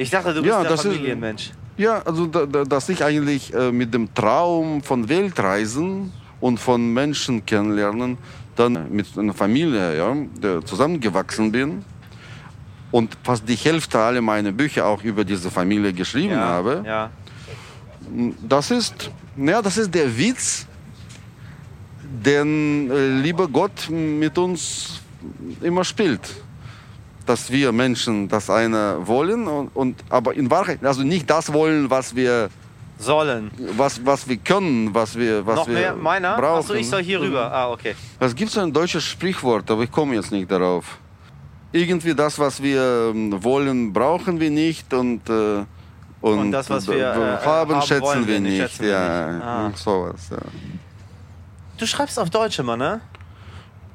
Ich 0.00 0.08
dachte, 0.08 0.32
du 0.32 0.40
bist 0.40 0.46
Ja, 0.54 0.62
der 0.62 0.70
das 0.70 0.84
ist- 0.86 0.92
Familienmensch. 0.94 1.50
Ja, 1.76 2.00
also 2.04 2.24
da, 2.26 2.46
da, 2.46 2.64
dass 2.64 2.88
ich 2.88 3.04
eigentlich 3.04 3.52
äh, 3.52 3.70
mit 3.70 3.92
dem 3.92 4.12
Traum 4.14 4.82
von 4.82 5.06
Weltreisen 5.08 6.10
und 6.40 6.58
von 6.58 6.92
Menschen 6.94 7.44
kennenlernen, 7.44 8.16
dann 8.56 8.90
mit 8.90 9.06
einer 9.18 9.34
Familie 9.34 9.96
ja, 9.96 10.64
zusammengewachsen 10.64 11.52
bin 11.52 11.84
und 12.90 13.16
fast 13.22 13.46
die 13.46 13.56
Hälfte 13.56 13.98
aller 13.98 14.22
meiner 14.22 14.52
Bücher 14.52 14.86
auch 14.86 15.02
über 15.04 15.22
diese 15.22 15.50
Familie 15.50 15.92
geschrieben 15.92 16.32
Ja, 16.32 16.40
habe. 16.56 16.82
ja. 16.86 17.10
Das 18.48 18.70
ist, 18.70 19.10
ja, 19.36 19.60
das 19.60 19.76
ist 19.76 19.94
der 19.94 20.08
Witz, 20.16 20.66
den 22.24 22.90
äh, 22.90 23.20
lieber 23.20 23.46
Gott 23.48 23.88
mit 23.90 24.36
uns 24.38 25.00
immer 25.60 25.84
spielt. 25.84 26.20
Dass 27.30 27.48
wir 27.48 27.70
Menschen 27.70 28.26
das 28.26 28.50
eine 28.50 28.96
wollen, 29.06 29.46
und, 29.46 29.68
und, 29.80 30.02
aber 30.08 30.34
in 30.34 30.50
Wahrheit, 30.50 30.84
also 30.84 31.02
nicht 31.04 31.30
das 31.30 31.52
wollen, 31.52 31.88
was 31.88 32.16
wir, 32.16 32.50
Sollen. 32.98 33.52
was, 33.76 34.04
was 34.04 34.28
wir 34.28 34.36
können, 34.38 34.92
was 34.92 35.16
wir, 35.16 35.46
was 35.46 35.56
Noch 35.60 35.68
wir 35.68 35.74
mehr? 35.74 35.94
Meiner? 35.94 36.36
brauchen. 36.36 36.58
Achso, 36.58 36.74
ich 36.74 36.88
soll 36.88 37.04
hier 37.04 37.20
rüber. 37.20 37.44
Ah, 37.52 37.70
okay. 37.70 37.94
Es 38.18 38.34
gibt 38.34 38.50
so 38.50 38.58
ein 38.58 38.72
deutsches 38.72 39.04
Sprichwort, 39.04 39.70
aber 39.70 39.84
ich 39.84 39.92
komme 39.92 40.16
jetzt 40.16 40.32
nicht 40.32 40.50
darauf. 40.50 40.98
Irgendwie 41.70 42.14
das, 42.16 42.36
was 42.36 42.60
wir 42.60 43.12
ähm, 43.14 43.44
wollen, 43.44 43.92
brauchen 43.92 44.40
wir 44.40 44.50
nicht 44.50 44.92
und, 44.92 45.22
äh, 45.30 45.64
und, 46.20 46.38
Und 46.40 46.50
das, 46.50 46.68
was 46.68 46.88
äh, 46.88 46.96
wir, 46.96 47.12
äh, 47.12 47.46
haben, 47.46 47.76
haben 47.76 47.82
schätzen 47.86 48.26
wir 48.26 48.40
nicht, 48.40 48.56
schätzen 48.58 48.82
wir 48.82 48.90
ja, 48.90 49.32
nicht. 49.32 49.44
Ah. 49.44 49.72
sowas. 49.76 50.30
Ja. 50.32 50.38
Du 51.78 51.86
schreibst 51.86 52.18
auf 52.18 52.28
Deutsch 52.28 52.58
immer, 52.58 52.76
ne? 52.76 53.00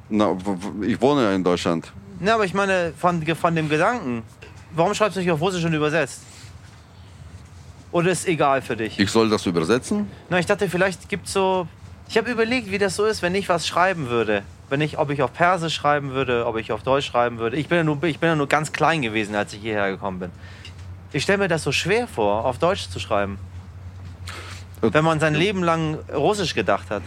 Na, 0.07 0.37
ich 0.83 1.01
wohne 1.01 1.23
ja 1.23 1.31
in 1.33 1.43
Deutschland. 1.43 1.91
Ne, 2.19 2.33
aber 2.33 2.45
ich 2.45 2.53
meine 2.53 2.93
von, 2.97 3.25
von 3.35 3.55
dem 3.55 3.69
Gedanken. 3.69 4.23
Warum 4.71 4.93
schreibst 4.93 5.15
du 5.15 5.21
nicht 5.21 5.31
auf 5.31 5.41
Russisch 5.41 5.63
und 5.63 5.73
übersetzt? 5.73 6.21
Oder 7.91 8.11
ist 8.11 8.27
egal 8.27 8.61
für 8.61 8.75
dich? 8.75 8.99
Ich 8.99 9.09
soll 9.09 9.29
das 9.29 9.45
übersetzen? 9.45 10.11
Na, 10.29 10.39
ich 10.39 10.45
dachte, 10.45 10.69
vielleicht 10.69 11.07
gibt's 11.07 11.31
so. 11.31 11.67
Ich 12.09 12.17
habe 12.17 12.29
überlegt, 12.29 12.69
wie 12.69 12.77
das 12.77 12.95
so 12.95 13.05
ist, 13.05 13.21
wenn 13.21 13.33
ich 13.35 13.47
was 13.49 13.65
schreiben 13.67 14.09
würde. 14.09 14.43
Wenn 14.69 14.81
ich, 14.81 14.97
ob 14.97 15.11
ich 15.11 15.21
auf 15.21 15.33
Persisch 15.33 15.75
schreiben 15.75 16.11
würde, 16.11 16.45
ob 16.45 16.57
ich 16.57 16.71
auf 16.71 16.83
Deutsch 16.83 17.05
schreiben 17.05 17.37
würde. 17.37 17.55
Ich 17.57 17.67
bin 17.67 17.77
ja 17.77 17.83
nur, 17.83 18.03
ich 18.03 18.19
bin 18.19 18.29
ja 18.29 18.35
nur 18.35 18.47
ganz 18.47 18.73
klein 18.73 19.01
gewesen, 19.01 19.35
als 19.35 19.53
ich 19.53 19.61
hierher 19.61 19.91
gekommen 19.91 20.19
bin. 20.19 20.31
Ich 21.13 21.23
stelle 21.23 21.37
mir 21.37 21.47
das 21.47 21.63
so 21.63 21.71
schwer 21.71 22.07
vor, 22.07 22.45
auf 22.45 22.57
Deutsch 22.57 22.89
zu 22.89 22.99
schreiben. 22.99 23.37
Äh, 24.81 24.89
Wenn 24.91 25.05
man 25.05 25.19
sein 25.19 25.33
Leben 25.35 25.63
lang 25.63 25.99
Russisch 26.13 26.53
gedacht 26.53 26.89
hat. 26.89 27.03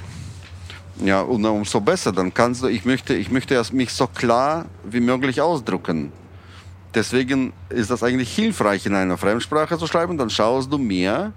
Ja, 1.05 1.21
und 1.21 1.45
umso 1.45 1.81
besser. 1.81 2.13
Dann 2.13 2.33
kannst 2.33 2.63
du, 2.63 2.67
ich 2.67 2.85
möchte, 2.85 3.15
ich 3.15 3.31
möchte 3.31 3.55
erst 3.55 3.73
mich 3.73 3.93
so 3.93 4.07
klar 4.07 4.67
wie 4.85 5.01
möglich 5.01 5.41
ausdrücken. 5.41 6.13
Deswegen 6.95 7.53
ist 7.69 7.91
das 7.91 8.03
eigentlich 8.03 8.35
hilfreich, 8.35 8.87
in 8.87 8.95
einer 8.95 9.17
Fremdsprache 9.17 9.79
zu 9.79 9.87
schreiben. 9.87 10.19
Dann 10.19 10.31
schaust 10.31 10.73
du 10.73 10.79
mehr 10.79 11.33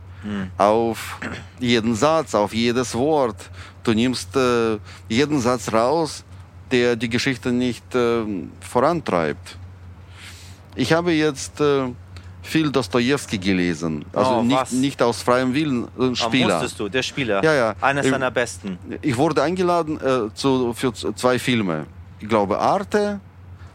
auf 0.57 1.19
jeden 1.59 1.95
Satz, 1.95 2.35
auf 2.35 2.53
jedes 2.53 2.93
Wort. 2.95 3.49
Du 3.83 3.93
nimmst 3.93 4.35
äh, 4.35 4.77
jeden 5.09 5.39
Satz 5.39 5.73
raus, 5.73 6.23
der 6.71 6.95
die 6.95 7.09
Geschichte 7.09 7.51
nicht 7.51 7.95
äh, 7.95 8.23
vorantreibt. 8.59 9.57
Ich 10.75 10.93
habe 10.93 11.11
jetzt 11.11 11.59
äh, 11.59 11.89
viel 12.41 12.71
Dostoevsky 12.71 13.37
gelesen. 13.37 14.03
Also 14.13 14.31
Oh, 14.37 14.43
nicht, 14.43 14.71
nicht 14.73 15.01
aus 15.01 15.21
freiem 15.21 15.53
Willen, 15.53 15.83
äh, 15.83 15.87
Aber 16.05 16.15
Spieler. 16.15 16.55
Musstest 16.59 16.79
du, 16.79 16.89
der 16.89 17.03
Spieler. 17.03 17.43
Ja, 17.43 17.53
ja. 17.53 17.75
Eines 17.81 18.05
Ähm, 18.05 18.11
seiner 18.13 18.31
besten. 18.31 18.77
Ich 19.01 19.15
wurde 19.17 19.43
eingeladen 19.43 19.99
äh, 20.01 20.33
zu, 20.33 20.73
für 20.73 20.93
zwei 20.93 21.37
Filme. 21.39 21.85
Ich 22.19 22.27
glaube, 22.27 22.59
Arte 22.59 23.19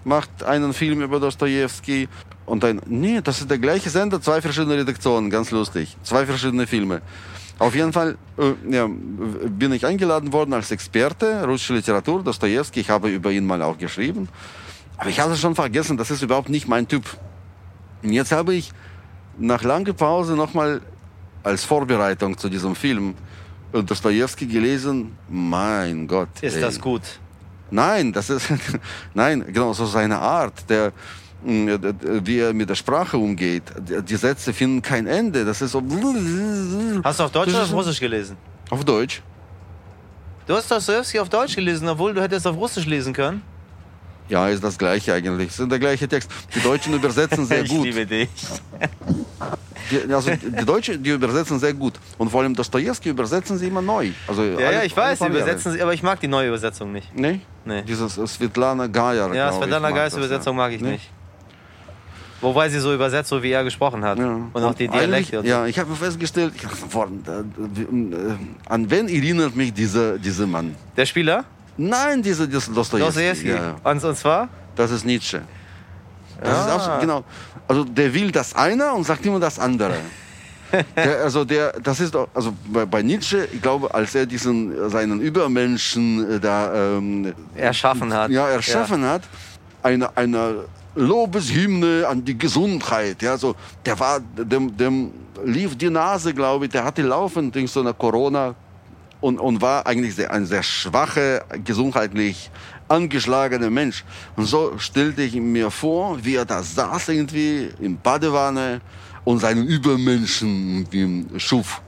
macht 0.05 0.43
einen 0.45 0.73
Film 0.73 1.03
über 1.03 1.21
Dostoevsky. 1.21 2.09
Und 2.45 2.65
ein, 2.65 2.81
nee, 2.87 3.21
das 3.23 3.41
ist 3.41 3.51
der 3.51 3.59
gleiche 3.59 3.91
Sender, 3.91 4.21
zwei 4.21 4.41
verschiedene 4.41 4.75
Redaktionen, 4.77 5.31
ganz 5.31 5.51
lustig. 5.51 5.97
Zwei 6.05 6.27
verschiedene 6.27 6.67
Filme. 6.67 7.03
Auf 7.59 7.75
jeden 7.75 7.93
Fall 7.93 8.19
äh, 8.39 8.53
ja, 8.71 8.87
bin 8.87 9.73
ich 9.73 9.87
eingeladen 9.87 10.33
worden 10.33 10.53
als 10.53 10.71
Experte, 10.71 11.45
russische 11.45 11.75
Literatur, 11.75 12.23
Dostoevsky. 12.23 12.81
Ich 12.81 12.91
habe 12.91 13.09
über 13.09 13.31
ihn 13.33 13.47
mal 13.47 13.63
auch 13.63 13.79
geschrieben. 13.79 14.29
Aber 14.99 15.09
ich 15.11 15.19
hatte 15.21 15.37
schon 15.37 15.55
vergessen, 15.55 15.97
das 15.97 16.11
ist 16.11 16.23
überhaupt 16.23 16.49
nicht 16.51 16.69
mein 16.69 16.87
Typ. 16.87 17.05
Und 18.03 18.13
jetzt 18.13 18.33
habe 18.33 18.55
ich 18.55 18.71
nach 19.39 19.63
langer 19.63 19.93
Pause 19.93 20.35
nochmal 20.35 20.81
als 21.43 21.65
Vorbereitung 21.65 22.37
zu 22.37 22.49
diesem 22.49 22.75
Film 22.75 23.15
Dostoevsky 23.73 24.47
gelesen. 24.47 25.17
Mein 25.29 26.07
Gott. 26.07 26.29
Ist 26.41 26.55
ey. 26.57 26.61
das 26.61 26.81
gut? 26.81 27.03
Nein, 27.71 28.13
das 28.13 28.31
ist 28.31 28.49
nein, 29.15 29.45
genau 29.53 29.73
so 29.73 29.87
seine 29.87 30.19
Art, 30.19 30.69
der 30.71 30.93
mh, 31.45 31.77
d- 31.79 31.93
d- 31.93 32.21
wie 32.25 32.39
er 32.39 32.53
mit 32.53 32.69
der 32.71 32.77
Sprache 32.77 33.19
umgeht. 33.19 33.65
Die- 34.09 34.17
Sätze 34.17 34.53
finden 34.53 34.81
kein 34.83 35.07
Ende. 35.07 35.45
Das 35.45 35.61
ist 35.63 35.73
so. 35.73 35.83
Hast 37.03 37.21
du 37.21 37.25
auf 37.25 37.33
Deutsch 37.33 37.49
oder 37.51 37.65
auf 37.65 37.73
Russisch 37.73 38.01
gelesen? 38.01 38.37
Auf 38.71 38.85
Deutsch. 38.85 39.23
Du 40.47 40.55
hast 40.55 40.71
Dostoevsky 40.71 41.19
auf 41.19 41.29
Deutsch 41.29 41.57
gelesen, 41.57 41.89
obwohl 41.89 42.15
du 42.15 42.23
hättest 42.23 42.47
auf 42.47 42.57
Russisch 42.57 42.87
lesen 42.87 43.13
können. 43.13 43.43
Ja, 44.29 44.49
ist 44.49 44.63
das 44.65 44.77
gleiche 44.77 45.15
eigentlich. 45.15 45.49
Es 45.51 45.59
ist 45.61 45.71
der 45.71 45.79
gleiche 45.79 46.09
Text. 46.09 46.31
Die 46.55 46.61
Deutschen 46.61 46.95
übersetzen 46.95 47.47
sehr 47.47 47.63
ich 47.65 47.71
gut. 47.71 47.85
liebe 47.85 48.05
dich. 48.07 48.29
Die, 49.91 50.13
also 50.13 50.31
die 50.33 50.65
Deutschen, 50.65 51.01
die 51.03 51.11
übersetzen 51.11 51.61
sehr 51.61 51.73
gut. 51.73 51.95
Und 52.19 52.29
vor 52.31 52.43
allem 52.43 52.55
Dostoevsky 52.55 53.11
übersetzen 53.11 53.57
sie 53.57 53.69
immer 53.69 53.83
neu. 53.83 54.11
Also 54.27 54.43
Ja, 54.43 54.59
ja, 54.61 54.67
alle- 54.69 54.85
ich 54.87 54.97
weiß, 54.97 55.21
sie 55.21 55.27
übersetzen 55.27 55.73
sie, 55.73 55.81
aber 55.83 55.95
ich 55.95 56.03
mag 56.03 56.19
die 56.19 56.27
neue 56.29 56.49
Übersetzung 56.49 56.91
nicht. 56.93 57.15
Nee? 57.15 57.41
Nee. 57.65 57.83
Dieses 57.83 58.15
Svetlana 58.15 58.89
Gajar. 58.89 59.33
Ja, 59.33 59.51
ich, 59.51 59.57
Svetlana 59.57 59.93
das, 59.93 60.17
Übersetzung 60.17 60.57
ja. 60.57 60.63
mag 60.65 60.73
ich 60.73 60.81
Nee? 60.81 60.93
nicht. 60.93 61.11
Wobei 62.41 62.69
sie 62.69 62.81
so 62.81 62.93
übersetzt, 62.93 63.31
so 63.31 63.43
wie 63.43 63.51
er 63.51 63.65
gesprochen 63.65 64.05
hat. 64.05 64.19
Ja. 64.19 64.41
Und 64.53 64.63
auch 64.63 64.75
die 64.75 64.89
Dialekte. 64.89 65.41
So. 65.41 65.47
Ja, 65.47 65.67
ich 65.67 65.79
habe 65.79 65.95
festgestellt, 65.95 66.53
ich 66.55 66.65
äh, 66.65 66.69
an 68.69 68.91
wen 68.91 69.09
erinnert 69.09 69.57
mich 69.57 69.73
dieser, 69.73 70.19
dieser 70.19 70.47
Mann? 70.47 70.75
Der 70.97 71.07
Spieler? 71.07 71.45
Nein, 71.77 72.23
dieser 72.23 72.47
dieser 72.47 72.73
Dostoevsky. 72.73 73.49
Ja, 73.49 73.77
Und, 73.85 74.03
und 74.05 74.17
zwar? 74.17 74.49
das 74.75 74.91
ist 74.91 75.05
Nietzsche. 75.05 75.43
Das 76.41 76.51
ist 76.59 76.67
Ah. 76.71 76.75
absolut, 76.75 77.01
genau. 77.01 77.25
Also 77.69 77.85
der 77.85 78.13
will 78.13 78.31
das 78.31 78.55
eine 78.55 78.93
und 78.93 79.05
sagt 79.05 79.25
immer 79.27 79.41
das 79.41 79.59
andere. 79.59 79.95
der, 80.97 81.23
also 81.23 81.45
der, 81.45 81.73
das 81.81 82.01
ist 82.01 82.15
doch, 82.15 82.29
also 82.35 82.53
bei, 82.73 82.85
bei 82.85 83.03
Nietzsche, 83.03 83.49
ich 83.53 83.63
glaube, 83.63 83.93
als 83.95 84.15
er 84.15 84.27
diesen 84.27 84.91
seinen 84.91 85.21
Übermenschen 85.21 86.29
äh, 86.33 86.41
da 86.41 86.75
ähm, 86.99 87.33
Erschaffen 87.55 88.13
hat. 88.13 88.31
ja, 88.31 88.49
erschaffen 88.49 89.05
hat, 89.05 89.23
eine, 89.83 90.15
eine 90.17 90.65
Lobeshymne 90.97 92.07
an 92.09 92.25
die 92.25 92.37
Gesundheit. 92.37 93.23
Ja, 93.23 93.39
so, 93.39 93.55
der 93.85 93.99
war, 93.99 94.21
dem, 94.21 94.77
dem 94.77 95.13
lief 95.45 95.77
die 95.79 95.91
Nase, 95.91 96.35
glaube 96.35 96.67
ich, 96.67 96.73
der 96.73 96.85
hatte 96.85 97.03
laufend 97.03 97.57
so 97.69 97.81
einer 97.81 97.95
Corona 97.95 98.55
und, 99.27 99.41
und 99.41 99.61
war 99.61 99.85
eigentlich 99.87 100.15
sehr, 100.15 100.31
ein 100.31 100.47
sehr 100.47 100.63
schwacher, 100.63 101.45
gesundheitlich 101.65 102.49
angeschlagener 102.87 103.71
Mensch. 103.71 104.05
Und 104.37 104.45
so 104.45 104.79
stellte 104.79 105.23
ich 105.23 105.35
mir 105.35 105.73
vor, 105.73 106.25
wie 106.25 106.37
er 106.37 106.45
da 106.45 106.63
saß 106.63 107.09
irgendwie 107.09 107.71
im 107.81 107.99
Badewanne 107.99 108.81
und 109.25 109.41
seinen 109.41 109.67
Übermenschen 109.67 110.87
schuf. 111.39 111.83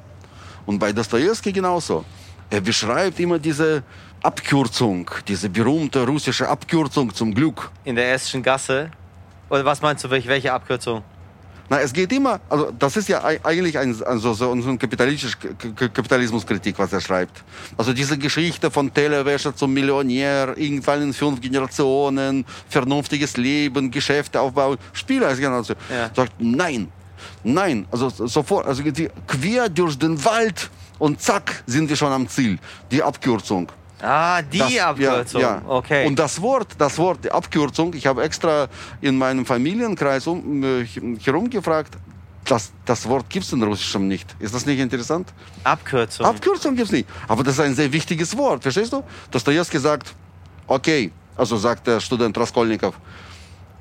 Und 0.67 0.81
bei 0.81 0.93
Dostoevsky 0.93 1.53
genauso. 1.53 2.05
Er 2.51 2.61
beschreibt 2.61 3.21
immer 3.21 3.39
diese 3.39 3.85
Abkürzung, 4.21 5.09
diese 5.29 5.49
berühmte 5.49 6.05
russische 6.05 6.49
Abkürzung 6.49 7.15
zum 7.15 7.33
Glück. 7.33 7.71
In 7.85 7.95
der 7.95 8.15
Esschen 8.15 8.43
Gasse. 8.43 8.91
Oder 9.49 9.65
was 9.65 9.81
meinst 9.81 10.03
du, 10.03 10.11
welche 10.11 10.53
Abkürzung? 10.53 11.05
Na, 11.71 11.81
es 11.81 11.93
geht 11.93 12.11
immer, 12.13 12.41
also 12.49 12.73
das 12.79 12.97
ist 12.97 13.09
ja 13.09 13.23
ei- 13.23 13.41
eigentlich 13.45 13.79
ein, 13.79 13.95
also 14.05 14.33
so 14.33 14.51
ein 14.53 14.79
kapitalistische 14.79 15.37
Kapitalismuskritik, 15.93 16.79
was 16.79 16.93
er 16.93 17.01
schreibt. 17.01 17.45
Also 17.77 17.93
diese 17.93 18.17
Geschichte 18.17 18.71
von 18.71 18.93
Tellerwäscher 18.93 19.55
zum 19.55 19.75
Millionär, 19.75 20.55
irgendwann 20.57 21.03
in 21.03 21.13
fünf 21.13 21.41
Generationen, 21.41 22.47
vernünftiges 22.69 23.37
Leben, 23.37 23.91
Geschäfte 23.91 24.41
aufbauen, 24.41 24.79
Spieler 24.93 25.31
ist 25.31 25.41
genauso. 25.41 25.75
Ja. 25.91 26.11
Sagt, 26.15 26.33
nein, 26.39 26.89
nein, 27.45 27.87
also 27.91 28.09
sofort, 28.09 28.67
also 28.67 28.83
quer 29.27 29.69
durch 29.69 29.99
den 29.99 30.25
Wald 30.25 30.71
und 30.99 31.21
zack, 31.21 31.63
sind 31.67 31.89
wir 31.89 31.97
schon 31.97 32.13
am 32.13 32.29
Ziel. 32.29 32.59
Die 32.91 33.03
Abkürzung. 33.03 33.69
Ah, 34.01 34.43
die 34.43 34.59
Das- 34.59 34.79
Abkürzung. 34.79 35.41
Ja, 35.41 35.57
ja. 35.57 35.63
Okay. 35.69 36.07
Und 36.07 36.19
das 36.19 36.41
Wort, 36.41 36.69
das 36.79 36.99
Wort, 36.99 37.25
die 37.25 37.33
Abkürzung, 37.33 37.93
ich 37.95 38.07
habe 38.07 38.23
extra 38.23 38.69
in 39.01 39.19
meinem 39.19 39.45
Familienkreis 39.45 40.27
um, 40.27 40.63
herumgefragt, 41.25 41.97
das, 42.45 42.73
das 42.85 43.07
Wort 43.09 43.29
gibt 43.29 43.45
es 43.45 43.53
in 43.53 43.63
Russischem 43.63 44.09
nicht. 44.09 44.35
Ist 44.39 44.55
das 44.55 44.65
nicht 44.65 44.79
interessant? 44.79 45.29
Abkürzung. 45.65 46.25
Abkürzung 46.25 46.75
gibt 46.77 46.87
es 46.87 46.93
nicht. 46.93 47.09
Aber 47.27 47.43
das 47.43 47.55
ist 47.55 47.61
ein 47.61 47.75
sehr 47.75 47.93
wichtiges 47.93 48.37
Wort, 48.37 48.63
verstehst 48.63 48.93
du? 48.93 49.03
Dostoevsky 49.31 49.79
sagt, 49.79 50.15
okay, 50.67 51.11
also 51.37 51.57
sagt 51.57 51.87
der 51.87 52.01
Student 52.01 52.39
Raskolnikow, 52.39 52.95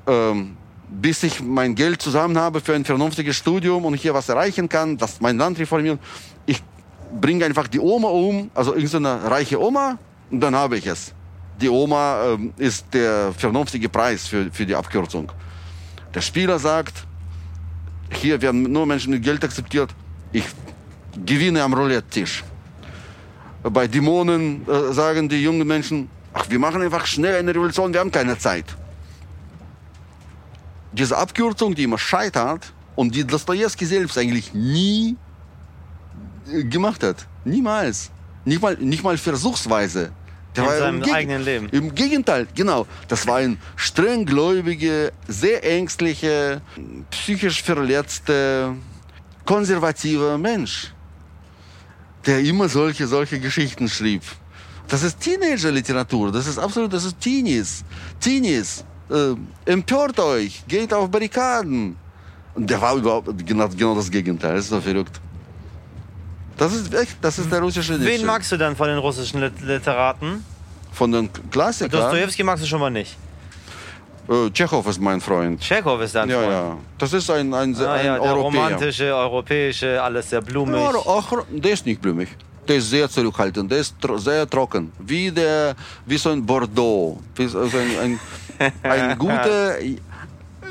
ähm, 0.06 0.56
bis 0.90 1.22
ich 1.22 1.40
mein 1.42 1.74
Geld 1.74 2.02
zusammen 2.02 2.36
habe 2.38 2.60
für 2.60 2.74
ein 2.74 2.84
vernünftiges 2.84 3.36
Studium 3.36 3.84
und 3.84 3.94
hier 3.94 4.12
was 4.14 4.28
erreichen 4.28 4.68
kann, 4.68 4.96
das 4.96 5.20
mein 5.20 5.38
Land 5.38 5.58
reformieren, 5.58 5.98
ich 6.46 6.62
bringe 7.20 7.44
einfach 7.44 7.68
die 7.68 7.80
Oma 7.80 8.08
um, 8.08 8.50
also 8.54 8.74
irgendeine 8.74 9.30
reiche 9.30 9.60
Oma, 9.60 9.98
und 10.30 10.40
dann 10.40 10.54
habe 10.54 10.78
ich 10.78 10.86
es. 10.86 11.12
Die 11.60 11.68
Oma 11.68 12.24
ähm, 12.24 12.52
ist 12.56 12.86
der 12.92 13.32
vernünftige 13.32 13.88
Preis 13.88 14.28
für, 14.28 14.50
für 14.52 14.64
die 14.64 14.74
Abkürzung. 14.74 15.32
Der 16.14 16.20
Spieler 16.20 16.58
sagt, 16.58 17.06
hier 18.10 18.40
werden 18.40 18.62
nur 18.62 18.86
Menschen 18.86 19.12
mit 19.12 19.22
Geld 19.22 19.42
akzeptiert, 19.44 19.90
ich 20.32 20.44
gewinne 21.24 21.62
am 21.62 21.74
Roulette-Tisch. 21.74 22.44
Bei 23.62 23.86
Dämonen 23.88 24.66
äh, 24.68 24.92
sagen 24.92 25.28
die 25.28 25.42
jungen 25.42 25.66
Menschen, 25.66 26.08
ach, 26.32 26.48
wir 26.48 26.58
machen 26.58 26.80
einfach 26.80 27.06
schnell 27.06 27.36
eine 27.36 27.50
Revolution, 27.50 27.92
wir 27.92 28.00
haben 28.00 28.12
keine 28.12 28.38
Zeit. 28.38 28.66
Diese 30.92 31.16
Abkürzung, 31.16 31.74
die 31.74 31.82
immer 31.82 31.98
scheitert 31.98 32.72
und 32.94 33.14
die 33.14 33.24
Dostoevsky 33.26 33.84
selbst 33.84 34.16
eigentlich 34.16 34.54
nie 34.54 35.16
äh, 36.52 36.64
gemacht 36.64 37.02
hat. 37.02 37.26
Niemals. 37.44 38.10
Nicht 38.44 38.62
mal, 38.62 38.76
nicht 38.76 39.02
mal 39.02 39.18
versuchsweise. 39.18 40.12
Der 40.64 40.72
In 40.74 40.78
seinem 40.78 40.96
im 40.96 41.02
Geg- 41.02 41.14
eigenen 41.14 41.42
Leben. 41.44 41.68
Im 41.70 41.94
Gegenteil, 41.94 42.46
genau. 42.54 42.86
Das 43.08 43.26
war 43.26 43.36
ein 43.36 43.58
strenggläubige, 43.76 45.12
sehr 45.28 45.64
ängstliche, 45.64 46.60
psychisch 47.10 47.62
verletzte, 47.62 48.74
konservativer 49.44 50.36
Mensch, 50.36 50.92
der 52.26 52.40
immer 52.40 52.68
solche, 52.68 53.06
solche 53.06 53.38
Geschichten 53.40 53.88
schrieb. 53.88 54.22
Das 54.88 55.02
ist 55.02 55.20
Teenager-Literatur. 55.20 56.32
Das 56.32 56.46
ist 56.46 56.58
absolut, 56.58 56.92
das 56.92 57.04
ist 57.04 57.20
Teenies. 57.20 57.84
Teenies, 58.20 58.84
äh, 59.10 59.34
empört 59.70 60.18
euch, 60.18 60.64
geht 60.66 60.92
auf 60.92 61.10
Barrikaden. 61.10 61.96
Und 62.54 62.68
der 62.68 62.80
war 62.80 62.96
überhaupt 62.96 63.46
genau, 63.46 63.68
genau 63.68 63.94
das 63.94 64.10
Gegenteil. 64.10 64.56
Das 64.56 64.64
ist 64.64 64.70
so 64.70 64.80
verrückt. 64.80 65.20
Das 66.58 66.74
ist 66.74 66.92
echt, 66.94 67.16
das 67.22 67.38
ist 67.38 67.50
der 67.50 67.60
russische 67.60 67.98
Wen 67.98 68.04
Nietzsche. 68.06 68.26
magst 68.26 68.50
du 68.52 68.56
dann 68.56 68.74
von 68.76 68.88
den 68.88 68.98
russischen 68.98 69.40
Lit 69.40 69.60
Literaten? 69.62 70.44
Von 70.92 71.12
den 71.12 71.30
Klassikern. 71.50 72.00
Dostojewski 72.00 72.42
magst 72.42 72.64
du 72.64 72.68
schon 72.68 72.80
mal 72.80 72.90
nicht. 72.90 73.16
Äh, 74.28 74.50
Tschechow 74.50 74.86
ist 74.86 75.00
mein 75.00 75.20
Freund. 75.20 75.60
Tschechow 75.60 76.00
ist 76.02 76.14
dein 76.14 76.28
Ja, 76.28 76.38
Freund. 76.38 76.52
ja. 76.52 76.76
Das 76.98 77.12
ist 77.12 77.30
ein, 77.30 77.54
ein, 77.54 77.74
Ah, 77.76 77.92
ein 77.94 78.06
ja, 78.06 78.12
der 78.18 78.22
Europäer. 78.22 78.42
romantische, 78.62 79.04
europäische, 79.14 80.02
alles 80.02 80.28
sehr 80.30 80.42
blumig. 80.42 80.74
Ja, 80.80 80.88
auch, 80.96 81.44
der 81.50 81.72
ist 81.72 81.86
nicht 81.86 82.02
blumig. 82.02 82.28
Der 82.66 82.76
ist 82.76 82.90
sehr 82.90 83.08
zurückhaltend, 83.08 83.70
der 83.70 83.78
ist 83.78 83.94
tro 83.98 84.18
sehr 84.18 84.46
trocken. 84.46 84.92
Wie, 84.98 85.30
der, 85.30 85.74
wie 86.04 86.18
so 86.18 86.28
ein 86.30 86.44
Bordeaux. 86.44 87.18
Wie 87.36 87.46
so 87.46 87.60
ein, 87.60 88.18
ein, 88.58 88.72
ein 88.82 89.18
guter, 89.24 89.76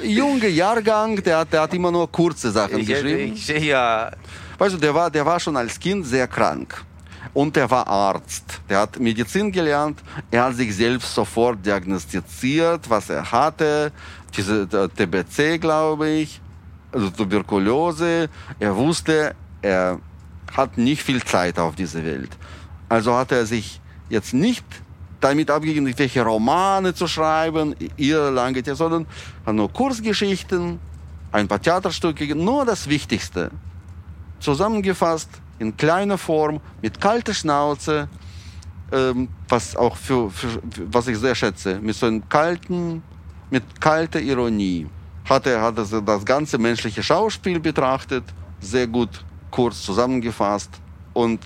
junger 0.03 0.47
Jahrgang, 0.47 1.15
der, 1.23 1.39
hat- 1.39 1.51
der 1.53 1.61
hat 1.61 1.73
immer 1.73 1.89
nur 1.91 2.11
kurze 2.11 2.51
Sachen 2.51 2.77
ich, 2.79 2.87
geschrieben. 2.87 3.33
ich, 3.33 3.47
ja, 3.47 4.11
Weißt 4.57 4.75
du, 4.75 4.79
der 4.79 4.93
war, 4.93 5.11
der 5.11 5.25
war 5.25 5.39
schon 5.39 5.55
als 5.55 5.79
Kind 5.79 6.05
sehr 6.05 6.27
krank. 6.27 6.83
Und 7.33 7.55
der 7.55 7.69
war 7.69 7.87
Arzt. 7.87 8.61
Der 8.69 8.79
hat 8.79 8.99
Medizin 8.99 9.51
gelernt. 9.51 9.99
Er 10.31 10.45
hat 10.45 10.55
sich 10.55 10.75
selbst 10.75 11.13
sofort 11.13 11.63
diagnostiziert, 11.65 12.89
was 12.89 13.09
er 13.09 13.31
hatte. 13.31 13.91
Diese 14.35 14.67
TBC, 14.67 15.59
glaube 15.59 16.09
ich. 16.09 16.41
Also 16.91 17.09
Tuberkulose. 17.11 18.29
Er 18.59 18.75
wusste, 18.75 19.35
er 19.61 19.99
hat 20.55 20.77
nicht 20.77 21.03
viel 21.03 21.23
Zeit 21.23 21.59
auf 21.59 21.75
dieser 21.75 22.03
Welt. 22.03 22.31
Also 22.89 23.13
hat 23.13 23.31
er 23.31 23.45
sich 23.45 23.79
jetzt 24.09 24.33
nicht 24.33 24.65
damit 25.19 25.51
abgegeben, 25.51 25.87
irgendwelche 25.87 26.23
Romane 26.23 26.93
zu 26.93 27.07
schreiben, 27.07 27.75
irrlange, 27.97 28.63
sondern 28.75 29.05
hat 29.45 29.55
nur 29.55 29.71
Kurzgeschichten, 29.71 30.79
ein 31.31 31.47
paar 31.47 31.61
Theaterstücke, 31.61 32.35
nur 32.35 32.65
das 32.65 32.87
Wichtigste 32.87 33.51
zusammengefasst 34.39 35.29
in 35.59 35.75
kleiner 35.75 36.17
Form 36.17 36.59
mit 36.81 36.99
kalter 37.01 37.33
Schnauze, 37.33 38.07
ähm, 38.91 39.27
was 39.49 39.75
auch 39.75 39.95
für, 39.95 40.29
für, 40.29 40.61
was 40.91 41.07
ich 41.07 41.17
sehr 41.17 41.35
schätze, 41.35 41.79
mit 41.79 41.95
so 41.95 42.05
einem 42.05 42.27
kalten, 42.29 43.03
mit 43.49 43.63
kalter 43.81 44.19
Ironie 44.19 44.87
hat 45.27 45.45
er 45.45 45.61
hat 45.61 45.77
er 45.77 46.01
das 46.01 46.25
ganze 46.25 46.57
menschliche 46.57 47.03
Schauspiel 47.03 47.59
betrachtet, 47.59 48.23
sehr 48.59 48.87
gut 48.87 49.09
kurz 49.51 49.81
zusammengefasst 49.81 50.69
und 51.13 51.39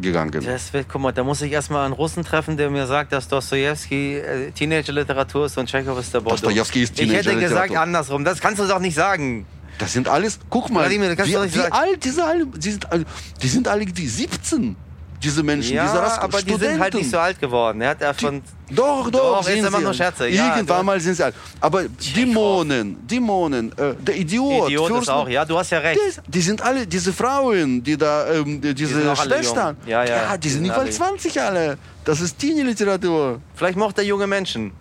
gegangen. 0.00 0.44
das 0.44 0.72
wird, 0.72 0.88
guck 0.88 1.00
mal, 1.00 1.12
da 1.12 1.24
muss 1.24 1.42
ich 1.42 1.50
erstmal 1.50 1.84
einen 1.84 1.94
Russen 1.94 2.24
treffen, 2.24 2.56
der 2.56 2.70
mir 2.70 2.86
sagt, 2.86 3.12
dass 3.12 3.26
Dostojewski 3.26 4.18
äh, 4.18 4.50
Teenager-Literatur 4.52 5.46
ist 5.46 5.58
und 5.58 5.68
Tschechow 5.68 5.98
ist 5.98 6.14
der 6.14 6.20
Bordeaux. 6.20 6.40
Dostojewski 6.40 6.82
ist 6.82 7.00
Ich 7.00 7.10
hätte 7.10 7.34
gesagt 7.34 7.40
Teenager-Literatur. 7.40 7.80
andersrum. 7.80 8.24
Das 8.24 8.40
kannst 8.40 8.60
du 8.60 8.66
doch 8.66 8.78
nicht 8.78 8.94
sagen. 8.94 9.44
Das 9.78 9.92
sind 9.92 10.08
alles, 10.08 10.38
guck 10.50 10.70
mal, 10.70 10.80
Wladimir, 10.80 11.14
kannst 11.16 11.30
wie, 11.30 11.34
doch 11.34 11.44
wie 11.54 11.60
alt 11.60 12.04
diese 12.04 12.24
alle, 12.24 12.46
die 12.46 12.70
sind, 12.70 12.90
alle- 12.92 13.04
die 13.42 13.48
sind 13.48 13.68
alle 13.68 13.84
die 13.86 14.08
17, 14.08 14.74
diese 15.22 15.42
Menschen, 15.42 15.70
diese 15.70 15.76
Ja, 15.84 15.92
Ras- 16.00 16.18
aber 16.18 16.42
die 16.42 16.54
sind 16.56 16.78
halt 16.80 16.94
nicht 16.94 17.10
so 17.10 17.18
alt 17.18 17.40
geworden. 17.40 17.80
Er 17.80 17.90
hat 17.90 18.00
ja 18.00 18.12
von. 18.12 18.42
Doch, 18.70 19.10
doch, 19.10 19.36
Doch, 19.38 19.42
sind 19.44 19.56
jetzt 19.64 19.74
alt. 19.74 19.96
Scherze. 19.96 20.28
Ja, 20.28 20.56
Irgendwann 20.56 20.78
doch. 20.78 20.84
mal 20.84 21.00
sind 21.00 21.14
sie 21.14 21.24
alt. 21.24 21.34
Aber 21.60 21.84
Dämonen, 22.16 23.06
Dämonen, 23.06 23.72
äh, 23.78 23.94
der 23.98 24.16
Idiot, 24.16 24.68
Idiot 24.68 24.90
ist 24.90 24.94
Fürsten, 24.96 25.14
auch, 25.14 25.28
ja, 25.28 25.44
du 25.44 25.56
hast 25.58 25.70
ja 25.70 25.78
recht. 25.78 25.98
die, 26.26 26.30
die 26.30 26.40
sind 26.40 26.60
alle, 26.60 26.86
diese 26.86 27.12
Frauen, 27.12 27.82
die 27.82 27.96
da, 27.96 28.30
ähm, 28.32 28.60
die, 28.60 28.74
diese 28.74 28.96
alle 29.08 29.16
Schwestern, 29.16 29.76
jung. 29.80 29.88
Ja, 29.88 30.04
ja, 30.04 30.36
die, 30.36 30.40
die 30.40 30.48
sind 30.50 30.54
sind 30.54 30.62
nicht 30.64 30.76
mal 30.76 30.80
alle- 30.82 30.90
20 30.90 31.40
alle. 31.40 31.78
Das 32.04 32.20
ist 32.20 32.38
Teenie-Literatur. 32.38 33.40
Vielleicht 33.54 33.76
mochte 33.78 34.02
er 34.02 34.06
junge 34.06 34.26
Menschen. 34.26 34.72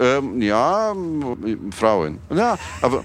Ähm, 0.00 0.40
ja, 0.40 0.94
Frauen. 1.70 2.18
Ja, 2.30 2.56
aber 2.80 3.02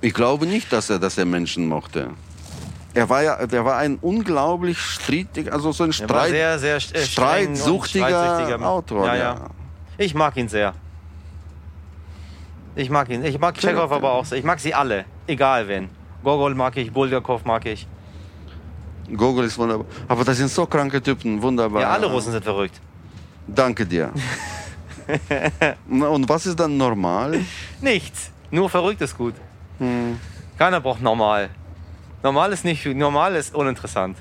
ich 0.00 0.14
glaube 0.14 0.46
nicht, 0.46 0.72
dass 0.72 0.90
er, 0.90 0.98
dass 0.98 1.18
er 1.18 1.24
Menschen 1.24 1.66
mochte. 1.66 2.10
Er 2.94 3.08
war 3.08 3.22
ja, 3.22 3.46
der 3.46 3.64
war 3.64 3.76
ein 3.76 3.98
unglaublich 4.00 4.78
strittig, 4.78 5.52
also 5.52 5.72
so 5.72 5.84
ein 5.84 5.90
Er 5.90 5.92
Streit, 5.92 6.30
sehr, 6.30 6.58
sehr 6.58 6.76
äh, 6.76 6.80
streitsuchtiger 6.80 8.08
streitsüchtiger. 8.08 8.66
Autor. 8.66 9.06
Ja, 9.06 9.14
ja. 9.14 9.34
ja. 9.34 9.50
Ich 9.98 10.14
mag 10.14 10.36
ihn 10.36 10.48
sehr. 10.48 10.74
Ich 12.74 12.90
mag 12.90 13.08
ihn. 13.10 13.24
Ich 13.24 13.38
mag 13.38 13.56
Tschechow 13.58 13.90
aber 13.90 14.12
auch 14.12 14.24
sehr. 14.24 14.38
Ich 14.38 14.44
mag 14.44 14.58
sie 14.60 14.72
alle. 14.72 15.04
Egal 15.26 15.68
wen. 15.68 15.90
Gogol 16.24 16.54
mag 16.54 16.76
ich, 16.76 16.92
Bulgakov 16.92 17.44
mag 17.44 17.66
ich. 17.66 17.86
Gogol 19.16 19.44
ist 19.44 19.58
wunderbar. 19.58 19.86
Aber 20.06 20.24
das 20.24 20.36
sind 20.36 20.50
so 20.50 20.66
kranke 20.66 21.02
Typen, 21.02 21.40
wunderbar. 21.42 21.82
Ja, 21.82 21.90
alle 21.90 22.06
Russen 22.06 22.32
sind 22.32 22.44
verrückt. 22.44 22.80
Danke 23.46 23.86
dir. 23.86 24.12
Und 25.88 26.28
was 26.28 26.46
ist 26.46 26.58
dann 26.58 26.76
normal? 26.76 27.40
Nichts. 27.80 28.30
Nur 28.50 28.68
verrückt 28.68 29.00
ist 29.00 29.16
gut. 29.16 29.34
Hm. 29.78 30.18
Keiner 30.58 30.80
braucht 30.80 31.02
normal. 31.02 31.50
Normal 32.22 32.52
ist 32.52 32.64
nicht, 32.64 32.84
normal 32.86 33.36
ist 33.36 33.54
uninteressant. 33.54 34.16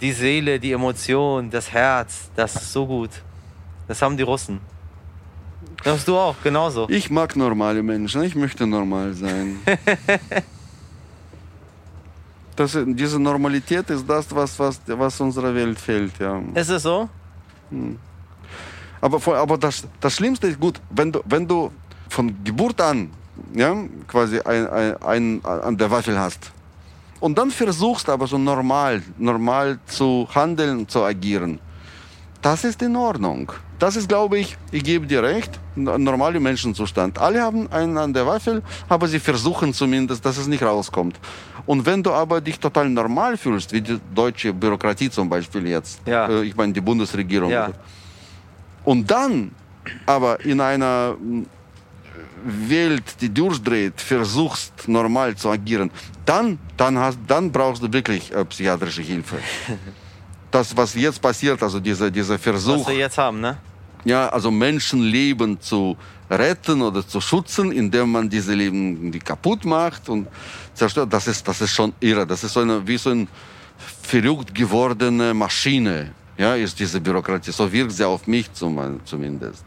Die 0.00 0.12
Seele, 0.12 0.58
die 0.58 0.72
Emotion, 0.72 1.50
das 1.50 1.70
Herz, 1.70 2.30
das 2.34 2.56
ist 2.56 2.72
so 2.72 2.86
gut. 2.86 3.10
Das 3.86 4.00
haben 4.02 4.16
die 4.16 4.22
Russen. 4.22 4.60
Das 5.84 5.94
hast 5.94 6.08
du 6.08 6.16
auch, 6.16 6.36
genauso. 6.42 6.88
Ich 6.88 7.10
mag 7.10 7.36
normale 7.36 7.82
Menschen, 7.82 8.22
ich 8.22 8.34
möchte 8.34 8.66
normal 8.66 9.14
sein. 9.14 9.60
Das, 12.56 12.76
diese 12.84 13.18
Normalität 13.18 13.88
ist 13.88 14.06
das, 14.06 14.34
was, 14.34 14.58
was, 14.58 14.82
was 14.86 15.18
unserer 15.18 15.54
Welt 15.54 15.80
fehlt. 15.80 16.18
Ja. 16.18 16.42
Ist 16.52 16.68
es 16.68 16.82
so? 16.82 17.08
Aber, 19.00 19.36
aber 19.36 19.56
das, 19.58 19.84
das 20.00 20.14
Schlimmste 20.14 20.46
ist 20.48 20.60
gut, 20.60 20.80
wenn 20.90 21.12
du, 21.12 21.20
wenn 21.24 21.46
du 21.46 21.70
von 22.08 22.34
Geburt 22.44 22.80
an 22.80 23.10
ja, 23.54 23.74
quasi 24.06 24.40
ein, 24.40 24.66
ein, 24.68 25.02
ein, 25.02 25.44
an 25.44 25.76
der 25.76 25.90
Waffel 25.90 26.18
hast 26.18 26.52
und 27.20 27.36
dann 27.38 27.50
versuchst 27.50 28.08
aber 28.08 28.26
so 28.26 28.38
normal, 28.38 29.02
normal 29.18 29.78
zu 29.86 30.28
handeln, 30.34 30.86
zu 30.88 31.02
agieren, 31.04 31.58
das 32.42 32.64
ist 32.64 32.80
in 32.82 32.96
Ordnung. 32.96 33.52
Das 33.78 33.96
ist, 33.96 34.08
glaube 34.08 34.38
ich, 34.38 34.56
ich 34.72 34.84
gebe 34.84 35.06
dir 35.06 35.22
recht, 35.22 35.58
normaler 35.74 36.38
Menschenzustand. 36.40 37.18
Alle 37.18 37.40
haben 37.40 37.70
einen 37.72 37.96
an 37.96 38.12
der 38.12 38.26
Waffel, 38.26 38.62
aber 38.88 39.08
sie 39.08 39.18
versuchen 39.18 39.72
zumindest, 39.72 40.24
dass 40.24 40.36
es 40.36 40.46
nicht 40.46 40.62
rauskommt. 40.62 41.18
Und 41.66 41.86
wenn 41.86 42.02
du 42.02 42.12
aber 42.12 42.40
dich 42.42 42.58
total 42.60 42.90
normal 42.90 43.38
fühlst, 43.38 43.72
wie 43.72 43.80
die 43.80 43.98
deutsche 44.14 44.52
Bürokratie 44.52 45.10
zum 45.10 45.28
Beispiel 45.30 45.66
jetzt, 45.66 46.00
Ja. 46.06 46.28
äh, 46.28 46.42
ich 46.42 46.54
meine 46.56 46.72
die 46.74 46.80
Bundesregierung, 46.82 47.50
Ja. 47.50 47.70
Und 48.84 49.10
dann 49.10 49.52
aber 50.06 50.40
in 50.44 50.60
einer 50.60 51.16
mm, 51.18 51.42
Welt, 52.44 53.20
die 53.20 53.32
durchdreht, 53.32 54.00
versuchst 54.00 54.88
normal 54.88 55.36
zu 55.36 55.50
agieren, 55.50 55.90
dann, 56.24 56.58
dann, 56.76 56.98
hast, 56.98 57.18
dann 57.26 57.52
brauchst 57.52 57.82
du 57.82 57.92
wirklich 57.92 58.32
äh, 58.32 58.44
psychiatrische 58.44 59.02
Hilfe. 59.02 59.38
Das, 60.52 60.76
was 60.76 60.96
jetzt 60.96 61.22
passiert, 61.22 61.62
also 61.62 61.78
dieser, 61.78 62.10
dieser 62.10 62.34
Was 62.34 62.40
Versuch, 62.42 62.88
wir 62.88 62.96
jetzt 62.96 63.16
haben, 63.16 63.40
ne? 63.40 63.56
ja, 64.04 64.28
also 64.28 64.50
Menschenleben 64.50 65.60
zu 65.60 65.96
retten 66.30 66.82
oder 66.82 67.06
zu 67.06 67.20
schützen, 67.20 67.72
indem 67.72 68.12
man 68.12 68.28
diese 68.28 68.54
Leben 68.54 69.10
die 69.12 69.18
kaputt 69.18 69.64
macht 69.64 70.08
und 70.08 70.28
zerstört. 70.74 71.12
Das 71.12 71.26
ist, 71.26 71.46
das 71.46 71.60
ist 71.60 71.72
schon 71.72 71.92
irre. 72.00 72.26
Das 72.26 72.44
ist 72.44 72.52
so 72.52 72.60
eine, 72.60 72.86
wie 72.86 72.96
so 72.96 73.10
eine 73.10 73.26
verrückt 74.02 74.54
gewordene 74.54 75.34
Maschine. 75.34 76.12
Ja, 76.40 76.54
ist 76.54 76.80
diese 76.80 76.98
Bürokratie. 77.02 77.52
So 77.52 77.70
wirkt 77.70 77.92
sie 77.92 78.06
auf 78.06 78.26
mich 78.26 78.50
zum, 78.54 78.98
zumindest. 79.04 79.62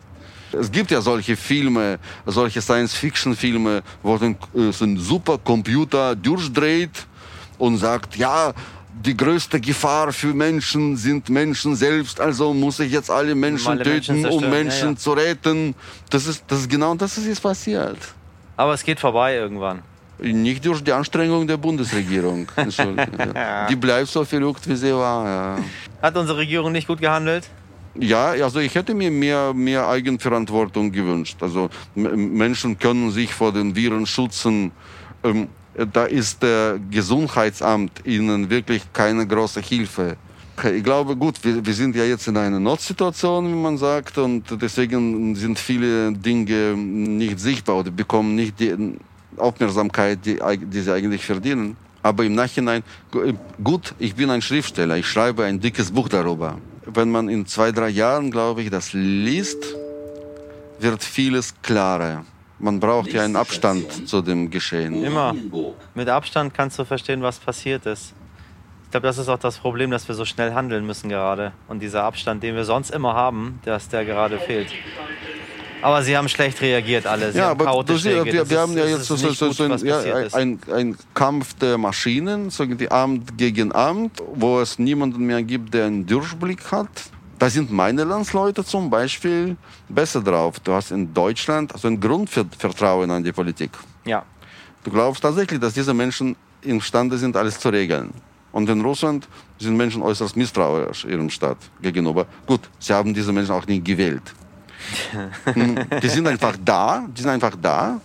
Es 0.51 0.71
gibt 0.71 0.89
ja 0.89 1.01
solche 1.01 1.35
Filme, 1.35 1.99
solche 2.25 2.63
Science-Fiction-Filme, 2.63 3.83
wo 4.01 4.15
ein, 4.15 4.35
äh, 4.55 4.71
so 4.71 4.85
ein 4.85 4.97
Supercomputer 4.97 6.15
durchdreht 6.15 7.05
und 7.59 7.77
sagt, 7.77 8.15
ja, 8.15 8.53
die 9.05 9.15
größte 9.15 9.61
Gefahr 9.61 10.11
für 10.11 10.33
Menschen 10.33 10.97
sind 10.97 11.29
Menschen 11.29 11.75
selbst, 11.75 12.19
also 12.19 12.55
muss 12.55 12.79
ich 12.79 12.91
jetzt 12.91 13.11
alle 13.11 13.35
Menschen 13.35 13.67
alle 13.67 13.83
töten, 13.83 14.21
Menschen 14.21 14.43
um 14.43 14.49
Menschen 14.49 14.87
ja, 14.87 14.91
ja. 14.93 14.97
zu 14.97 15.11
retten. 15.11 15.75
Das 16.09 16.25
ist, 16.25 16.43
das 16.47 16.61
ist 16.61 16.69
genau 16.71 16.95
das 16.95 17.19
ist 17.19 17.27
jetzt 17.27 17.43
passiert. 17.43 17.99
Aber 18.57 18.73
es 18.73 18.83
geht 18.83 18.99
vorbei 18.99 19.35
irgendwann. 19.35 19.83
Nicht 20.19 20.65
durch 20.65 20.83
die 20.83 20.91
Anstrengung 20.91 21.47
der 21.47 21.57
Bundesregierung. 21.57 22.47
Die 23.69 23.75
bleibt 23.75 24.07
so 24.07 24.23
verrückt, 24.23 24.67
wie 24.69 24.75
sie 24.75 24.93
war. 24.93 25.25
Ja. 25.25 25.59
Hat 26.01 26.15
unsere 26.15 26.37
Regierung 26.37 26.71
nicht 26.71 26.87
gut 26.87 27.01
gehandelt? 27.01 27.49
Ja, 27.95 28.31
also 28.31 28.59
ich 28.59 28.73
hätte 28.73 28.93
mir 28.93 29.11
mehr, 29.11 29.53
mehr 29.53 29.87
Eigenverantwortung 29.87 30.91
gewünscht. 30.91 31.37
Also 31.41 31.69
Menschen 31.95 32.77
können 32.77 33.11
sich 33.11 33.33
vor 33.33 33.51
den 33.51 33.75
Viren 33.75 34.05
schützen. 34.05 34.71
Ähm, 35.23 35.47
da 35.91 36.05
ist 36.05 36.41
der 36.41 36.79
Gesundheitsamt 36.89 38.05
ihnen 38.05 38.49
wirklich 38.49 38.81
keine 38.93 39.27
große 39.27 39.61
Hilfe. 39.61 40.17
Ich 40.63 40.83
glaube, 40.83 41.15
gut, 41.15 41.43
wir, 41.43 41.65
wir 41.65 41.73
sind 41.73 41.95
ja 41.95 42.03
jetzt 42.03 42.27
in 42.27 42.37
einer 42.37 42.59
Notsituation, 42.59 43.47
wie 43.47 43.57
man 43.57 43.77
sagt, 43.77 44.17
und 44.19 44.43
deswegen 44.61 45.35
sind 45.35 45.57
viele 45.57 46.11
Dinge 46.13 46.75
nicht 46.75 47.39
sichtbar 47.39 47.77
oder 47.77 47.89
bekommen 47.89 48.35
nicht 48.35 48.59
die 48.59 48.75
Aufmerksamkeit, 49.37 50.25
die, 50.25 50.39
die 50.57 50.81
sie 50.81 50.93
eigentlich 50.93 51.25
verdienen. 51.25 51.77
Aber 52.01 52.25
im 52.25 52.35
Nachhinein, 52.35 52.83
gut, 53.63 53.95
ich 53.97 54.15
bin 54.15 54.29
ein 54.29 54.41
Schriftsteller, 54.41 54.97
ich 54.97 55.07
schreibe 55.07 55.45
ein 55.45 55.59
dickes 55.59 55.91
Buch 55.91 56.09
darüber. 56.09 56.57
Wenn 56.85 57.11
man 57.11 57.29
in 57.29 57.45
zwei, 57.45 57.71
drei 57.71 57.89
Jahren, 57.89 58.29
glaube 58.29 58.61
ich, 58.61 58.69
das 58.69 58.91
liest, 58.91 59.75
wird 60.79 61.03
vieles 61.03 61.53
klarer. 61.61 62.25
Man 62.59 62.79
braucht 62.79 63.11
ja 63.11 63.23
einen 63.23 63.35
Abstand 63.35 64.07
zu 64.07 64.21
dem 64.21 64.49
Geschehen. 64.49 65.03
Immer. 65.03 65.35
Mit 65.95 66.09
Abstand 66.09 66.53
kannst 66.53 66.77
du 66.77 66.85
verstehen, 66.85 67.21
was 67.21 67.39
passiert 67.39 67.85
ist. 67.85 68.13
Ich 68.85 68.91
glaube, 68.91 69.07
das 69.07 69.17
ist 69.17 69.27
auch 69.27 69.39
das 69.39 69.57
Problem, 69.57 69.89
dass 69.89 70.07
wir 70.07 70.15
so 70.15 70.23
schnell 70.23 70.53
handeln 70.53 70.85
müssen 70.85 71.09
gerade. 71.09 71.51
Und 71.67 71.81
dieser 71.81 72.03
Abstand, 72.03 72.43
den 72.43 72.55
wir 72.55 72.63
sonst 72.63 72.91
immer 72.91 73.15
haben, 73.15 73.59
dass 73.65 73.89
der 73.89 74.05
gerade 74.05 74.37
fehlt. 74.39 74.71
Aber 75.83 76.01
sie 76.01 76.15
haben 76.15 76.29
schlecht 76.29 76.61
reagiert 76.61 77.05
alle. 77.05 77.33
Sie 77.33 77.39
ja, 77.39 77.49
haben 77.49 77.67
aber 77.67 77.83
du 77.83 78.01
wir, 78.01 78.23
wir 78.23 78.41
ist- 78.43 78.57
haben 78.57 78.77
ja 78.77 78.85
jetzt 78.85 79.03
so, 79.03 79.17
so, 79.17 79.31
so, 79.31 79.47
gut, 79.47 79.55
so 79.57 79.63
ein, 79.65 79.77
ja, 79.85 79.99
ein, 80.31 80.57
ein 80.73 80.97
Kampf 81.13 81.55
der 81.55 81.77
Maschinen, 81.77 82.49
so 82.49 82.65
die 82.65 82.89
Amt 82.89 83.37
gegen 83.37 83.75
Amt, 83.75 84.23
wo 84.33 84.61
es 84.61 84.79
niemanden 84.79 85.25
mehr 85.25 85.43
gibt, 85.43 85.73
der 85.73 85.87
einen 85.87 86.05
Durchblick 86.05 86.71
hat. 86.71 86.87
Da 87.37 87.49
sind 87.49 87.69
meine 87.69 88.05
Landsleute 88.05 88.63
zum 88.63 88.89
Beispiel 88.89 89.57
besser 89.89 90.21
drauf. 90.21 90.61
Du 90.61 90.71
hast 90.71 90.91
in 90.91 91.13
Deutschland 91.13 91.73
also 91.73 91.89
ein 91.89 91.99
Grundvertrauen 91.99 93.11
an 93.11 93.21
die 93.21 93.33
Politik. 93.33 93.71
Ja. 94.05 94.23
Du 94.85 94.89
glaubst 94.91 95.21
tatsächlich, 95.21 95.59
dass 95.59 95.73
diese 95.73 95.93
Menschen 95.93 96.37
imstande 96.61 97.17
sind, 97.17 97.35
alles 97.35 97.59
zu 97.59 97.67
regeln. 97.67 98.13
Und 98.53 98.69
in 98.69 98.79
Russland 98.79 99.27
sind 99.59 99.75
Menschen 99.75 100.01
äußerst 100.01 100.37
misstrauisch 100.37 101.03
ihrem 101.03 101.29
Staat 101.29 101.57
gegenüber. 101.81 102.25
Gut, 102.45 102.61
sie 102.79 102.93
haben 102.93 103.13
diese 103.13 103.33
Menschen 103.33 103.51
auch 103.51 103.67
nicht 103.67 103.83
gewählt. 103.83 104.21
Hm, 105.45 105.77
die 106.01 106.09
sind 106.09 106.27
einfach 106.27 106.55
da, 106.63 107.05
die 107.15 107.21
sind 107.21 107.29
einfach 107.31 107.55
da 107.61 107.99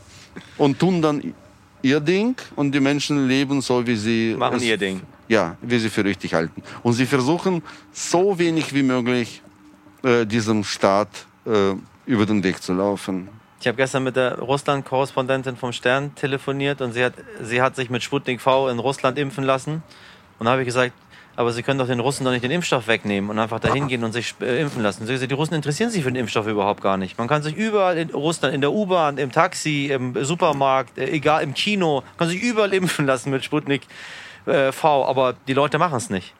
und 0.56 0.78
tun 0.78 1.00
dann 1.02 1.34
ihr 1.82 2.00
Ding 2.00 2.36
und 2.56 2.72
die 2.72 2.80
Menschen 2.80 3.26
leben 3.28 3.60
so, 3.60 3.86
wie 3.86 3.96
sie 3.96 4.34
Machen 4.38 4.56
es- 4.56 4.62
ihr 4.62 4.76
Ding. 4.76 5.00
Ja, 5.28 5.56
wie 5.60 5.78
sie 5.78 5.90
für 5.90 6.04
richtig 6.04 6.32
halten. 6.32 6.62
Und 6.82 6.94
sie 6.94 7.04
versuchen 7.04 7.62
so 7.92 8.38
wenig 8.38 8.72
wie 8.72 8.82
möglich 8.82 9.42
äh, 10.02 10.24
diesem 10.24 10.64
Staat 10.64 11.08
äh, 11.44 11.74
über 12.06 12.24
den 12.24 12.42
Weg 12.42 12.62
zu 12.62 12.72
laufen. 12.72 13.28
Ich 13.60 13.66
habe 13.66 13.76
gestern 13.76 14.04
mit 14.04 14.16
der 14.16 14.38
Russland-Korrespondentin 14.38 15.56
vom 15.56 15.72
Stern 15.72 16.14
telefoniert 16.14 16.80
und 16.80 16.92
sie 16.92 17.04
hat, 17.04 17.12
sie 17.42 17.60
hat 17.60 17.76
sich 17.76 17.90
mit 17.90 18.02
Sputnik 18.02 18.40
V 18.40 18.68
in 18.70 18.78
Russland 18.78 19.18
impfen 19.18 19.44
lassen. 19.44 19.82
Und 20.38 20.46
da 20.46 20.52
habe 20.52 20.62
ich 20.62 20.66
gesagt, 20.66 20.92
aber 21.38 21.52
Sie 21.52 21.62
können 21.62 21.78
doch 21.78 21.86
den 21.86 22.00
Russen 22.00 22.24
doch 22.24 22.32
nicht 22.32 22.42
den 22.42 22.50
Impfstoff 22.50 22.88
wegnehmen 22.88 23.30
und 23.30 23.38
einfach 23.38 23.60
dahin 23.60 23.86
gehen 23.86 24.02
und 24.02 24.10
sich 24.10 24.34
äh, 24.40 24.60
impfen 24.60 24.82
lassen. 24.82 25.06
Gesagt, 25.06 25.30
die 25.30 25.34
Russen 25.36 25.54
interessieren 25.54 25.88
sich 25.88 26.02
für 26.02 26.10
den 26.10 26.16
Impfstoff 26.16 26.48
überhaupt 26.48 26.82
gar 26.82 26.96
nicht. 26.96 27.16
Man 27.16 27.28
kann 27.28 27.44
sich 27.44 27.54
überall 27.54 27.96
in 27.96 28.10
Russland, 28.10 28.56
in 28.56 28.60
der 28.60 28.72
U-Bahn, 28.72 29.18
im 29.18 29.30
Taxi, 29.30 29.86
im 29.86 30.24
Supermarkt, 30.24 30.98
äh, 30.98 31.08
egal, 31.08 31.44
im 31.44 31.54
Kino, 31.54 32.02
kann 32.16 32.28
sich 32.28 32.42
überall 32.42 32.74
impfen 32.74 33.06
lassen 33.06 33.30
mit 33.30 33.44
Sputnik 33.44 33.82
äh, 34.46 34.72
V. 34.72 35.06
Aber 35.06 35.36
die 35.46 35.52
Leute 35.52 35.78
machen 35.78 35.98
es 35.98 36.10
nicht. 36.10 36.34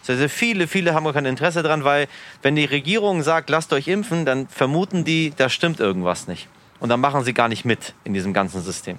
Sehr 0.00 0.30
viele, 0.30 0.66
viele 0.66 0.94
haben 0.94 1.04
gar 1.04 1.12
kein 1.12 1.26
Interesse 1.26 1.62
dran, 1.62 1.84
weil 1.84 2.08
wenn 2.40 2.56
die 2.56 2.64
Regierung 2.64 3.22
sagt, 3.22 3.50
lasst 3.50 3.70
euch 3.74 3.86
impfen, 3.86 4.24
dann 4.24 4.48
vermuten 4.48 5.04
die, 5.04 5.34
da 5.36 5.50
stimmt 5.50 5.78
irgendwas 5.78 6.26
nicht. 6.26 6.48
Und 6.80 6.88
dann 6.88 7.00
machen 7.00 7.22
sie 7.22 7.34
gar 7.34 7.48
nicht 7.48 7.66
mit 7.66 7.92
in 8.04 8.14
diesem 8.14 8.32
ganzen 8.32 8.62
System. 8.62 8.98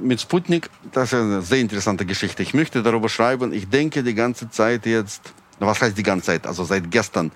Mit 0.00 0.20
Sputnik, 0.20 0.70
das 0.92 1.12
ist 1.12 1.18
eine 1.18 1.42
sehr 1.42 1.58
interessante 1.58 2.06
Geschichte. 2.06 2.42
Ich 2.42 2.54
möchte 2.54 2.82
darüber 2.82 3.08
schreiben. 3.08 3.52
Ich 3.52 3.68
denke 3.68 4.02
die 4.02 4.14
ganze 4.14 4.50
Zeit 4.50 4.86
jetzt, 4.86 5.22
was 5.58 5.80
heißt 5.80 5.96
die 5.96 6.02
ganze 6.02 6.26
Zeit? 6.26 6.46
Also 6.46 6.64
seit 6.64 6.90
gestern 6.90 7.30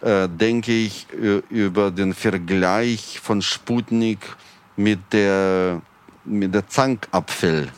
äh, 0.00 0.28
denke 0.28 0.72
ich 0.72 1.06
äh, 1.12 1.42
über 1.50 1.90
den 1.90 2.14
Vergleich 2.14 3.20
von 3.20 3.42
Sputnik 3.42 4.20
mit 4.76 5.00
der, 5.12 5.82
mit 6.24 6.54
der 6.54 6.68
Zankapfel 6.68 7.68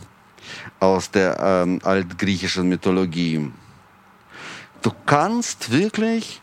aus 0.81 1.11
der 1.11 1.39
ähm, 1.41 1.81
altgriechischen 1.83 2.69
Mythologie. 2.69 3.51
Du 4.83 4.91
kannst 5.07 5.71
wirklich 5.71 6.42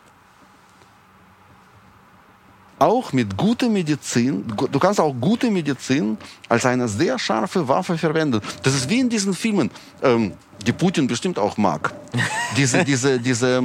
auch 2.80 3.12
mit 3.12 3.36
guter 3.36 3.68
Medizin, 3.68 4.44
du 4.56 4.78
kannst 4.78 4.98
auch 5.00 5.14
gute 5.20 5.50
Medizin 5.50 6.16
als 6.48 6.64
eine 6.64 6.88
sehr 6.88 7.18
scharfe 7.18 7.68
Waffe 7.68 7.96
verwenden. 7.98 8.40
Das 8.62 8.74
ist 8.74 8.88
wie 8.88 9.00
in 9.00 9.08
diesen 9.08 9.34
Filmen, 9.34 9.70
ähm, 10.02 10.32
die 10.66 10.72
Putin 10.72 11.06
bestimmt 11.06 11.38
auch 11.38 11.56
mag. 11.56 11.92
Diese, 12.56 12.82
diese, 12.90 13.18
diese, 13.20 13.62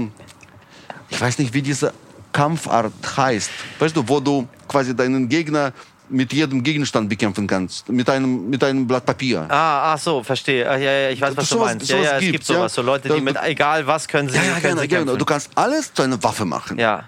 ich 1.10 1.20
weiß 1.20 1.40
nicht, 1.40 1.54
wie 1.54 1.62
diese 1.62 1.94
Kampfart 2.34 2.92
heißt. 3.16 3.50
Weißt 3.80 3.96
du, 3.96 4.04
wo 4.08 4.20
du 4.20 4.48
quasi 4.68 4.94
deinen 4.96 5.30
Gegner 5.30 5.72
mit 6.10 6.34
jedem 6.34 6.62
Gegenstand 6.62 7.10
bekämpfen 7.10 7.48
kannst. 7.48 7.88
Mit 7.90 8.10
einem, 8.10 8.50
mit 8.50 8.64
einem 8.64 8.86
Blatt 8.86 9.06
Papier. 9.06 9.46
Ah, 9.50 9.94
ach 9.94 9.98
so, 9.98 10.22
verstehe. 10.24 10.70
Ah, 10.70 10.76
ja, 10.78 10.92
ja, 10.92 11.10
ich 11.10 11.20
weiß, 11.22 11.36
was 11.36 11.50
du 11.50 11.56
Sowas- 11.56 11.68
meinst. 11.70 11.90
Ja, 11.90 11.98
ja, 11.98 12.12
es 12.16 12.20
gibt 12.20 12.32
gibt's, 12.34 12.48
ja. 12.50 12.56
sowas. 12.58 12.74
So 12.74 12.82
Leute, 12.82 13.08
die 13.08 13.16
Da- 13.16 13.22
mit 13.22 13.38
egal 13.44 13.88
was 13.88 14.08
können 14.08 14.30
sie, 14.30 14.36
Ja, 14.36 14.44
ja, 14.44 14.50
können 14.56 14.62
genau, 14.64 14.82
sie 14.82 14.88
genau. 14.90 15.02
kämpfen. 15.06 15.20
Du 15.20 15.26
kannst 15.26 15.50
alles 15.56 15.94
zu 15.94 16.04
einer 16.04 16.22
Waffe 16.22 16.46
machen. 16.46 16.78
Ja. 16.78 17.06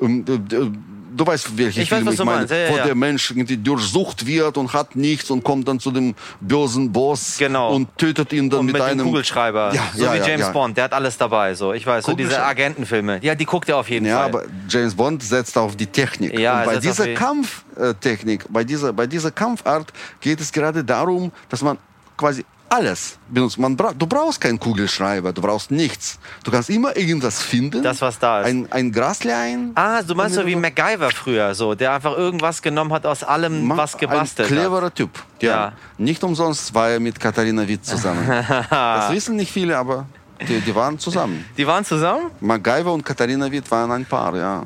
Ähm, 0.00 0.24
äh, 0.26 0.32
äh, 0.56 0.70
Du 1.16 1.26
weißt, 1.26 1.56
welche 1.56 1.80
Ich 1.82 1.90
weiß, 1.90 1.96
Filme 1.98 2.06
was 2.06 2.12
ich 2.14 2.18
du 2.20 2.24
meine, 2.26 2.38
meinst. 2.38 2.52
Ja, 2.52 2.58
ja, 2.58 2.70
wo 2.72 2.76
ja. 2.76 2.84
der 2.84 2.94
Mensch 2.94 3.30
irgendwie 3.30 3.56
durchsucht 3.56 4.26
wird 4.26 4.56
und 4.58 4.72
hat 4.72 4.94
nichts 4.96 5.30
und 5.30 5.42
kommt 5.42 5.66
dann 5.66 5.80
zu 5.80 5.90
dem 5.90 6.14
bösen 6.40 6.92
Boss 6.92 7.36
Genau. 7.38 7.74
und 7.74 7.96
tötet 7.96 8.32
ihn 8.32 8.50
dann 8.50 8.60
Und 8.60 8.66
mit, 8.66 8.74
mit, 8.74 8.82
einem 8.82 9.06
Kugelschreiber. 9.06 9.72
Ja, 9.74 9.82
so 9.94 10.04
ja, 10.04 10.12
wie 10.14 10.18
ja, 10.18 10.26
James 10.26 10.46
ja. 10.46 10.52
Bond, 10.52 10.76
der 10.76 10.84
hat 10.84 10.92
alles 10.92 11.16
dabei. 11.16 11.54
So, 11.54 11.72
ich 11.72 11.86
weiß, 11.86 12.04
so 12.04 12.12
diese. 12.14 12.42
Agentenfilme. 12.44 13.18
Ja, 13.22 13.34
die 13.34 13.46
guckt 13.46 13.68
er 13.68 13.78
auf 13.78 13.88
jeden 13.88 14.06
Ja, 14.06 14.18
Fall. 14.20 14.28
aber 14.28 14.42
James 14.68 14.94
Bond 14.94 15.22
setzt 15.22 15.56
auf 15.56 15.74
die 15.76 15.86
Technik. 15.86 16.38
Ja, 16.38 16.60
und 16.60 16.66
bei 16.66 16.76
dieser 16.78 17.06
die- 17.06 17.14
Kampftechnik, 17.14 18.44
bei 18.48 18.64
dieser, 18.64 18.92
bei 18.92 19.06
dieser 19.06 19.30
Kampfart 19.30 19.92
geht 20.20 20.40
es 20.40 20.52
gerade 20.52 20.84
darum, 20.84 21.32
dass 21.48 21.62
man 21.62 21.78
quasi 22.16 22.44
alles 22.68 23.18
benutzt. 23.28 23.58
Man 23.58 23.76
bra 23.76 23.92
du 23.92 24.06
brauchst 24.06 24.40
keinen 24.40 24.58
Kugelschreiber, 24.58 25.32
du 25.32 25.40
brauchst 25.40 25.70
nichts. 25.70 26.18
Du 26.44 26.50
kannst 26.50 26.68
immer 26.70 26.96
irgendwas 26.96 27.40
finden. 27.42 27.82
Das, 27.82 28.00
was 28.00 28.18
da 28.18 28.40
ist. 28.40 28.46
Ein, 28.48 28.70
ein 28.72 28.90
Graslein. 28.92 29.70
ah, 29.76 30.02
du 30.02 30.14
meinst 30.14 30.34
so 30.34 30.44
wie 30.46 30.56
MacGyver 30.56 31.10
früher, 31.10 31.54
so, 31.54 31.74
der 31.74 31.92
einfach 31.92 32.16
irgendwas 32.16 32.60
genommen 32.60 32.92
hat 32.92 33.06
aus 33.06 33.22
allem, 33.22 33.64
Ma- 33.66 33.76
was 33.76 33.96
gebastelt 33.96 34.48
Ein 34.50 34.56
hat. 34.56 34.62
cleverer 34.64 34.92
Typ. 34.94 35.10
Ja. 35.40 35.50
Ja. 35.50 35.72
Nicht 35.98 36.22
umsonst 36.24 36.74
war 36.74 36.90
er 36.90 37.00
mit 37.00 37.18
Katharina 37.20 37.66
Witt 37.68 37.84
zusammen. 37.86 38.26
das 38.70 39.12
wissen 39.12 39.36
nicht 39.36 39.52
viele, 39.52 39.76
aber 39.78 40.06
die, 40.48 40.60
die 40.60 40.74
waren 40.74 40.98
zusammen. 40.98 41.44
Die 41.56 41.66
waren 41.66 41.84
zusammen? 41.84 42.30
MacGyver 42.40 42.92
und 42.92 43.04
Katharina 43.04 43.50
Witt 43.50 43.70
waren 43.70 43.90
ein 43.92 44.04
Paar, 44.04 44.36
ja. 44.36 44.62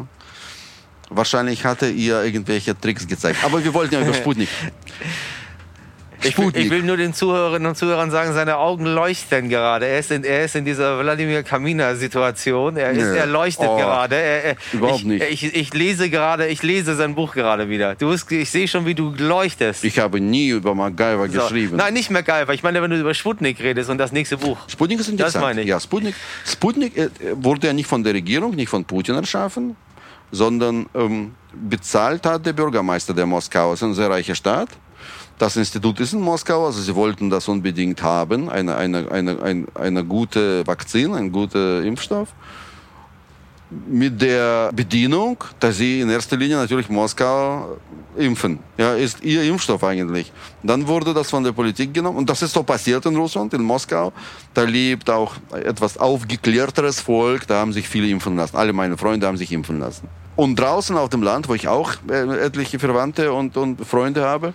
Wahrscheinlich 1.12 1.64
hatte 1.64 1.88
ihr 1.90 2.22
irgendwelche 2.22 2.78
Tricks 2.78 3.07
gezeigt. 3.07 3.42
Aber 3.44 3.62
wir 3.62 3.74
wollten 3.74 3.94
ja 3.94 4.01
über 4.01 4.14
Sputnik. 4.14 4.48
Ich 6.23 6.37
ich 6.39 6.71
will 6.71 6.83
nur 6.83 6.97
den 6.97 7.14
Zuhörerinnen 7.14 7.66
und 7.66 7.77
Zuhörern 7.77 8.11
sagen, 8.11 8.33
seine 8.35 8.59
Augen 8.59 8.85
leuchten 8.85 9.49
gerade. 9.49 9.87
Er 9.87 9.99
ist 10.01 10.11
in, 10.11 10.23
er 10.25 10.45
ist 10.45 10.55
in 10.55 10.64
dieser 10.64 10.99
Wladimir 11.01 11.43
Kamina-Situation. 11.43 12.77
Er, 12.77 12.93
Nee. 12.93 13.01
er 13.16 13.27
leuchtet 13.27 13.66
Oh, 13.68 13.77
gerade. 13.79 14.16
Er, 14.16 14.45
er, 14.45 14.57
überhaupt 14.73 14.99
ich, 15.01 15.05
nicht. 15.07 15.25
Ich, 15.31 15.55
ich 15.57 15.75
lese 15.75 16.11
gerade, 16.11 16.47
ich 16.49 16.62
lese 16.62 16.95
sein 16.95 17.14
Buch 17.14 17.33
gerade 17.35 17.68
wieder. 17.68 17.95
Du 17.95 18.11
bist, 18.11 18.31
ich 18.33 18.51
sehe 18.51 18.68
schon, 18.68 18.85
wie 18.87 18.95
du 18.95 19.14
leuchtest. 19.16 19.85
Ich 19.85 19.99
habe 19.99 20.21
nie 20.21 20.49
über 20.51 20.75
MacGyver 20.75 21.29
So. 21.29 21.41
geschrieben. 21.41 21.77
Nein, 21.77 21.95
nicht 21.95 22.11
MacGyver. 22.11 22.53
Ich 22.53 22.62
meine, 22.62 22.83
wenn 22.83 22.91
du 22.91 22.99
über 22.99 23.14
Sputnik 23.14 23.61
redest 23.61 23.89
und 23.91 23.99
das 23.99 24.12
nächste 24.12 24.37
Buch. 24.37 24.59
Sputnik 24.68 25.01
ist 25.01 25.09
interessant. 25.09 25.45
meine 25.45 25.62
ich. 25.62 25.68
Ja, 25.68 25.81
Sputnik, 25.81 26.14
Sputnik 26.45 26.97
äh, 26.97 27.09
wurde 27.35 27.68
ja 27.68 27.73
nicht 27.73 27.87
von 27.87 28.05
der 28.05 28.14
Regierung, 28.14 28.55
nicht 28.55 28.68
von 28.68 28.85
Putin 28.85 29.14
erschaffen, 29.14 29.77
sondern 30.33 30.87
ähm, 30.95 31.35
bezahlt 31.55 32.27
hat 32.27 32.45
der 32.47 32.53
Bürgermeister 32.53 33.14
der 33.14 33.27
Moskau. 33.27 33.73
Es 33.73 33.81
ist 33.81 33.85
eine 33.85 33.95
sehr 33.95 34.11
reiche 34.11 34.35
Stadt. 34.35 34.68
Das 35.41 35.57
Institut 35.57 35.99
ist 36.01 36.12
in 36.12 36.20
Moskau, 36.20 36.66
also 36.66 36.82
sie 36.82 36.95
wollten 36.95 37.30
das 37.30 37.49
unbedingt 37.49 38.03
haben, 38.03 38.51
eine, 38.51 38.76
eine, 38.76 39.11
eine, 39.11 39.43
eine, 39.43 39.66
eine 39.74 40.05
gute 40.05 40.66
Vakzin, 40.66 41.14
ein 41.14 41.32
guter 41.32 41.82
Impfstoff. 41.82 42.28
Mit 43.88 44.20
der 44.20 44.70
Bedienung, 44.70 45.43
dass 45.59 45.78
sie 45.78 46.03
in 46.03 46.11
erster 46.11 46.36
Linie 46.36 46.57
natürlich 46.57 46.91
Moskau 46.91 47.78
impfen. 48.18 48.59
Ja, 48.76 48.93
ist 48.93 49.24
ihr 49.24 49.43
Impfstoff 49.45 49.82
eigentlich. 49.82 50.30
Dann 50.62 50.86
wurde 50.86 51.14
das 51.14 51.30
von 51.30 51.43
der 51.43 51.53
Politik 51.53 51.95
genommen 51.95 52.18
und 52.18 52.28
das 52.28 52.43
ist 52.43 52.53
so 52.53 52.62
passiert 52.62 53.07
in 53.07 53.16
Russland, 53.16 53.55
in 53.55 53.62
Moskau. 53.62 54.12
Da 54.53 54.64
lebt 54.64 55.09
auch 55.09 55.36
etwas 55.53 55.97
aufgeklärteres 55.97 57.01
Volk, 57.01 57.47
da 57.47 57.61
haben 57.61 57.72
sich 57.72 57.88
viele 57.88 58.09
impfen 58.09 58.36
lassen. 58.36 58.57
Alle 58.57 58.74
meine 58.74 58.99
Freunde 58.99 59.26
haben 59.26 59.38
sich 59.38 59.53
impfen 59.53 59.80
lassen. 59.80 60.07
Und 60.36 60.57
draußen 60.57 60.99
auf 60.99 61.09
dem 61.09 61.22
Land, 61.22 61.49
wo 61.49 61.55
ich 61.55 61.66
auch 61.66 61.95
äh, 62.11 62.45
etliche 62.45 62.78
Verwandte 62.78 63.32
und, 63.32 63.57
und 63.57 63.86
Freunde 63.86 64.22
habe, 64.22 64.53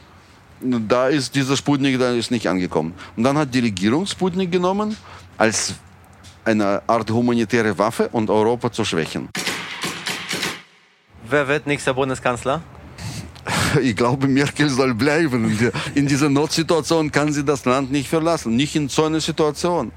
da 0.87 1.07
ist 1.07 1.35
dieser 1.35 1.55
Sputnik 1.57 1.99
da 1.99 2.11
ist 2.11 2.31
nicht 2.31 2.47
angekommen. 2.47 2.93
Und 3.15 3.23
dann 3.23 3.37
hat 3.37 3.53
die 3.53 3.59
Regierung 3.59 4.05
Sputnik 4.05 4.51
genommen 4.51 4.95
als 5.37 5.75
eine 6.43 6.81
Art 6.87 7.09
humanitäre 7.09 7.77
Waffe 7.77 8.09
und 8.11 8.29
Europa 8.29 8.71
zu 8.71 8.85
schwächen. 8.85 9.29
Wer 11.27 11.47
wird 11.47 11.67
nächster 11.67 11.93
Bundeskanzler? 11.93 12.61
Ich 13.81 13.95
glaube, 13.95 14.27
Merkel 14.27 14.69
soll 14.69 14.93
bleiben. 14.93 15.71
In, 15.95 16.07
dieser 16.07 16.29
Notsituation 16.29 17.11
kann 17.11 17.33
sie 17.33 17.43
das 17.43 17.65
Land 17.65 17.91
nicht 17.91 18.07
verlassen. 18.07 18.55
Nicht 18.55 18.75
in 18.75 18.87
so 18.87 19.03
einer 19.03 19.19
Situation. 19.19 19.91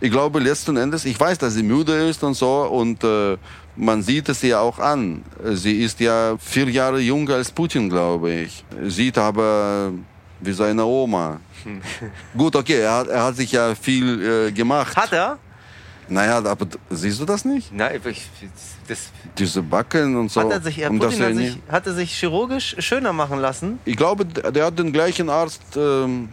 Ich 0.00 0.10
glaube, 0.10 0.40
letzten 0.40 0.76
Endes, 0.76 1.04
ich 1.04 1.18
weiß, 1.18 1.38
dass 1.38 1.54
sie 1.54 1.62
müde 1.62 2.08
ist 2.08 2.24
und 2.24 2.34
so 2.34 2.62
und 2.64 3.04
äh, 3.04 3.36
man 3.76 4.02
sieht 4.02 4.28
es 4.28 4.42
ihr 4.42 4.60
auch 4.60 4.78
an. 4.78 5.22
Sie 5.52 5.82
ist 5.82 6.00
ja 6.00 6.36
vier 6.38 6.68
Jahre 6.70 7.00
jünger 7.00 7.34
als 7.34 7.50
Putin, 7.50 7.88
glaube 7.88 8.32
ich. 8.32 8.64
Sieht 8.86 9.18
aber 9.18 9.92
wie 10.40 10.52
seine 10.52 10.84
Oma. 10.84 11.40
Gut, 12.36 12.56
okay, 12.56 12.80
er 12.80 12.92
hat, 12.92 13.08
er 13.08 13.24
hat 13.24 13.36
sich 13.36 13.52
ja 13.52 13.74
viel 13.74 14.48
äh, 14.48 14.52
gemacht. 14.52 14.96
Hat 14.96 15.12
er? 15.12 15.38
Naja, 16.08 16.36
aber 16.44 16.66
siehst 16.90 17.20
du 17.20 17.24
das 17.24 17.44
nicht? 17.44 17.72
Nein, 17.72 18.00
ich, 18.04 18.28
das, 18.86 19.10
Diese 19.38 19.62
Backen 19.62 20.16
und 20.16 20.30
so. 20.30 20.42
hat 20.42 20.50
er 20.50 20.60
sich, 20.60 20.76
Herr 20.76 20.90
dass 20.90 20.98
Putin 20.98 21.24
hat 21.24 21.34
sich, 21.34 21.58
hat 21.68 21.86
er 21.86 21.94
sich 21.94 22.12
chirurgisch 22.12 22.76
schöner 22.78 23.12
machen 23.12 23.40
lassen? 23.40 23.78
ich 23.84 23.96
glaube, 23.96 24.26
der 24.26 24.66
hat 24.66 24.78
den 24.78 24.92
gleichen 24.92 25.30
Arzt. 25.30 25.62
Ähm, 25.76 26.28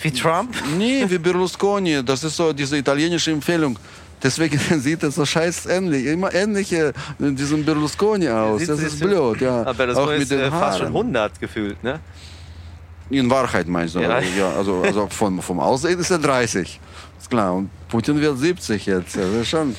Wie 0.00 0.10
Trump? 0.10 0.54
nee, 0.76 1.04
wie 1.08 1.18
Berlusconi. 1.18 2.02
Das 2.04 2.24
ist 2.24 2.36
so 2.36 2.52
diese 2.52 2.76
italienische 2.76 3.30
Empfehlung. 3.30 3.78
Deswegen 4.24 4.58
sieht 4.80 5.02
er 5.02 5.10
so 5.10 5.24
scheiß 5.26 5.66
ähnlich, 5.66 6.06
immer 6.06 6.34
ähnliche 6.34 6.92
diesem 7.18 7.64
Berlusconi 7.64 8.28
aus. 8.28 8.60
Sieht- 8.60 8.70
Das 8.70 8.80
ist 8.80 8.98
schon- 8.98 9.08
blöd, 9.10 9.40
ja. 9.42 9.64
Aber 9.66 9.86
das 9.86 9.96
Auch 9.98 10.10
ist 10.10 10.18
mit 10.20 10.30
den 10.30 10.40
äh, 10.40 10.50
fast 10.50 10.78
schon 10.78 10.86
Haaren. 10.88 10.96
100 10.96 11.38
gefühlt, 11.40 11.84
ne? 11.84 12.00
In 13.10 13.28
Wahrheit 13.30 13.68
meinst 13.68 13.94
du? 13.94 14.00
Ja. 14.00 14.08
Also, 14.08 14.28
ja, 14.36 14.50
also, 14.56 14.82
also 14.82 15.06
vom, 15.08 15.40
vom 15.42 15.60
Aussehen 15.60 15.98
ist 16.00 16.10
er 16.10 16.18
30. 16.18 16.80
Ist 17.20 17.28
klar. 17.30 17.54
Und 17.54 17.68
Putin 17.88 18.18
wird 18.18 18.38
70 18.38 18.86
jetzt. 18.86 19.14
Das 19.16 19.26
ist 19.28 19.48
schon. 19.48 19.76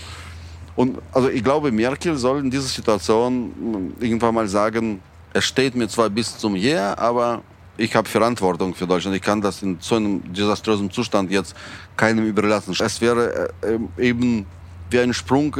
Und 0.75 0.99
also 1.11 1.29
ich 1.29 1.43
glaube, 1.43 1.71
Merkel 1.71 2.15
soll 2.17 2.39
in 2.41 2.51
dieser 2.51 2.67
Situation 2.67 3.47
mm, 3.47 3.93
irgendwann 4.03 4.35
mal 4.35 4.47
sagen, 4.47 4.99
es 5.33 5.43
steht 5.45 5.73
mir 5.75 5.87
zwar 5.87 6.09
bis 6.09 6.37
zum 6.37 6.53
Hier, 6.55 6.97
aber 6.99 7.41
ich 7.77 7.95
habe 7.95 8.07
Verantwortung 8.07 8.73
für 8.73 8.87
Deutschland. 8.87 9.15
Ich 9.15 9.21
kann 9.21 9.41
das 9.41 9.61
in 9.61 9.77
so 9.79 9.95
einem 9.95 10.33
desaströsen 10.33 10.89
Zustand 10.91 11.31
jetzt 11.31 11.55
keinem 11.97 12.25
überlassen. 12.25 12.75
Es 12.79 13.01
wäre 13.01 13.49
äh, 13.61 14.07
eben 14.07 14.45
wie 14.89 14.99
ein 14.99 15.13
Sprung 15.13 15.53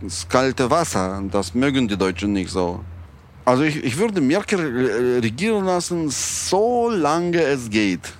ins 0.00 0.28
kalte 0.28 0.70
Wasser. 0.70 1.22
Das 1.30 1.54
mögen 1.54 1.88
die 1.88 1.96
Deutschen 1.96 2.32
nicht 2.32 2.50
so. 2.50 2.80
Also 3.44 3.64
ich, 3.64 3.82
ich 3.84 3.98
würde 3.98 4.20
Merkel 4.20 4.60
äh, 4.60 5.18
regieren 5.18 5.64
lassen, 5.64 6.08
so 6.10 6.90
lange 6.90 7.42
es 7.42 7.68
geht. 7.68 8.12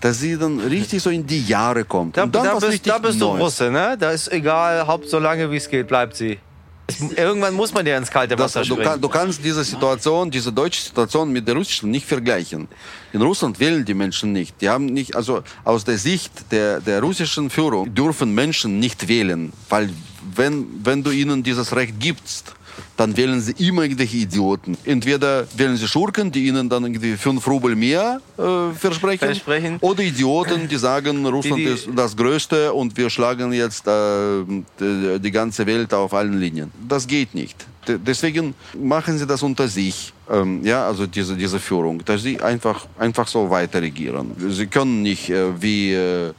Dass 0.00 0.20
sie 0.20 0.36
dann 0.36 0.60
richtig 0.60 1.02
so 1.02 1.10
in 1.10 1.26
die 1.26 1.44
Jahre 1.44 1.84
kommt. 1.84 2.16
Da, 2.16 2.26
da 2.26 2.58
bist, 2.58 2.86
da 2.86 2.98
bist 2.98 3.20
du. 3.20 3.26
Russe, 3.26 3.70
ne? 3.70 3.96
Da 3.98 4.10
ist 4.10 4.30
egal, 4.32 4.86
Haupt 4.86 5.08
so 5.08 5.18
lange 5.18 5.50
wie 5.50 5.56
es 5.56 5.68
geht, 5.68 5.88
bleibt 5.88 6.16
sie. 6.16 6.38
Es, 6.86 7.00
irgendwann 7.00 7.54
muss 7.54 7.72
man 7.72 7.86
ja 7.86 7.96
ins 7.96 8.10
kalte 8.10 8.36
Das, 8.36 8.54
Wasser 8.54 8.60
du, 8.60 8.74
springen. 8.74 8.82
kann, 8.84 9.00
du 9.00 9.08
kannst 9.08 9.42
diese 9.42 9.64
Situation, 9.64 10.30
diese 10.30 10.52
deutsche 10.52 10.82
Situation 10.82 11.32
mit 11.32 11.48
der 11.48 11.54
russischen 11.54 11.90
nicht 11.90 12.06
vergleichen. 12.06 12.68
In 13.12 13.22
Russland 13.22 13.58
wählen 13.58 13.84
die 13.84 13.94
Menschen 13.94 14.32
nicht. 14.32 14.60
Die 14.60 14.68
haben 14.68 14.86
nicht, 14.86 15.16
also 15.16 15.42
aus 15.64 15.84
der 15.84 15.96
Sicht 15.98 16.32
der, 16.50 16.80
der 16.80 17.00
russischen 17.00 17.48
Führung 17.48 17.94
dürfen 17.94 18.34
Menschen 18.34 18.78
nicht 18.80 19.08
wählen, 19.08 19.52
weil 19.70 19.90
wenn, 20.34 20.66
wenn 20.84 21.02
du 21.02 21.10
ihnen 21.10 21.42
dieses 21.42 21.74
Recht 21.74 21.98
gibst, 21.98 22.54
dann 22.96 23.16
wählen 23.16 23.40
sie 23.40 23.52
immer 23.66 23.82
irgendwelche 23.82 24.16
Idioten. 24.18 24.76
Entweder 24.84 25.46
wählen 25.56 25.76
sie 25.76 25.86
Schurken, 25.88 26.30
die 26.30 26.46
ihnen 26.46 26.68
dann 26.68 26.84
irgendwie 26.84 27.16
fünf 27.16 27.46
Rubel 27.46 27.74
mehr 27.76 28.20
äh, 28.38 28.72
versprechen, 28.74 29.26
Versprechen. 29.26 29.78
oder 29.80 30.02
Idioten, 30.02 30.68
die 30.68 30.76
sagen, 30.76 31.24
Russland 31.26 31.58
die- 31.60 31.64
ist 31.64 31.88
das 31.94 32.16
Größte 32.16 32.72
und 32.72 32.96
wir 32.96 33.10
schlagen 33.10 33.52
jetzt 33.52 33.86
äh, 33.86 34.44
die, 34.80 35.18
die 35.20 35.30
ganze 35.30 35.66
Welt 35.66 35.92
auf 35.94 36.14
allen 36.14 36.38
Linien. 36.38 36.70
Das 36.88 37.06
geht 37.06 37.34
nicht. 37.34 37.66
De- 37.88 37.98
Deswegen 37.98 38.54
machen 38.80 39.18
sie 39.18 39.26
das 39.26 39.42
unter 39.42 39.68
sich, 39.68 40.12
ähm, 40.30 40.64
ja, 40.64 40.86
also 40.86 41.06
diese, 41.06 41.36
diese 41.36 41.58
Führung, 41.58 42.02
dass 42.04 42.22
sie 42.22 42.40
einfach, 42.40 42.86
einfach 42.98 43.26
so 43.26 43.50
weiter 43.50 43.82
regieren. 43.82 44.30
Sie 44.48 44.66
können 44.66 45.02
nicht 45.02 45.28
äh, 45.30 45.60
wie 45.60 45.92
äh, 45.92 46.32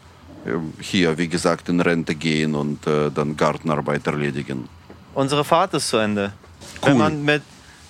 hier, 0.80 1.18
wie 1.18 1.28
gesagt, 1.28 1.70
in 1.70 1.80
Rente 1.80 2.14
gehen 2.16 2.54
und 2.56 2.86
äh, 2.88 3.10
dann 3.14 3.36
Gartenarbeit 3.36 4.06
erledigen. 4.08 4.68
Unsere 5.16 5.44
Fahrt 5.44 5.74
ist 5.74 5.88
zu 5.90 5.98
Ende. 5.98 6.34
Wenn 6.82 6.92
Cool. 6.94 7.00
man 7.00 7.24
mit, 7.24 7.42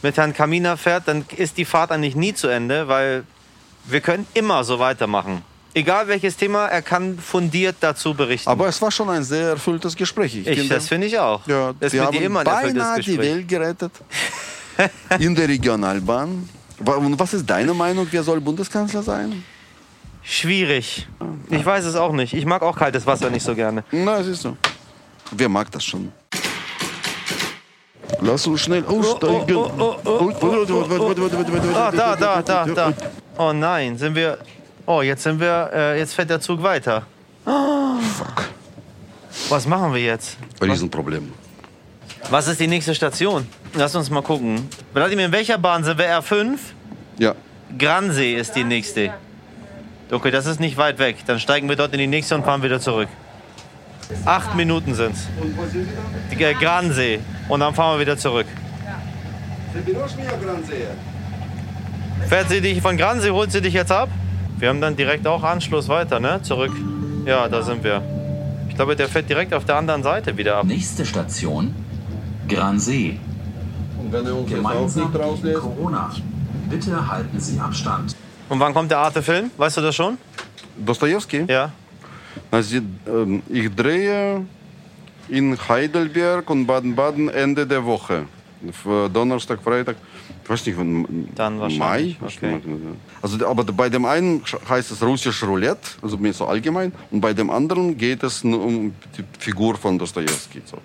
mit 0.02 0.16
Herrn 0.16 0.32
Kaminer 0.34 0.78
fährt, 0.78 1.08
dann 1.08 1.26
ist 1.36 1.58
die 1.58 1.66
Fahrt 1.66 1.92
eigentlich 1.92 2.16
nie 2.16 2.34
zu 2.34 2.48
Ende, 2.48 2.88
weil 2.88 3.24
wir 3.86 4.00
können 4.00 4.26
immer 4.34 4.64
so 4.64 4.80
weitermachen. 4.80 5.42
Egal 5.74 6.08
welches 6.08 6.38
Thema, 6.38 6.68
er 6.68 6.82
kann 6.82 7.18
fundiert 7.20 7.76
dazu 7.82 8.14
berichten. 8.14 8.48
Aber 8.50 8.68
es 8.68 8.82
war 8.82 8.92
schon 8.92 9.10
ein 9.10 9.24
sehr 9.24 9.50
erfülltes 9.50 9.96
Gespräch. 9.96 10.36
Ich 10.36 10.48
ich, 10.48 10.60
finde, 10.60 10.76
das 10.76 10.88
finde 10.88 11.08
ich 11.08 11.20
auch. 11.20 11.46
ja, 11.48 11.74
das 11.78 11.92
wir 11.92 12.06
haben 12.06 12.16
immer 12.16 12.40
ein 12.40 12.46
beinahe 12.46 13.02
die. 13.02 13.18
Welt 13.18 13.48
gerettet. 13.48 13.92
In 15.20 15.36
der 15.36 15.50
Regionalbahn. 15.50 16.48
Und 16.86 17.20
was 17.20 17.34
ist 17.34 17.50
deine 17.50 17.74
Meinung? 17.74 18.08
Wer 18.10 18.24
soll 18.24 18.40
Bundeskanzler 18.40 19.02
sein? 19.04 19.44
Schwierig. 20.22 21.08
Ich 21.50 21.66
weiß 21.66 21.86
es 21.86 21.96
auch 21.96 22.14
nicht. 22.14 22.34
Ich 22.34 22.46
mag 22.46 22.62
auch 22.62 22.78
kaltes 22.78 23.06
Wasser 23.06 23.30
nicht 23.30 23.44
so 23.44 23.54
gerne. 23.56 23.84
Na, 23.92 24.24
siehst 24.24 24.46
du. 24.46 24.56
Wer 25.32 25.50
mag 25.50 25.70
das 25.72 25.84
schon? 25.84 26.12
Lass 28.22 28.48
uns 28.48 28.62
schnell 28.62 28.84
aussteigen. 28.86 29.56
oh, 29.56 29.72
oh, 29.78 29.96
oh, 30.06 30.32
Ah, 31.76 31.92
da, 31.92 32.16
da, 32.16 32.42
da, 32.42 32.66
da. 32.66 32.94
Oh 33.38 33.52
nein, 33.54 33.98
sind 33.98 34.16
wir. 34.16 34.38
Oh, 34.86 35.02
jetzt 35.02 35.24
sind 35.24 35.40
wir. 35.40 35.70
Äh, 35.74 36.00
jetzt 36.00 36.14
fährt 36.14 36.30
der 36.30 36.40
Zug 36.40 36.62
weiter. 36.64 37.04
Fuck. 37.44 38.50
Was 39.50 39.68
machen 39.68 39.94
wir 39.94 40.02
jetzt? 40.02 40.38
Riesenproblem. 40.62 41.32
Was 42.30 42.48
ist 42.48 42.60
die 42.60 42.68
nächste 42.68 42.96
Station? 42.96 43.48
Lass 43.74 43.96
uns 43.96 44.10
mal 44.10 44.22
gucken. 44.24 44.68
Wladimir, 44.94 45.26
in 45.26 45.32
welcher 45.32 45.58
Bahn 45.58 45.84
sind 45.84 45.98
wir? 45.98 46.06
R5? 46.08 46.58
Ja. 47.20 47.36
Gransee 47.78 48.36
ist 48.36 48.56
die 48.56 48.64
nächste. 48.64 49.14
Okay, 50.12 50.32
das 50.32 50.46
ist 50.46 50.60
nicht 50.60 50.78
weit 50.78 50.98
weg. 51.00 51.18
Dann 51.28 51.40
steigen 51.40 51.68
wir 51.68 51.76
dort 51.76 51.94
in 51.94 52.00
die 52.00 52.08
nächste 52.08 52.36
und 52.36 52.44
fahren 52.46 52.64
wieder 52.64 52.80
zurück. 52.80 53.10
Acht 54.26 54.56
Minuten 54.56 54.94
sind's. 54.94 55.28
Die 56.32 56.44
äh, 56.44 56.54
Gransee. 56.54 57.20
Und 57.50 57.60
dann 57.60 57.74
fahren 57.74 57.98
wir 57.98 58.02
wieder 58.02 58.18
zurück. 58.18 58.48
Fährt 62.28 62.50
sie 62.50 62.62
dich 62.62 62.82
von 62.82 62.98
Gransee, 62.98 63.32
holt 63.32 63.52
sie 63.52 63.62
dich 63.62 63.74
jetzt 63.74 63.92
ab? 63.92 64.10
Wir 64.58 64.70
haben 64.70 64.82
dann 64.82 64.96
direkt 64.96 65.28
auch 65.28 65.44
Anschluss 65.44 65.90
weiter, 65.90 66.20
ne? 66.20 66.42
Zurück. 66.42 66.72
Ja, 67.26 67.48
da 67.50 67.62
sind 67.62 67.84
wir. 67.84 68.02
Ich 68.70 68.76
glaube, 68.76 68.96
der 68.96 69.08
fährt 69.08 69.30
direkt 69.30 69.54
auf 69.54 69.66
der 69.66 69.76
anderen 69.76 70.04
Seite 70.04 70.36
wieder 70.38 70.58
ab. 70.58 70.66
Nächste 70.66 71.06
Station 71.06 71.74
Gransee. 72.48 73.20
Und 74.00 74.12
wenn 74.12 74.26
er 74.26 74.36
uns 74.36 74.50
Gemeinsam 74.50 75.12
gegen 75.12 75.54
Corona. 75.56 76.12
Bitte 76.70 77.08
halten 77.08 77.40
Sie 77.40 77.60
Abstand. 77.60 78.16
Und 78.50 78.60
wann 78.60 78.74
kommt 78.74 78.92
der 78.92 79.00
Arte-Film? 79.00 79.52
Weißt 79.58 79.78
du 79.78 79.82
das 79.82 79.96
schon? 79.96 80.18
Dostojewski? 80.78 81.46
Ja. 81.48 81.72
Ich 83.50 83.76
drehe 83.76 84.46
in 85.30 85.58
Heidelberg 85.68 86.50
und 86.50 86.66
Baden-Baden 86.66 87.30
Ende 87.30 87.66
der 87.66 87.84
Woche. 87.84 88.26
Donnerstag, 89.14 89.62
Freitag, 89.62 89.96
ich 90.44 90.50
weiß 90.50 90.66
nicht. 90.66 90.78
Dann 91.36 91.58
Mai? 91.78 92.16
okay. 92.22 92.60
Also, 93.22 93.46
aber 93.48 93.64
bei 93.64 93.90
dem 93.90 94.06
einen 94.06 94.42
heißt 94.68 94.92
es 94.92 95.04
russisch 95.04 95.44
Roulette, 95.44 95.88
also 96.02 96.18
mehr 96.18 96.34
so 96.34 96.46
allgemein, 96.46 96.92
und 97.12 97.22
bei 97.22 97.34
dem 97.34 97.50
anderen 97.50 97.98
geht 97.98 98.24
es 98.24 98.44
nur 98.44 98.64
um 98.64 98.94
die 99.18 99.24
Figur 99.40 99.76
von 99.76 100.00
Dostojewski. 100.00 100.62
So. 100.66 100.78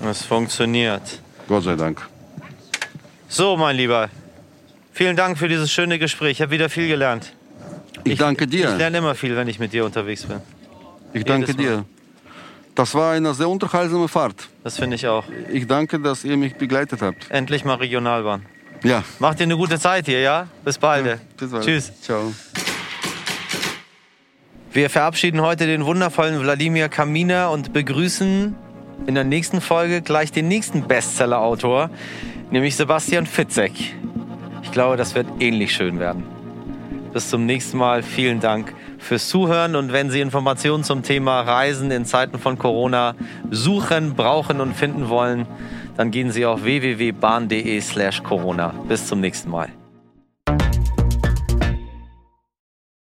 Es 0.00 0.22
funktioniert. 0.22 1.20
Gott 1.48 1.64
sei 1.64 1.76
Dank. 1.76 2.08
So, 3.28 3.56
mein 3.56 3.76
Lieber. 3.76 4.08
Vielen 4.98 5.14
Dank 5.14 5.38
für 5.38 5.46
dieses 5.46 5.70
schöne 5.70 6.00
Gespräch. 6.00 6.32
Ich 6.32 6.42
habe 6.42 6.50
wieder 6.50 6.68
viel 6.68 6.88
gelernt. 6.88 7.32
Ich, 8.02 8.18
danke 8.18 8.48
dir. 8.48 8.72
Ich 8.72 8.78
lerne 8.78 8.98
immer 8.98 9.14
viel, 9.14 9.36
wenn 9.36 9.46
ich 9.46 9.60
mit 9.60 9.72
dir 9.72 9.84
unterwegs 9.84 10.24
bin. 10.24 10.40
Ich 11.12 11.24
danke 11.24 11.52
Mal. 11.52 11.56
dir. 11.56 11.84
Das 12.74 12.96
war 12.96 13.12
eine 13.12 13.32
sehr 13.32 13.48
unterhaltsame 13.48 14.08
Fahrt. 14.08 14.48
Das 14.64 14.76
finde 14.76 14.96
ich 14.96 15.06
auch. 15.06 15.22
Ich 15.52 15.68
danke, 15.68 16.00
dass 16.00 16.24
ihr 16.24 16.36
mich 16.36 16.56
begleitet 16.56 17.00
habt. 17.00 17.30
Endlich 17.30 17.64
mal 17.64 17.76
Regionalbahn. 17.76 18.44
Ja. 18.82 19.04
Macht 19.20 19.38
dir 19.38 19.44
eine 19.44 19.56
gute 19.56 19.78
Zeit 19.78 20.06
hier, 20.06 20.18
ja? 20.18 20.48
Bis 20.64 20.78
bald. 20.78 21.20
Bis 21.36 21.48
bald. 21.52 21.64
Tschüss. 21.64 21.92
Ciao. 22.02 22.34
Wir 24.72 24.90
verabschieden 24.90 25.42
heute 25.42 25.66
den 25.66 25.84
wundervollen 25.84 26.40
Wladimir 26.40 26.88
Kaminer 26.88 27.52
und 27.52 27.72
begrüßen 27.72 28.56
in 29.06 29.14
der 29.14 29.22
nächsten 29.22 29.60
Folge 29.60 30.02
gleich 30.02 30.32
den 30.32 30.48
nächsten 30.48 30.88
Bestseller-Autor, 30.88 31.88
nämlich 32.50 32.74
Sebastian 32.74 33.26
Fitzek. 33.26 33.74
Ich 34.68 34.72
glaube, 34.72 34.96
das 34.98 35.14
wird 35.14 35.26
ähnlich 35.40 35.72
schön 35.72 35.98
werden. 35.98 36.24
Bis 37.14 37.30
zum 37.30 37.46
nächsten 37.46 37.78
Mal. 37.78 38.02
Vielen 38.02 38.38
Dank 38.38 38.74
fürs 38.98 39.30
Zuhören 39.30 39.76
und 39.76 39.94
wenn 39.94 40.10
Sie 40.10 40.20
Informationen 40.20 40.84
zum 40.84 41.02
Thema 41.02 41.40
Reisen 41.40 41.90
in 41.90 42.04
Zeiten 42.04 42.38
von 42.38 42.58
Corona 42.58 43.14
suchen, 43.50 44.12
brauchen 44.14 44.60
und 44.60 44.76
finden 44.76 45.08
wollen, 45.08 45.46
dann 45.96 46.10
gehen 46.10 46.30
Sie 46.30 46.44
auf 46.44 46.64
www.bahn.de/corona. 46.64 48.74
Bis 48.86 49.06
zum 49.06 49.20
nächsten 49.20 49.48
Mal. 49.48 49.70